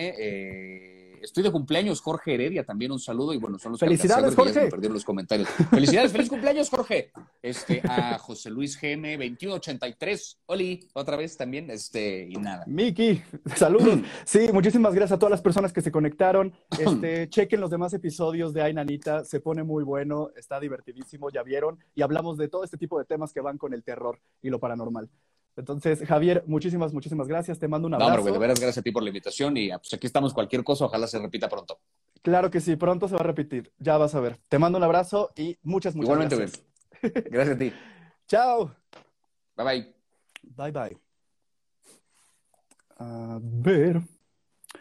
Eh, 1.17 1.21
estoy 1.23 1.43
de 1.43 1.51
cumpleaños, 1.51 2.01
Jorge 2.01 2.33
Heredia, 2.33 2.63
también 2.63 2.91
un 2.91 2.99
saludo. 2.99 3.33
Y 3.33 3.37
bueno, 3.37 3.57
son 3.59 3.73
los 3.73 3.79
Felicidades, 3.79 4.35
Jorge. 4.35 4.69
me 4.77 4.89
los 4.89 5.05
comentarios. 5.05 5.49
Felicidades, 5.69 6.11
feliz 6.11 6.29
cumpleaños, 6.29 6.69
Jorge. 6.69 7.11
Este, 7.41 7.81
a 7.83 8.17
José 8.17 8.49
Luis 8.49 8.79
GM 8.79 9.17
2183. 9.17 10.39
Oli, 10.47 10.87
otra 10.93 11.17
vez 11.17 11.37
también, 11.37 11.69
este, 11.69 12.27
y 12.29 12.35
nada. 12.35 12.63
Miki, 12.67 13.21
saludos. 13.55 13.99
Sí, 14.25 14.49
muchísimas 14.53 14.93
gracias 14.93 15.17
a 15.17 15.19
todas 15.19 15.31
las 15.31 15.41
personas 15.41 15.73
que 15.73 15.81
se 15.81 15.91
conectaron. 15.91 16.53
Este, 16.77 17.29
chequen 17.29 17.61
los 17.61 17.69
demás 17.69 17.93
episodios 17.93 18.53
de 18.53 18.61
Ainanita, 18.61 19.23
se 19.23 19.39
pone 19.39 19.63
muy 19.63 19.83
bueno, 19.83 20.29
está 20.35 20.59
divertidísimo, 20.59 21.29
ya 21.29 21.43
vieron, 21.43 21.79
y 21.95 22.01
hablamos 22.01 22.37
de 22.37 22.47
todo 22.47 22.63
este 22.63 22.77
tipo 22.77 22.99
de 22.99 23.05
temas 23.05 23.33
que 23.33 23.41
van 23.41 23.57
con 23.57 23.73
el 23.73 23.83
terror 23.83 24.19
y 24.41 24.49
lo 24.49 24.59
paranormal. 24.59 25.09
Entonces, 25.57 26.03
Javier, 26.07 26.43
muchísimas, 26.47 26.93
muchísimas 26.93 27.27
gracias. 27.27 27.59
Te 27.59 27.67
mando 27.67 27.87
un 27.87 27.91
No, 27.91 27.95
abrazo. 27.97 28.11
hombre, 28.11 28.21
güey, 28.21 28.33
de 28.33 28.39
veras, 28.39 28.59
gracias 28.59 28.77
a 28.77 28.81
ti 28.83 28.91
por 28.91 29.03
la 29.03 29.09
invitación 29.09 29.57
y 29.57 29.71
ah, 29.71 29.79
pues 29.79 29.93
aquí 29.93 30.07
estamos, 30.07 30.33
cualquier 30.33 30.63
cosa, 30.63 30.85
ojalá 30.85 31.07
se 31.07 31.19
repita 31.19 31.49
pronto. 31.49 31.79
Claro 32.21 32.49
que 32.51 32.61
sí, 32.61 32.75
pronto 32.75 33.07
se 33.07 33.15
va 33.15 33.21
a 33.21 33.23
repetir. 33.23 33.71
Ya 33.79 33.97
vas 33.97 34.13
a 34.15 34.19
ver. 34.19 34.39
Te 34.49 34.59
mando 34.59 34.77
un 34.77 34.83
abrazo 34.83 35.31
y 35.35 35.57
muchas, 35.63 35.95
muchas 35.95 36.05
Igualmente, 36.09 36.35
gracias. 36.35 36.63
güey. 37.01 37.23
Gracias 37.31 37.55
a 37.55 37.59
ti. 37.59 37.73
Chao. 38.27 38.75
Bye 39.55 39.65
bye. 39.65 39.95
Bye, 40.55 40.71
bye. 40.71 40.97
A 42.99 43.39
ver. 43.41 44.01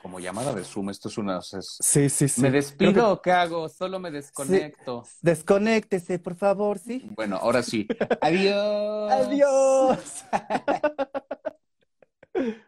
Como 0.03 0.21
llamada 0.21 0.55
de 0.55 0.65
Zoom, 0.65 0.91
esto 0.91 1.09
es 1.09 1.19
una. 1.19 1.39
es- 1.39 1.79
Sí, 1.81 2.09
sí, 2.09 2.29
sí. 2.29 2.41
¿Me 2.41 2.51
despido 2.51 3.13
o 3.13 3.23
qué 3.23 3.33
hago? 3.33 3.69
Solo 3.69 3.99
me 3.99 4.11
desconecto. 4.11 5.03
que- 5.03 5.09
Desconéctese, 5.23 6.19
por 6.19 6.37
favor, 6.37 6.79
¿sí? 6.79 7.09
Bueno, 7.17 7.37
ahora 7.37 7.63
sí. 7.63 7.87
Adiós. 8.21 9.13
Adiós. 9.13 10.25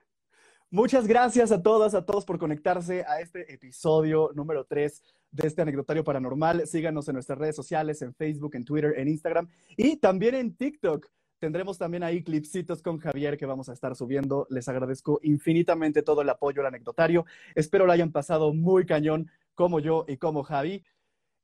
Muchas 0.70 1.06
gracias 1.06 1.50
a 1.50 1.62
todas, 1.62 1.94
a 1.94 2.04
todos 2.04 2.26
por 2.26 2.38
conectarse 2.38 3.02
a 3.08 3.20
este 3.20 3.52
episodio 3.54 4.30
número 4.34 4.64
3 4.66 5.02
de 5.30 5.48
este 5.48 5.62
anecdotario 5.62 6.04
paranormal. 6.04 6.66
Síganos 6.66 7.08
en 7.08 7.14
nuestras 7.14 7.38
redes 7.38 7.56
sociales, 7.56 8.02
en 8.02 8.14
Facebook, 8.14 8.54
en 8.54 8.64
Twitter, 8.64 8.94
en 8.98 9.08
Instagram 9.08 9.48
y 9.76 9.96
también 9.96 10.34
en 10.34 10.54
TikTok. 10.54 11.06
Tendremos 11.38 11.78
también 11.78 12.02
ahí 12.02 12.22
clipsitos 12.22 12.82
con 12.82 12.98
Javier 12.98 13.36
que 13.36 13.46
vamos 13.46 13.68
a 13.68 13.72
estar 13.72 13.94
subiendo. 13.94 14.46
Les 14.50 14.68
agradezco 14.68 15.20
infinitamente 15.22 16.02
todo 16.02 16.22
el 16.22 16.28
apoyo 16.28 16.60
al 16.60 16.66
anecdotario. 16.66 17.24
Espero 17.54 17.86
lo 17.86 17.92
hayan 17.92 18.10
pasado 18.10 18.52
muy 18.52 18.86
cañón 18.86 19.30
como 19.54 19.78
yo 19.78 20.04
y 20.08 20.16
como 20.16 20.42
Javi. 20.42 20.84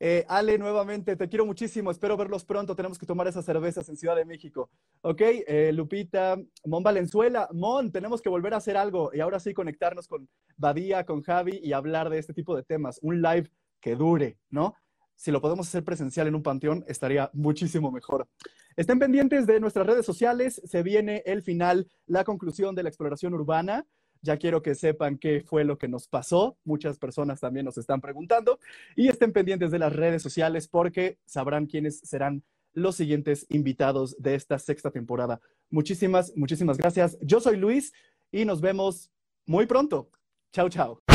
Eh, 0.01 0.25
Ale, 0.29 0.59
nuevamente, 0.59 1.15
te 1.15 1.29
quiero 1.29 1.47
muchísimo. 1.47 1.91
Espero 1.91 2.17
verlos 2.17 2.45
pronto. 2.45 2.75
Tenemos 2.75 2.99
que 2.99 3.07
tomar 3.07 3.29
esas 3.29 3.45
cervezas 3.45 3.89
en 3.89 3.97
Ciudad 3.97 4.17
de 4.17 4.25
México. 4.25 4.69
Ok, 5.03 5.21
eh, 5.23 5.71
Lupita, 5.73 6.37
Mon 6.65 6.83
Valenzuela, 6.83 7.49
Mon, 7.53 7.93
tenemos 7.93 8.21
que 8.21 8.29
volver 8.29 8.55
a 8.55 8.59
hacer 8.59 8.77
algo 8.77 9.11
y 9.15 9.21
ahora 9.21 9.39
sí 9.39 9.55
conectarnos 9.55 10.09
con 10.09 10.29
Badía, 10.57 11.07
con 11.07 11.23
Javi 11.23 11.61
y 11.63 11.73
hablar 11.73 12.11
de 12.11 12.19
este 12.19 12.35
tipo 12.35 12.57
de 12.57 12.65
temas. 12.65 12.99
Un 13.03 13.23
live 13.23 13.49
que 13.81 13.95
dure, 13.95 14.39
¿no? 14.51 14.75
Si 15.17 15.31
lo 15.31 15.41
podemos 15.41 15.69
hacer 15.69 15.85
presencial 15.85 16.27
en 16.27 16.35
un 16.35 16.43
panteón, 16.43 16.85
estaría 16.89 17.31
muchísimo 17.33 17.91
mejor. 17.91 18.29
Estén 18.77 18.99
pendientes 18.99 19.47
de 19.47 19.61
nuestras 19.61 19.87
redes 19.87 20.05
sociales. 20.05 20.61
Se 20.65 20.83
viene 20.83 21.23
el 21.27 21.43
final, 21.43 21.89
la 22.07 22.25
conclusión 22.25 22.75
de 22.75 22.83
la 22.83 22.89
exploración 22.89 23.35
urbana. 23.35 23.87
Ya 24.23 24.39
quiero 24.39 24.63
que 24.63 24.75
sepan 24.75 25.19
qué 25.19 25.43
fue 25.43 25.65
lo 25.65 25.79
que 25.79 25.87
nos 25.87 26.09
pasó. 26.09 26.57
Muchas 26.65 26.99
personas 26.99 27.41
también 27.41 27.67
nos 27.67 27.79
están 27.79 28.01
preguntando. 28.01 28.59
Y 28.97 29.09
estén 29.09 29.33
pendientes 29.33 29.71
de 29.71 29.79
las 29.79 29.93
redes 29.93 30.23
sociales 30.23 30.67
porque 30.67 31.19
sabrán 31.27 31.67
quiénes 31.67 32.01
serán 32.01 32.43
los 32.73 32.97
siguientes 32.97 33.47
invitados 33.51 34.17
de 34.19 34.35
esta 34.35 34.59
sexta 34.59 34.91
temporada. 34.91 35.41
Muchísimas, 35.71 36.33
muchísimas 36.37 36.79
gracias. 36.79 37.17
Yo 37.21 37.41
soy 37.41 37.57
Luis 37.57 37.93
y 38.33 38.45
nos 38.45 38.61
vemos 38.61 39.11
muy 39.47 39.67
pronto. 39.67 40.11
Chao, 40.53 40.69
chao. 40.69 41.14